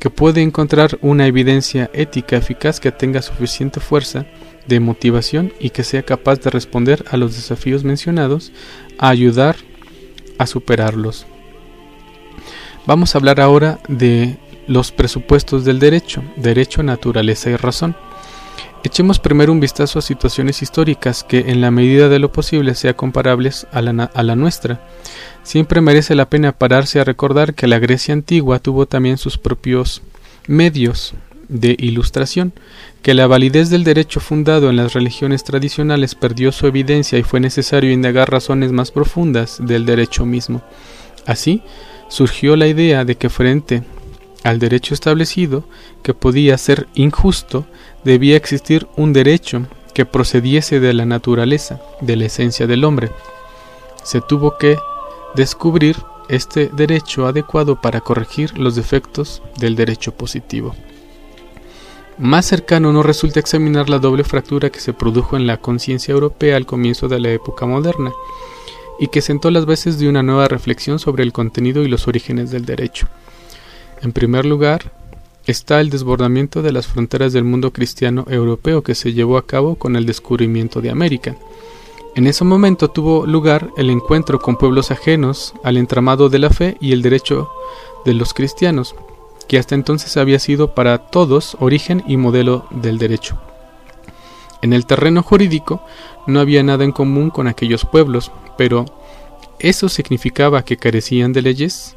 que 0.00 0.10
puede 0.10 0.42
encontrar 0.42 0.98
una 1.02 1.28
evidencia 1.28 1.88
ética 1.92 2.36
eficaz 2.36 2.80
que 2.80 2.90
tenga 2.90 3.22
suficiente 3.22 3.78
fuerza 3.78 4.26
de 4.66 4.80
motivación 4.80 5.52
y 5.58 5.70
que 5.70 5.84
sea 5.84 6.02
capaz 6.02 6.40
de 6.40 6.50
responder 6.50 7.04
a 7.10 7.16
los 7.16 7.34
desafíos 7.34 7.84
mencionados, 7.84 8.52
a 8.98 9.08
ayudar 9.08 9.56
a 10.38 10.46
superarlos. 10.46 11.26
Vamos 12.86 13.14
a 13.14 13.18
hablar 13.18 13.40
ahora 13.40 13.78
de 13.88 14.36
los 14.66 14.92
presupuestos 14.92 15.64
del 15.64 15.78
derecho, 15.78 16.22
derecho, 16.36 16.82
naturaleza 16.82 17.50
y 17.50 17.56
razón. 17.56 17.96
Echemos 18.84 19.20
primero 19.20 19.52
un 19.52 19.60
vistazo 19.60 20.00
a 20.00 20.02
situaciones 20.02 20.60
históricas 20.62 21.22
que 21.22 21.50
en 21.50 21.60
la 21.60 21.70
medida 21.70 22.08
de 22.08 22.18
lo 22.18 22.32
posible 22.32 22.74
sean 22.74 22.94
comparables 22.94 23.68
a 23.70 23.80
la, 23.80 24.10
a 24.12 24.22
la, 24.24 24.34
nuestra. 24.34 24.80
Siempre 25.44 25.80
merece 25.80 26.16
la 26.16 26.28
pena 26.28 26.50
pararse 26.50 26.98
a 26.98 27.04
recordar 27.04 27.54
que 27.54 27.68
la 27.68 27.78
Grecia 27.78 28.12
antigua 28.12 28.58
tuvo 28.58 28.86
también 28.86 29.18
sus 29.18 29.38
propios 29.38 30.02
medios 30.48 31.14
de 31.52 31.76
ilustración, 31.78 32.52
que 33.02 33.14
la 33.14 33.26
validez 33.26 33.68
del 33.68 33.84
derecho 33.84 34.20
fundado 34.20 34.70
en 34.70 34.76
las 34.76 34.94
religiones 34.94 35.44
tradicionales 35.44 36.14
perdió 36.14 36.50
su 36.50 36.66
evidencia 36.66 37.18
y 37.18 37.22
fue 37.22 37.40
necesario 37.40 37.92
indagar 37.92 38.30
razones 38.30 38.72
más 38.72 38.90
profundas 38.90 39.58
del 39.60 39.84
derecho 39.84 40.24
mismo. 40.24 40.62
Así, 41.26 41.62
surgió 42.08 42.56
la 42.56 42.66
idea 42.66 43.04
de 43.04 43.16
que 43.16 43.28
frente 43.28 43.82
al 44.44 44.58
derecho 44.58 44.94
establecido, 44.94 45.64
que 46.02 46.14
podía 46.14 46.56
ser 46.58 46.88
injusto, 46.94 47.66
debía 48.02 48.36
existir 48.36 48.86
un 48.96 49.12
derecho 49.12 49.66
que 49.94 50.06
procediese 50.06 50.80
de 50.80 50.94
la 50.94 51.04
naturaleza, 51.04 51.80
de 52.00 52.16
la 52.16 52.24
esencia 52.24 52.66
del 52.66 52.84
hombre. 52.84 53.10
Se 54.02 54.20
tuvo 54.20 54.56
que 54.56 54.78
descubrir 55.36 55.96
este 56.28 56.70
derecho 56.72 57.26
adecuado 57.26 57.80
para 57.80 58.00
corregir 58.00 58.58
los 58.58 58.74
defectos 58.74 59.42
del 59.58 59.76
derecho 59.76 60.12
positivo. 60.12 60.74
Más 62.18 62.46
cercano 62.46 62.92
no 62.92 63.02
resulta 63.02 63.40
examinar 63.40 63.88
la 63.88 63.98
doble 63.98 64.22
fractura 64.22 64.70
que 64.70 64.80
se 64.80 64.92
produjo 64.92 65.36
en 65.36 65.46
la 65.46 65.56
conciencia 65.56 66.12
europea 66.12 66.56
al 66.56 66.66
comienzo 66.66 67.08
de 67.08 67.18
la 67.18 67.30
época 67.30 67.66
moderna, 67.66 68.12
y 69.00 69.08
que 69.08 69.22
sentó 69.22 69.50
las 69.50 69.66
bases 69.66 69.98
de 69.98 70.08
una 70.08 70.22
nueva 70.22 70.46
reflexión 70.46 70.98
sobre 70.98 71.24
el 71.24 71.32
contenido 71.32 71.82
y 71.82 71.88
los 71.88 72.06
orígenes 72.06 72.50
del 72.50 72.64
derecho. 72.64 73.08
En 74.02 74.12
primer 74.12 74.44
lugar, 74.44 74.92
está 75.46 75.80
el 75.80 75.90
desbordamiento 75.90 76.62
de 76.62 76.72
las 76.72 76.86
fronteras 76.86 77.32
del 77.32 77.44
mundo 77.44 77.72
cristiano 77.72 78.24
europeo 78.28 78.82
que 78.82 78.94
se 78.94 79.12
llevó 79.12 79.38
a 79.38 79.46
cabo 79.46 79.76
con 79.76 79.96
el 79.96 80.06
descubrimiento 80.06 80.80
de 80.80 80.90
América. 80.90 81.36
En 82.14 82.26
ese 82.26 82.44
momento 82.44 82.88
tuvo 82.88 83.26
lugar 83.26 83.70
el 83.76 83.90
encuentro 83.90 84.38
con 84.38 84.56
pueblos 84.56 84.90
ajenos 84.90 85.54
al 85.64 85.78
entramado 85.78 86.28
de 86.28 86.38
la 86.38 86.50
fe 86.50 86.76
y 86.80 86.92
el 86.92 87.02
derecho 87.02 87.48
de 88.04 88.14
los 88.14 88.34
cristianos, 88.34 88.94
que 89.48 89.58
hasta 89.58 89.74
entonces 89.74 90.16
había 90.16 90.38
sido 90.38 90.74
para 90.74 90.98
todos 90.98 91.56
origen 91.60 92.02
y 92.06 92.16
modelo 92.16 92.66
del 92.70 92.98
derecho. 92.98 93.38
En 94.62 94.72
el 94.72 94.86
terreno 94.86 95.22
jurídico 95.22 95.84
no 96.26 96.40
había 96.40 96.62
nada 96.62 96.84
en 96.84 96.92
común 96.92 97.30
con 97.30 97.48
aquellos 97.48 97.84
pueblos, 97.84 98.30
pero 98.56 98.84
¿eso 99.58 99.88
significaba 99.88 100.64
que 100.64 100.76
carecían 100.76 101.32
de 101.32 101.42
leyes? 101.42 101.96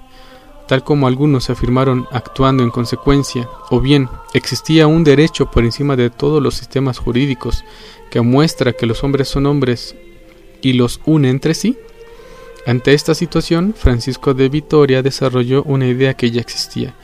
tal 0.68 0.84
como 0.84 1.08
algunos 1.08 1.50
afirmaron 1.50 2.08
actuando 2.12 2.64
en 2.64 2.72
consecuencia, 2.72 3.48
o 3.70 3.80
bien 3.80 4.10
existía 4.34 4.88
un 4.88 5.04
derecho 5.04 5.50
por 5.52 5.64
encima 5.64 5.96
de 5.96 6.10
todos 6.10 6.42
los 6.42 6.56
sistemas 6.56 6.98
jurídicos 6.98 7.64
que 8.10 8.22
muestra 8.22 8.74
que 8.74 8.86
los 8.86 9.04
hombres 9.04 9.28
son 9.28 9.46
hombres 9.46 9.96
y 10.62 10.74
los 10.74 11.00
une 11.06 11.30
entre 11.30 11.54
sí? 11.54 11.78
Ante 12.66 12.94
esta 12.94 13.14
situación, 13.14 13.76
Francisco 13.78 14.34
de 14.34 14.50
Vitoria 14.50 15.04
desarrolló 15.04 15.64
una 15.64 15.88
idea 15.88 16.16
que 16.16 16.32
ya 16.32 16.42
existía, 16.42 16.96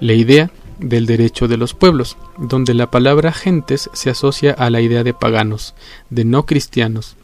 la 0.00 0.14
idea 0.14 0.50
del 0.78 1.06
derecho 1.06 1.46
de 1.46 1.56
los 1.56 1.74
pueblos, 1.74 2.16
donde 2.38 2.74
la 2.74 2.90
palabra 2.90 3.32
gentes 3.32 3.90
se 3.92 4.10
asocia 4.10 4.52
a 4.52 4.70
la 4.70 4.80
idea 4.80 5.04
de 5.04 5.14
paganos, 5.14 5.74
de 6.08 6.24
no 6.24 6.46
cristianos. 6.46 7.16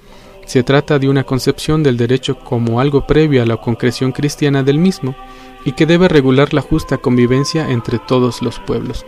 Se 0.46 0.62
trata 0.62 0.98
de 0.98 1.08
una 1.08 1.24
concepción 1.24 1.82
del 1.82 1.96
derecho 1.96 2.38
como 2.38 2.80
algo 2.80 3.06
previo 3.06 3.42
a 3.42 3.46
la 3.46 3.56
concreción 3.56 4.12
cristiana 4.12 4.62
del 4.62 4.78
mismo, 4.78 5.16
y 5.64 5.72
que 5.72 5.86
debe 5.86 6.06
regular 6.06 6.54
la 6.54 6.60
justa 6.60 6.98
convivencia 6.98 7.70
entre 7.70 7.98
todos 7.98 8.40
los 8.40 8.60
pueblos. 8.60 9.04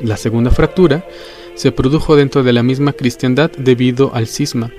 La 0.00 0.18
segunda 0.18 0.50
fractura 0.50 1.06
se 1.54 1.72
produjo 1.72 2.14
dentro 2.16 2.42
de 2.42 2.52
la 2.52 2.62
misma 2.62 2.92
cristiandad 2.92 3.50
debido 3.56 4.14
al 4.14 4.26
cisma. 4.26 4.70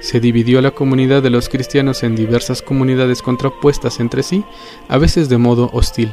Se 0.00 0.18
dividió 0.18 0.62
la 0.62 0.70
comunidad 0.70 1.22
de 1.22 1.28
los 1.28 1.50
cristianos 1.50 2.02
en 2.02 2.16
diversas 2.16 2.62
comunidades 2.62 3.20
contrapuestas 3.20 4.00
entre 4.00 4.22
sí, 4.22 4.42
a 4.88 4.96
veces 4.96 5.28
de 5.28 5.36
modo 5.36 5.68
hostil. 5.74 6.10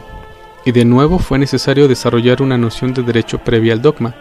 Y 0.65 0.71
de 0.71 0.85
nuevo 0.85 1.19
fue 1.19 1.39
necesario 1.39 1.87
desarrollar 1.87 2.41
una 2.41 2.57
noción 2.57 2.93
de 2.93 3.03
derecho 3.03 3.39
previa 3.39 3.73
al 3.73 3.81
dogma, 3.81 4.15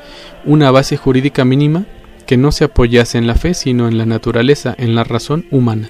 una 0.44 0.70
base 0.70 0.96
jurídica 0.96 1.44
mínima 1.44 1.84
que 2.26 2.36
no 2.36 2.52
se 2.52 2.64
apoyase 2.64 3.18
en 3.18 3.26
la 3.26 3.34
fe, 3.34 3.54
sino 3.54 3.88
en 3.88 3.98
la 3.98 4.06
naturaleza, 4.06 4.74
en 4.78 4.94
la 4.94 5.02
razón 5.02 5.46
humana. 5.50 5.88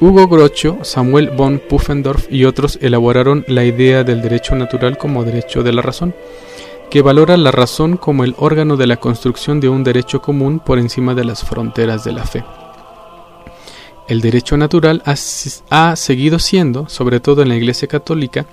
Hugo 0.00 0.26
Grocho, 0.26 0.78
Samuel 0.82 1.30
von 1.30 1.60
Pufendorf 1.60 2.26
y 2.30 2.44
otros 2.44 2.78
elaboraron 2.82 3.44
la 3.46 3.64
idea 3.64 4.02
del 4.02 4.20
derecho 4.20 4.56
natural 4.56 4.98
como 4.98 5.22
derecho 5.22 5.62
de 5.62 5.72
la 5.72 5.82
razón, 5.82 6.14
que 6.90 7.00
valora 7.00 7.36
la 7.36 7.52
razón 7.52 7.96
como 7.96 8.24
el 8.24 8.34
órgano 8.36 8.76
de 8.76 8.88
la 8.88 8.96
construcción 8.96 9.60
de 9.60 9.68
un 9.68 9.84
derecho 9.84 10.20
común 10.20 10.58
por 10.58 10.78
encima 10.78 11.14
de 11.14 11.24
las 11.24 11.44
fronteras 11.44 12.04
de 12.04 12.12
la 12.12 12.24
fe. 12.24 12.44
El 14.08 14.20
derecho 14.20 14.56
natural 14.56 15.02
ha, 15.06 15.14
ha, 15.70 15.96
seguido 15.96 16.38
siendo, 16.38 16.88
sobre 16.88 17.20
todo 17.20 17.42
en 17.42 17.48
la 17.48 17.56
Iglesia 17.56 17.88
Católica, 17.88 18.46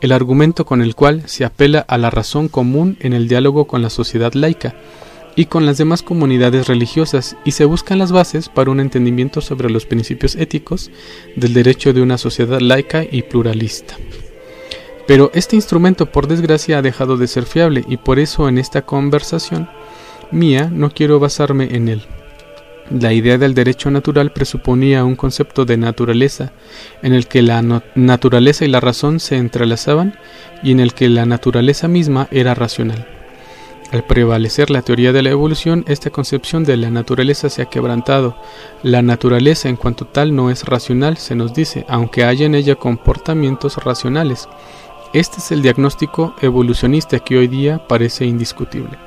el 0.00 0.12
argumento 0.12 0.64
con 0.66 0.82
el 0.82 0.94
cual 0.94 1.22
se 1.26 1.44
apela 1.44 1.80
a 1.80 1.98
la 1.98 2.10
razón 2.10 2.48
común 2.48 2.96
en 3.00 3.12
el 3.12 3.28
diálogo 3.28 3.66
con 3.66 3.82
la 3.82 3.90
sociedad 3.90 4.32
laica, 4.34 4.74
y 5.36 5.46
con 5.46 5.66
las 5.66 5.78
demás 5.78 6.02
comunidades 6.02 6.68
religiosas 6.68 7.36
y 7.44 7.52
se 7.52 7.64
buscan 7.64 7.98
las 7.98 8.12
bases 8.12 8.48
para 8.48 8.70
un 8.70 8.80
entendimiento 8.80 9.40
sobre 9.40 9.70
los 9.70 9.86
principios 9.86 10.36
éticos 10.36 10.90
del 11.36 11.54
derecho 11.54 11.92
de 11.92 12.02
una 12.02 12.18
sociedad 12.18 12.60
laica 12.60 13.04
y 13.10 13.22
pluralista. 13.22 13.96
Pero 15.06 15.30
este 15.34 15.56
instrumento 15.56 16.10
por 16.10 16.28
desgracia 16.28 16.78
ha 16.78 16.82
dejado 16.82 17.16
de 17.16 17.26
ser 17.26 17.44
fiable 17.44 17.84
y 17.88 17.96
por 17.96 18.18
eso 18.18 18.48
en 18.48 18.58
esta 18.58 18.82
conversación 18.82 19.68
mía 20.30 20.70
no 20.72 20.90
quiero 20.90 21.20
basarme 21.20 21.74
en 21.74 21.88
él. 21.88 22.02
La 22.90 23.14
idea 23.14 23.38
del 23.38 23.54
derecho 23.54 23.90
natural 23.90 24.32
presuponía 24.32 25.04
un 25.04 25.16
concepto 25.16 25.64
de 25.64 25.78
naturaleza 25.78 26.52
en 27.02 27.14
el 27.14 27.26
que 27.26 27.40
la 27.40 27.62
naturaleza 27.94 28.66
y 28.66 28.68
la 28.68 28.80
razón 28.80 29.20
se 29.20 29.36
entrelazaban 29.36 30.18
y 30.62 30.72
en 30.72 30.80
el 30.80 30.92
que 30.92 31.08
la 31.08 31.24
naturaleza 31.24 31.88
misma 31.88 32.28
era 32.30 32.54
racional. 32.54 33.06
Al 33.90 34.04
prevalecer 34.04 34.70
la 34.70 34.82
teoría 34.82 35.12
de 35.12 35.22
la 35.22 35.30
evolución, 35.30 35.84
esta 35.88 36.10
concepción 36.10 36.64
de 36.64 36.76
la 36.76 36.90
naturaleza 36.90 37.48
se 37.48 37.62
ha 37.62 37.66
quebrantado. 37.66 38.36
La 38.82 39.02
naturaleza 39.02 39.68
en 39.68 39.76
cuanto 39.76 40.04
tal 40.04 40.34
no 40.34 40.50
es 40.50 40.64
racional, 40.64 41.16
se 41.16 41.34
nos 41.34 41.54
dice, 41.54 41.86
aunque 41.88 42.24
haya 42.24 42.44
en 42.44 42.54
ella 42.54 42.74
comportamientos 42.74 43.76
racionales. 43.76 44.48
Este 45.12 45.38
es 45.38 45.52
el 45.52 45.62
diagnóstico 45.62 46.34
evolucionista 46.42 47.20
que 47.20 47.38
hoy 47.38 47.46
día 47.46 47.86
parece 47.86 48.24
indiscutible. 48.24 48.98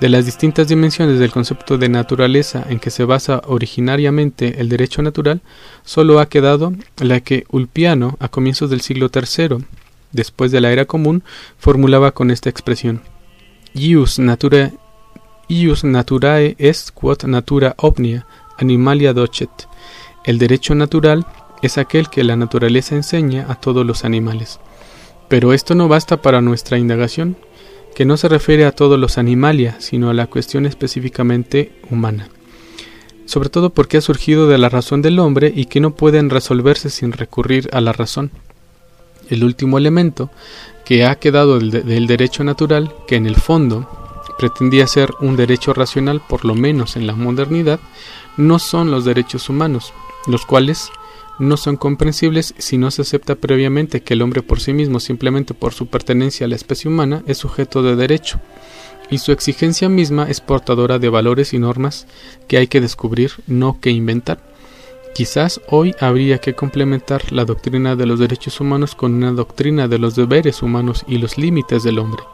De 0.00 0.08
las 0.08 0.26
distintas 0.26 0.68
dimensiones 0.68 1.18
del 1.18 1.30
concepto 1.30 1.78
de 1.78 1.88
naturaleza 1.88 2.64
en 2.68 2.80
que 2.80 2.90
se 2.90 3.04
basa 3.04 3.42
originariamente 3.46 4.60
el 4.60 4.68
derecho 4.68 5.02
natural, 5.02 5.40
solo 5.84 6.18
ha 6.18 6.28
quedado 6.28 6.72
la 6.98 7.20
que 7.20 7.44
Ulpiano, 7.50 8.16
a 8.18 8.28
comienzos 8.28 8.70
del 8.70 8.80
siglo 8.80 9.08
III, 9.14 9.64
después 10.12 10.50
de 10.50 10.60
la 10.60 10.72
era 10.72 10.84
común, 10.84 11.22
formulaba 11.58 12.12
con 12.12 12.30
esta 12.30 12.50
expresión 12.50 13.02
ius, 13.74 14.20
natura, 14.20 14.72
ius 15.48 15.82
naturae 15.82 16.54
est 16.58 16.92
quod 16.94 17.24
natura 17.24 17.74
omnia 17.78 18.24
animalia 18.56 19.12
docet. 19.12 19.50
El 20.24 20.38
derecho 20.38 20.74
natural 20.74 21.26
es 21.60 21.76
aquel 21.76 22.08
que 22.08 22.22
la 22.22 22.36
naturaleza 22.36 22.94
enseña 22.94 23.46
a 23.48 23.56
todos 23.56 23.84
los 23.84 24.04
animales. 24.04 24.60
Pero 25.28 25.52
esto 25.52 25.74
no 25.74 25.88
basta 25.88 26.22
para 26.22 26.40
nuestra 26.40 26.78
indagación, 26.78 27.36
que 27.94 28.04
no 28.04 28.16
se 28.16 28.28
refiere 28.28 28.64
a 28.64 28.72
todos 28.72 28.98
los 28.98 29.18
animalia, 29.18 29.76
sino 29.80 30.10
a 30.10 30.14
la 30.14 30.26
cuestión 30.26 30.66
específicamente 30.66 31.72
humana. 31.90 32.28
Sobre 33.26 33.48
todo 33.48 33.70
porque 33.70 33.96
ha 33.96 34.00
surgido 34.00 34.48
de 34.48 34.58
la 34.58 34.68
razón 34.68 35.00
del 35.00 35.18
hombre 35.18 35.52
y 35.54 35.66
que 35.66 35.80
no 35.80 35.94
pueden 35.94 36.28
resolverse 36.30 36.90
sin 36.90 37.12
recurrir 37.12 37.70
a 37.72 37.80
la 37.80 37.92
razón. 37.92 38.30
El 39.30 39.44
último 39.44 39.78
elemento 39.78 40.30
que 40.84 41.06
ha 41.06 41.14
quedado 41.16 41.58
del, 41.58 42.06
derecho 42.06 42.44
natural, 42.44 42.92
que 43.06 43.16
en 43.16 43.26
el 43.26 43.36
fondo 43.36 43.88
pretendía 44.38 44.86
ser 44.86 45.10
un 45.20 45.36
derecho 45.36 45.72
racional, 45.72 46.20
por 46.28 46.44
lo 46.44 46.54
menos 46.54 46.96
en 46.96 47.06
la 47.06 47.14
modernidad, 47.14 47.80
no 48.36 48.58
son 48.58 48.90
los 48.90 49.04
derechos 49.04 49.48
humanos, 49.48 49.94
los 50.26 50.44
cuales 50.44 50.90
no 51.38 51.56
son 51.56 51.76
comprensibles 51.76 52.54
si 52.58 52.78
no 52.78 52.90
se 52.90 53.02
acepta 53.02 53.34
previamente 53.34 54.02
que 54.02 54.14
el 54.14 54.22
hombre 54.22 54.42
por 54.42 54.60
sí 54.60 54.72
mismo, 54.72 55.00
simplemente 55.00 55.54
por 55.54 55.72
su 55.72 55.86
pertenencia 55.86 56.46
a 56.46 56.48
la 56.48 56.56
especie 56.56 56.90
humana, 56.90 57.22
es 57.26 57.38
sujeto 57.38 57.82
de 57.82 57.96
derecho, 57.96 58.40
y 59.10 59.18
su 59.18 59.32
exigencia 59.32 59.88
misma 59.88 60.28
es 60.28 60.40
portadora 60.40 60.98
de 60.98 61.08
valores 61.08 61.52
y 61.52 61.58
normas 61.58 62.06
que 62.48 62.56
hay 62.58 62.66
que 62.66 62.80
descubrir, 62.80 63.32
no 63.46 63.80
que 63.80 63.90
inventar. 63.90 64.38
Quizás 65.14 65.60
hoy 65.68 65.94
habría 66.00 66.38
que 66.38 66.54
complementar 66.54 67.32
la 67.32 67.44
doctrina 67.44 67.94
de 67.94 68.06
los 68.06 68.18
derechos 68.18 68.60
humanos 68.60 68.96
con 68.96 69.14
una 69.14 69.30
doctrina 69.30 69.86
de 69.86 69.98
los 69.98 70.16
deberes 70.16 70.62
humanos 70.62 71.04
y 71.06 71.18
los 71.18 71.38
límites 71.38 71.84
del 71.84 72.00
hombre. 72.00 72.24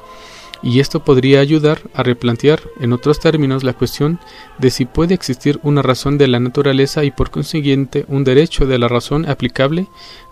Y 0.63 0.81
esto 0.81 1.05
podría 1.05 1.41
ayudar 1.41 1.81
a 1.95 2.03
replantear, 2.03 2.61
en 2.81 2.93
otros 2.93 3.19
términos, 3.19 3.65
la 3.65 3.73
cuestión 3.73 4.21
de 4.59 4.71
si 4.71 4.85
puede 4.85 5.15
existir 5.15 5.59
una 5.63 5.81
razón 5.81 6.19
de 6.19 6.29
la 6.29 6.39
naturaleza 6.39 7.03
y 7.05 7.11
por 7.11 7.31
consiguiente 7.31 8.05
un 8.09 8.25
derecho 8.25 8.67
de 8.67 8.79
la 8.79 8.89
razón 8.89 9.29
aplicable 9.29 9.87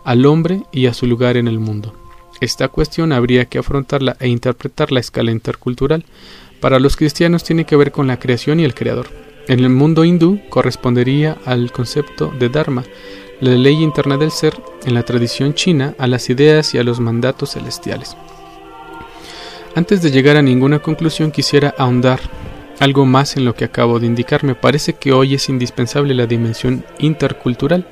al 0.05 0.27
hombre 0.27 0.63
y 0.71 0.87
a 0.87 0.95
su 0.95 1.07
lugar 1.07 1.37
en 1.37 1.49
el 1.49 1.59
mundo. 1.59 1.95
Esta 2.41 2.69
cuestión 2.69 3.13
habría 3.13 3.47
que 3.47 3.59
afrontarla 3.59 4.17
e 4.21 4.29
interpretarla 4.29 4.99
a 4.99 5.01
escala 5.01 5.33
intercultural. 5.33 6.05
Para 6.61 6.79
los 6.79 6.97
cristianos 6.97 7.43
tiene 7.43 7.65
que 7.65 7.77
ver 7.77 7.91
con 7.91 8.07
la 8.07 8.19
creación 8.19 8.61
y 8.61 8.65
el 8.65 8.75
creador. 8.75 9.09
En 9.49 9.61
el 9.61 9.71
mundo 9.71 10.05
hindú 10.05 10.41
correspondería 10.51 11.39
al 11.47 11.73
concepto 11.73 12.33
de 12.39 12.49
Dharma, 12.49 12.85
la 13.41 13.53
ley 13.53 13.83
interna 13.83 14.17
del 14.17 14.31
ser, 14.31 14.55
en 14.85 14.95
la 14.95 15.05
tradición 15.05 15.55
china 15.55 15.95
a 15.99 16.07
las 16.07 16.29
ideas 16.29 16.75
y 16.75 16.79
a 16.79 16.85
los 16.85 17.01
mandatos 17.01 17.53
celestiales. 17.53 18.17
Antes 19.75 20.03
de 20.03 20.11
llegar 20.11 20.37
a 20.37 20.43
ninguna 20.43 20.81
conclusión 20.81 21.31
quisiera 21.31 21.75
ahondar 21.79 22.21
algo 22.81 23.07
más 23.07 23.37
en 23.37 23.45
lo 23.45 23.55
que 23.55 23.65
acabo 23.65 23.99
de 23.99 24.07
indicar. 24.07 24.45
Me 24.45 24.55
parece 24.55 24.95
que 24.95 25.13
hoy 25.13 25.35
es 25.35 25.49
indispensable 25.49 26.15
la 26.15 26.27
dimensión 26.27 26.85
intercultural 26.99 27.87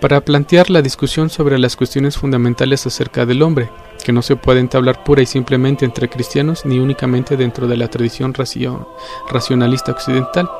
para 0.00 0.20
plantear 0.20 0.68
la 0.68 0.82
discusión 0.82 1.30
sobre 1.30 1.58
las 1.58 1.76
cuestiones 1.76 2.16
fundamentales 2.16 2.86
acerca 2.86 3.24
del 3.24 3.42
hombre, 3.42 3.70
que 4.04 4.12
no 4.12 4.20
se 4.20 4.36
puede 4.36 4.58
entablar 4.58 5.04
pura 5.04 5.22
y 5.22 5.26
simplemente 5.26 5.84
entre 5.84 6.08
cristianos 6.08 6.66
ni 6.66 6.78
únicamente 6.78 7.36
dentro 7.36 7.68
de 7.68 7.76
la 7.76 7.88
tradición 7.88 8.34
racionalista 8.34 9.92
occidental. 9.92 10.50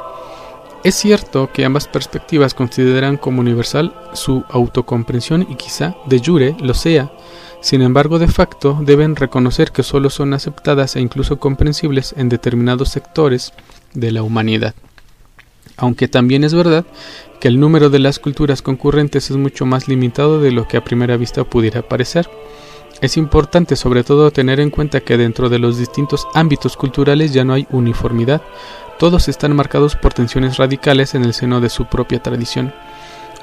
Es 0.85 0.95
cierto 0.95 1.51
que 1.53 1.65
ambas 1.65 1.89
perspectivas 1.89 2.55
consideran 2.55 3.17
como 3.17 3.41
universal 3.41 3.95
su 4.15 4.45
autocomprensión 4.49 5.47
y 5.49 5.57
quizá 5.57 5.97
de 6.07 6.21
jure 6.25 6.57
lo 6.61 6.75
sea, 6.75 7.11
sin 7.63 7.81
embargo 7.81 8.19
de 8.19 8.29
facto 8.29 8.79
deben 8.83 9.17
reconocer 9.17 9.71
que 9.71 9.85
solo 9.85 10.11
son 10.11 10.35
aceptadas 10.35 10.97
e 10.97 11.01
incluso 11.01 11.39
comprensibles 11.39 12.15
en 12.19 12.29
determinados 12.29 12.91
sectores 12.91 13.53
de 13.95 14.11
la 14.11 14.23
humanidad. 14.23 14.75
Aunque 15.77 16.09
también 16.09 16.45
es 16.45 16.55
verdad 16.55 16.85
que 17.41 17.49
el 17.49 17.59
número 17.59 17.89
de 17.89 18.01
las 18.01 18.19
culturas 18.19 18.63
concurrentes 18.63 19.31
es 19.31 19.37
mucho 19.37 19.65
más 19.65 19.89
limitado 19.89 20.41
de 20.41 20.51
lo 20.51 20.67
que 20.69 20.77
a 20.77 20.85
primera 20.85 21.17
vista 21.17 21.45
pudiera 21.45 21.83
parecer. 21.83 22.29
Es 23.01 23.17
importante 23.17 23.77
sobre 23.77 24.05
todo 24.05 24.31
tener 24.33 24.61
en 24.61 24.71
cuenta 24.71 25.01
que 25.01 25.17
dentro 25.17 25.49
de 25.49 25.59
los 25.59 25.79
distintos 25.79 26.27
ámbitos 26.35 26.77
culturales 26.77 27.33
ya 27.33 27.45
no 27.45 27.55
hay 27.55 27.67
uniformidad, 27.71 28.43
todos 28.99 29.29
están 29.29 29.57
marcados 29.57 29.97
por 29.97 30.15
tensiones 30.15 30.57
radicales 30.57 31.15
en 31.15 31.25
el 31.25 31.33
seno 31.33 31.61
de 31.61 31.69
su 31.69 31.87
propia 31.87 32.23
tradición 32.23 32.73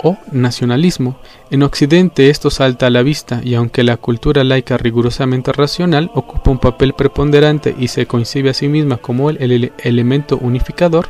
o 0.04 0.18
nacionalismo. 0.32 1.18
En 1.52 1.64
Occidente 1.64 2.30
esto 2.30 2.50
salta 2.50 2.88
a 2.88 2.89
la 2.89 3.04
vista 3.04 3.41
y 3.43 3.56
aunque 3.56 3.84
la 3.84 3.97
cultura 3.97 4.43
laica 4.43 4.78
rigurosamente 4.78 5.52
racional 5.52 6.12
ocupa 6.14 6.52
un 6.52 6.60
papel 6.60 6.93
preponderante 6.93 7.76
y 7.78 7.89
se 7.89 8.06
concibe 8.06 8.50
a 8.50 8.54
sí 8.54 8.68
misma 8.68 8.97
como 8.97 9.30
el, 9.30 9.72
elemento 9.84 10.38
unificador, 10.38 11.10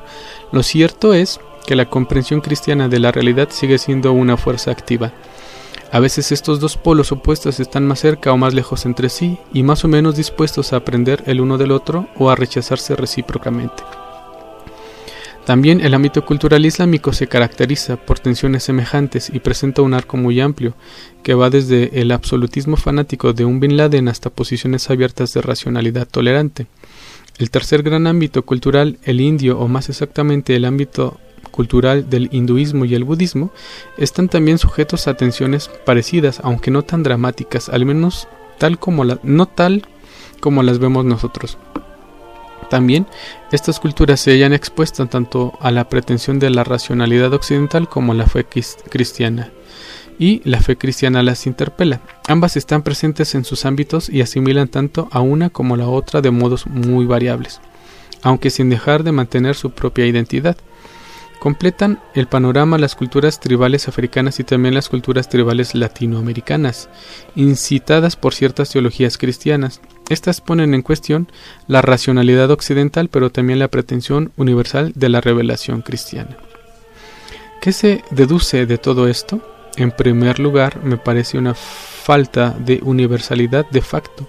lo 0.52 0.64
cierto 0.64 1.14
es 1.14 1.40
que 1.66 1.76
la 1.76 1.90
comprensión 1.90 2.42
cristiana 2.42 2.88
de 2.88 3.00
la 3.00 3.12
realidad 3.12 3.50
sigue 3.52 3.78
siendo 3.78 4.12
una 4.12 4.38
fuerza 4.38 4.72
activa. 4.72 5.14
A 5.92 6.00
veces 6.00 6.32
estos 6.32 6.60
dos 6.60 6.78
polos 6.78 7.12
opuestos 7.12 7.60
están 7.60 7.86
más 7.86 8.00
cerca 8.00 8.32
o 8.32 8.38
más 8.38 8.54
lejos 8.54 8.86
entre 8.86 9.10
sí 9.10 9.38
y 9.54 9.64
más 9.64 9.84
o 9.84 9.88
menos 9.88 10.16
dispuestos 10.16 10.72
a 10.72 10.78
aprender 10.78 11.24
el 11.26 11.42
uno 11.42 11.58
del 11.58 11.72
otro 11.72 12.08
o 12.18 12.30
a 12.30 12.36
rechazarse 12.36 12.96
recíprocamente. 12.96 13.84
También 15.50 15.82
el 15.82 15.96
ámbito 15.96 16.24
cultural 16.28 16.64
islámico 16.64 17.12
se 17.12 17.26
caracteriza 17.26 17.98
por 17.98 18.20
tensiones 18.20 18.62
semejantes 18.62 19.32
y 19.34 19.40
presenta 19.40 19.82
un 19.82 19.96
arco 19.96 20.16
muy 20.16 20.40
amplio, 20.40 20.76
que 21.24 21.34
va 21.34 21.50
desde 21.50 22.00
el 22.00 22.12
absolutismo 22.12 22.78
fanático 22.78 23.34
de 23.34 23.46
un 23.46 23.60
Bin 23.60 23.76
Laden 23.76 24.10
hasta 24.10 24.30
posiciones 24.30 24.92
abiertas 24.92 25.34
de 25.34 25.42
racionalidad 25.42 26.08
tolerante. 26.08 26.68
El 27.40 27.50
tercer 27.50 27.82
gran 27.82 28.06
ámbito 28.06 28.46
cultural, 28.46 29.00
el 29.06 29.22
indio 29.22 29.58
o 29.58 29.68
más 29.68 29.90
exactamente 29.90 30.56
el 30.56 30.66
ámbito 30.66 31.20
cultural 31.50 32.12
del 32.12 32.30
hinduismo 32.32 32.86
y 32.86 32.94
el 32.94 33.04
budismo, 33.04 33.52
están 33.98 34.30
también 34.30 34.60
sujetos 34.60 35.08
a 35.08 35.18
tensiones 35.18 35.68
parecidas, 35.84 36.42
aunque 36.44 36.70
no 36.70 36.84
tan 36.84 37.02
dramáticas, 37.02 37.70
al 37.70 37.88
menos 37.88 38.28
tal 38.60 38.78
como 38.78 39.04
no 39.04 39.48
tal 39.48 39.82
como 40.42 40.62
las 40.62 40.78
vemos 40.78 41.06
nosotros. 41.06 41.58
También 42.70 43.08
estas 43.52 43.80
culturas 43.80 44.20
se 44.20 44.32
hallan 44.32 44.54
expuestas 44.54 45.10
tanto 45.10 45.54
a 45.60 45.72
la 45.72 45.90
pretensión 45.90 46.40
de 46.40 46.50
la 46.52 46.64
racionalidad 46.64 47.34
occidental 47.34 47.90
como 47.90 48.12
a 48.12 48.16
la 48.16 48.28
fe 48.28 48.46
cristiana. 48.46 49.50
Y 50.20 50.42
la 50.44 50.62
fe 50.62 50.78
cristiana 50.78 51.24
las 51.24 51.48
interpela. 51.48 52.02
Ambas 52.28 52.58
están 52.58 52.84
presentes 52.84 53.36
en 53.36 53.46
sus 53.46 53.66
ámbitos 53.66 54.10
y 54.10 54.22
asimilan 54.22 54.68
tanto 54.68 55.08
a 55.12 55.22
una 55.22 55.50
como 55.50 55.76
a 55.76 55.78
la 55.78 55.88
otra 55.88 56.22
de 56.22 56.30
modos 56.30 56.68
muy 56.68 57.06
variables, 57.06 57.62
aunque 58.22 58.50
sin 58.50 58.70
dejar 58.70 59.04
de 59.04 59.14
mantener 59.14 59.56
su 59.56 59.72
propia 59.72 60.06
identidad. 60.06 60.58
Completan 61.40 62.02
el 62.16 62.28
panorama 62.28 62.78
las 62.78 62.96
culturas 62.96 63.40
tribales 63.40 63.88
africanas 63.88 64.42
y 64.42 64.44
también 64.44 64.76
las 64.76 64.90
culturas 64.90 65.30
tribales 65.30 65.74
latinoamericanas, 65.74 66.90
incitadas 67.34 68.18
por 68.18 68.34
ciertas 68.34 68.70
teologías 68.72 69.18
cristianas. 69.18 69.80
Estas 70.10 70.42
ponen 70.42 70.74
en 70.74 70.82
cuestión 70.82 71.32
la 71.68 71.82
racionalidad 71.84 72.50
occidental, 72.50 73.10
pero 73.10 73.32
también 73.32 73.60
la 73.60 73.68
pretensión 73.68 74.32
universal 74.38 74.92
de 74.96 75.10
la 75.10 75.22
revelación 75.22 75.82
cristiana. 75.82 76.38
¿Qué 77.62 77.72
se 77.72 78.04
deduce 78.10 78.66
de 78.66 78.78
todo 78.78 79.08
esto? 79.08 79.42
En 79.78 79.92
primer 79.92 80.40
lugar, 80.40 80.84
me 80.84 80.98
parece 80.98 81.38
una 81.38 81.54
falta 81.54 82.56
de 82.58 82.80
universalidad 82.84 83.70
de 83.70 83.82
facto, 83.82 84.28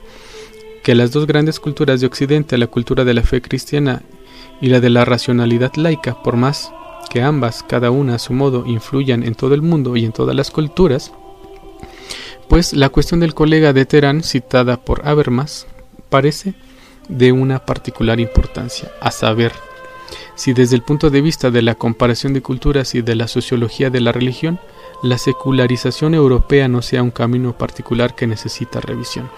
que 0.83 0.95
las 0.95 1.13
dos 1.13 1.27
grandes 1.27 1.61
culturas 1.61 2.01
de 2.01 2.07
Occidente, 2.07 2.59
la 2.59 2.67
cultura 2.67 3.05
de 3.05 3.15
la 3.15 3.23
fe 3.23 3.41
cristiana 3.41 4.03
y 4.61 4.69
la 4.69 4.81
de 4.81 4.91
la 4.91 5.05
racionalidad 5.05 5.75
laica, 5.77 6.23
por 6.23 6.37
más 6.37 6.73
que 7.09 7.23
ambas, 7.23 7.63
cada 7.63 7.91
una 7.91 8.17
a 8.17 8.19
su 8.19 8.33
modo, 8.33 8.67
influyan 8.67 9.23
en 9.23 9.35
todo 9.35 9.55
el 9.55 9.63
mundo 9.63 9.97
y 9.97 10.05
en 10.05 10.13
todas 10.13 10.37
las 10.37 10.51
culturas, 10.51 11.13
pues 12.51 12.73
la 12.73 12.89
cuestión 12.89 13.21
del 13.21 13.33
colega 13.33 13.73
de 13.73 13.87
Teherán, 13.87 14.25
citada 14.25 14.77
por 14.77 15.07
Habermas, 15.07 15.69
parece 16.09 16.55
de 17.09 17.31
una 17.31 17.65
particular 17.65 18.19
importancia, 18.19 18.91
a 19.01 19.13
saber, 19.13 19.53
si 20.35 20.53
desde 20.53 20.75
el 20.75 20.83
punto 20.83 21.11
de 21.11 21.21
vista 21.21 21.53
de 21.53 21.63
la 21.63 21.77
comparación 21.77 22.33
de 22.33 22.43
culturas 22.43 22.97
y 22.97 23.03
de 23.03 23.15
la 23.15 23.29
sociología 23.29 23.89
de 23.89 24.01
la 24.01 24.11
religión, 24.11 24.59
la 25.05 25.17
secularización 25.17 26.13
europea 26.13 26.67
no 26.67 26.83
sea 26.83 27.05
un 27.05 27.13
camino 27.13 27.57
particular 27.57 28.17
que 28.17 28.27
necesita 28.27 28.81
revisión. 28.81 29.31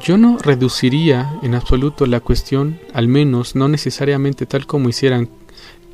Yo 0.00 0.16
no 0.16 0.38
reduciría 0.38 1.34
en 1.42 1.56
absoluto 1.56 2.06
la 2.06 2.20
cuestión, 2.20 2.78
al 2.94 3.08
menos 3.08 3.56
no 3.56 3.66
necesariamente 3.66 4.46
tal 4.46 4.68
como 4.68 4.88
hicieran 4.88 5.28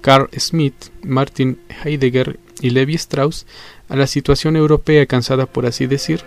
Carl 0.03 0.29
Smith, 0.39 0.91
Martin 1.03 1.59
Heidegger 1.83 2.39
y 2.61 2.71
Levi 2.71 2.95
Strauss 2.95 3.47
a 3.89 3.97
la 3.97 4.07
situación 4.07 4.57
europea 4.57 5.07
cansada, 5.07 5.47
por 5.47 5.67
así 5.67 5.87
decir, 5.87 6.23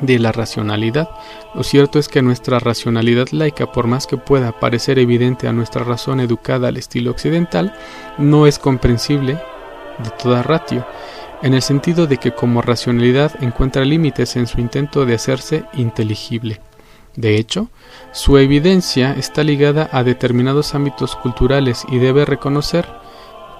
de 0.00 0.18
la 0.18 0.32
racionalidad. 0.32 1.08
Lo 1.54 1.62
cierto 1.62 1.98
es 1.98 2.08
que 2.08 2.22
nuestra 2.22 2.58
racionalidad 2.58 3.28
laica, 3.30 3.72
por 3.72 3.86
más 3.86 4.06
que 4.06 4.16
pueda 4.16 4.52
parecer 4.52 4.98
evidente 4.98 5.48
a 5.48 5.52
nuestra 5.52 5.84
razón 5.84 6.20
educada 6.20 6.68
al 6.68 6.76
estilo 6.76 7.10
occidental, 7.10 7.74
no 8.18 8.46
es 8.46 8.58
comprensible 8.58 9.34
de 9.98 10.10
toda 10.22 10.42
ratio, 10.42 10.86
en 11.42 11.54
el 11.54 11.62
sentido 11.62 12.06
de 12.06 12.18
que 12.18 12.32
como 12.32 12.62
racionalidad 12.62 13.42
encuentra 13.42 13.84
límites 13.84 14.36
en 14.36 14.46
su 14.46 14.60
intento 14.60 15.06
de 15.06 15.14
hacerse 15.14 15.64
inteligible. 15.74 16.60
De 17.14 17.36
hecho, 17.36 17.68
su 18.12 18.36
evidencia 18.36 19.14
está 19.18 19.42
ligada 19.42 19.88
a 19.90 20.04
determinados 20.04 20.74
ámbitos 20.74 21.16
culturales 21.16 21.84
y 21.88 21.98
debe 21.98 22.26
reconocer 22.26 22.86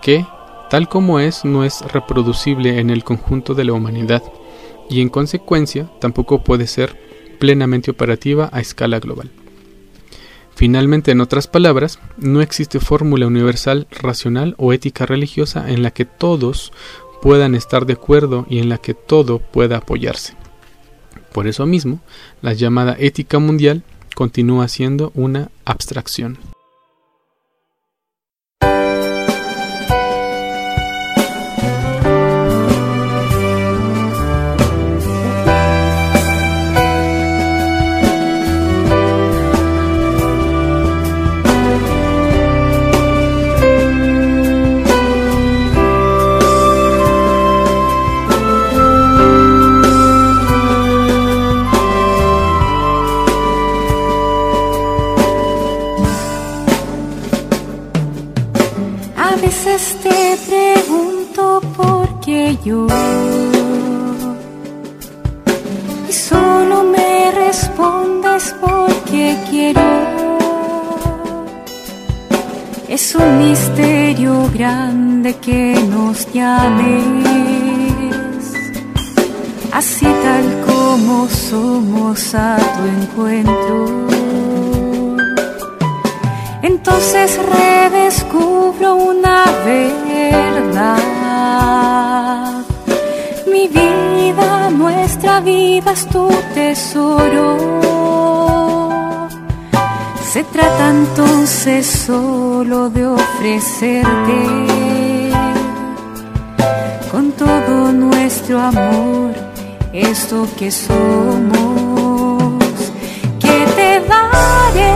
que, 0.02 0.26
tal 0.71 0.89
como 0.89 1.21
es, 1.21 1.45
no 1.45 1.64
es 1.64 1.81
reproducible 1.93 2.81
en 2.81 2.91
el 2.91 3.05
conjunto 3.05 3.55
de 3.55 3.64
la 3.64 3.73
humanidad 3.73 4.23
y 4.89 5.01
en 5.01 5.09
consecuencia 5.09 5.91
tampoco 6.01 6.43
puede 6.43 6.67
ser 6.67 6.99
plenamente 7.39 7.91
operativa 7.91 8.49
a 8.53 8.61
escala 8.61 8.99
global. 8.99 9.31
Finalmente, 10.55 11.11
en 11.11 11.21
otras 11.21 11.49
palabras, 11.49 11.99
no 12.17 12.41
existe 12.41 12.81
fórmula 12.81 13.27
universal 13.27 13.87
racional 13.91 14.55
o 14.57 14.73
ética 14.73 15.05
religiosa 15.05 15.71
en 15.71 15.83
la 15.83 15.91
que 15.91 16.07
todos 16.07 16.73
puedan 17.21 17.55
estar 17.55 17.85
de 17.85 17.93
acuerdo 17.93 18.47
y 18.49 18.59
en 18.59 18.71
la 18.71 18.79
que 18.79 18.95
todo 18.95 19.39
pueda 19.39 19.79
apoyarse. 19.79 20.35
Por 21.33 21.47
eso 21.47 21.67
mismo, 21.67 22.01
la 22.41 22.55
llamada 22.55 22.97
ética 22.99 23.39
mundial 23.39 23.83
continúa 24.14 24.69
siendo 24.69 25.12
una 25.14 25.51
abstracción. 25.67 26.39
Yo. 62.67 62.87
Y 66.09 66.12
solo 66.12 66.83
me 66.95 67.31
respondes 67.31 68.55
porque 68.61 69.37
quiero. 69.49 69.89
Es 72.89 73.14
un 73.14 73.39
misterio 73.39 74.51
grande 74.53 75.35
que 75.37 75.62
nos 75.95 76.17
llames, 76.33 77.25
así 79.73 80.07
tal 80.25 80.47
como 80.69 81.29
somos 81.29 82.35
a 82.35 82.57
tu 82.75 82.83
encuentro. 82.99 83.77
Entonces 86.62 87.39
redescubro 87.57 88.95
una 88.97 89.45
verdad 89.64 91.16
es 95.97 96.07
tu 96.09 96.28
tesoro. 96.55 97.57
Se 100.32 100.44
trata 100.44 100.90
entonces 100.90 101.86
solo 101.86 102.90
de 102.90 103.07
ofrecerte 103.07 104.40
con 107.11 107.32
todo 107.32 107.92
nuestro 107.92 108.61
amor 108.61 109.32
esto 109.92 110.47
que 110.59 110.70
somos. 110.70 111.57
Que 113.44 113.57
te 113.78 113.90
daré, 114.12 114.94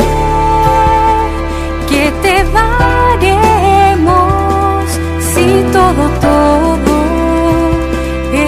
que 1.91 2.05
te 2.25 2.37
daremos 2.59 4.85
si 5.33 5.47
todo, 5.73 6.05
todo 6.27 6.95
te 8.33 8.45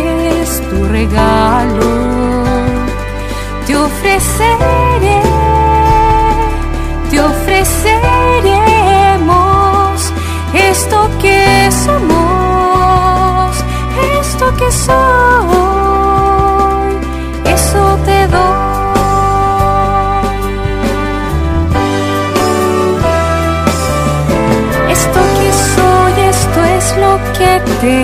te 27.83 27.99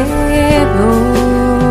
doy. 0.77 1.69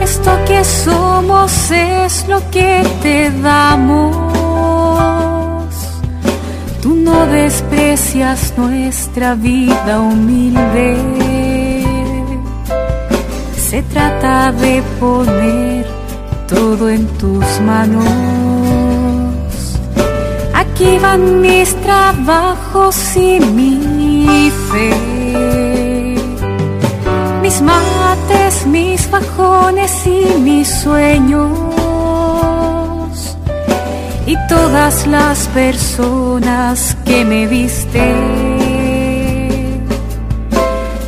Esto 0.00 0.30
que 0.46 0.64
somos 0.64 1.70
es 1.70 2.28
lo 2.28 2.38
que 2.50 2.72
te 3.02 3.30
damos. 3.42 4.14
Tú 6.82 6.94
no 6.94 7.26
desprecias 7.26 8.54
nuestra 8.56 9.34
vida 9.34 10.00
humilde. 10.00 10.86
Se 13.68 13.82
trata 13.82 14.52
de 14.52 14.82
poner 15.00 15.86
todo 16.46 16.88
en 16.88 17.04
tus 17.18 17.46
manos. 17.70 18.06
Aquí 20.54 20.98
van 21.02 21.40
mis 21.40 21.74
trabajos 21.86 22.96
y 23.16 23.40
mi 23.40 24.52
fe. 24.70 25.15
Mis 27.56 27.62
mates, 27.62 28.66
mis 28.66 29.10
bajones 29.10 30.06
y 30.06 30.26
mis 30.40 30.68
sueños. 30.68 31.48
Y 34.26 34.36
todas 34.46 35.06
las 35.06 35.48
personas 35.48 36.94
que 37.06 37.24
me 37.24 37.46
viste. 37.46 38.12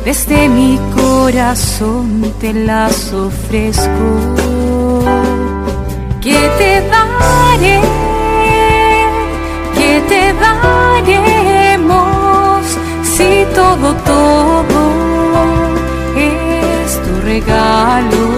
Desde 0.03 0.49
mi 0.49 0.79
corazón 0.95 2.33
te 2.39 2.51
las 2.51 3.13
ofrezco. 3.13 4.48
Regalo. 17.39 18.29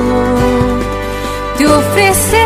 Ofreceré, 1.78 2.41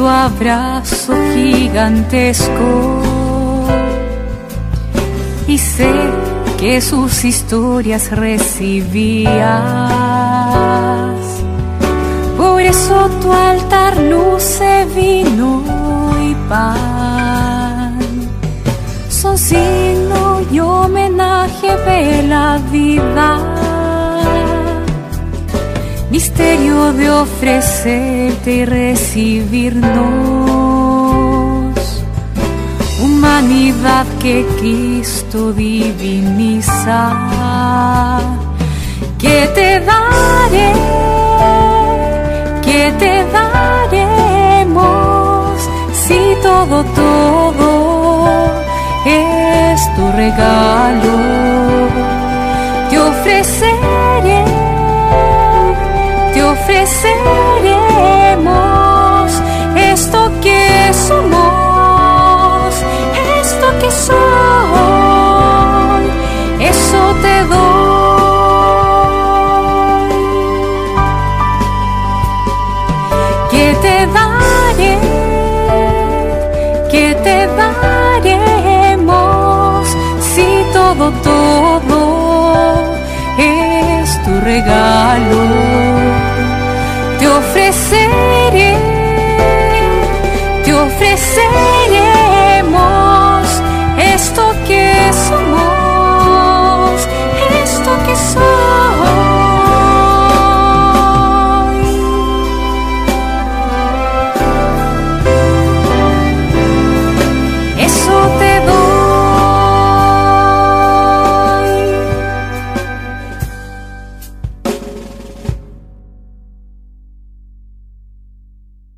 tu 0.00 0.06
abrazo 0.06 1.12
gigantesco. 1.34 3.02
Y 5.46 5.58
sé 5.58 5.92
que 6.58 6.80
sus 6.80 7.22
historias 7.22 8.10
recibías. 8.10 9.30
Por 12.38 12.62
eso 12.62 13.10
tu 13.20 13.30
altar 13.30 13.98
luce 13.98 14.86
vino 14.96 15.62
y 16.28 16.34
pan. 16.48 17.98
Son 19.10 19.36
signo 19.36 20.40
y 20.50 20.60
homenaje 20.60 21.76
de 21.76 22.22
la 22.22 22.58
vida. 22.72 23.59
Misterio 26.10 26.92
de 26.92 27.10
ofrecerte 27.10 28.52
y 28.52 28.64
recibirnos. 28.64 29.90
Humanidad 33.02 34.06
que 34.18 34.44
Cristo 34.58 35.52
diviniza. 35.52 37.16
Que 39.18 39.48
te 39.54 39.80
daré 39.80 40.72
que 42.70 42.92
te 42.98 43.24
daremos 43.32 44.08
si 45.92 46.20
todo, 46.42 46.84
todo 46.84 47.70
es 49.04 49.94
tu 49.96 50.12
regalo. 50.12 51.16
Te 52.88 52.98
ofreceré, 52.98 54.44
ofreceremos 56.60 58.69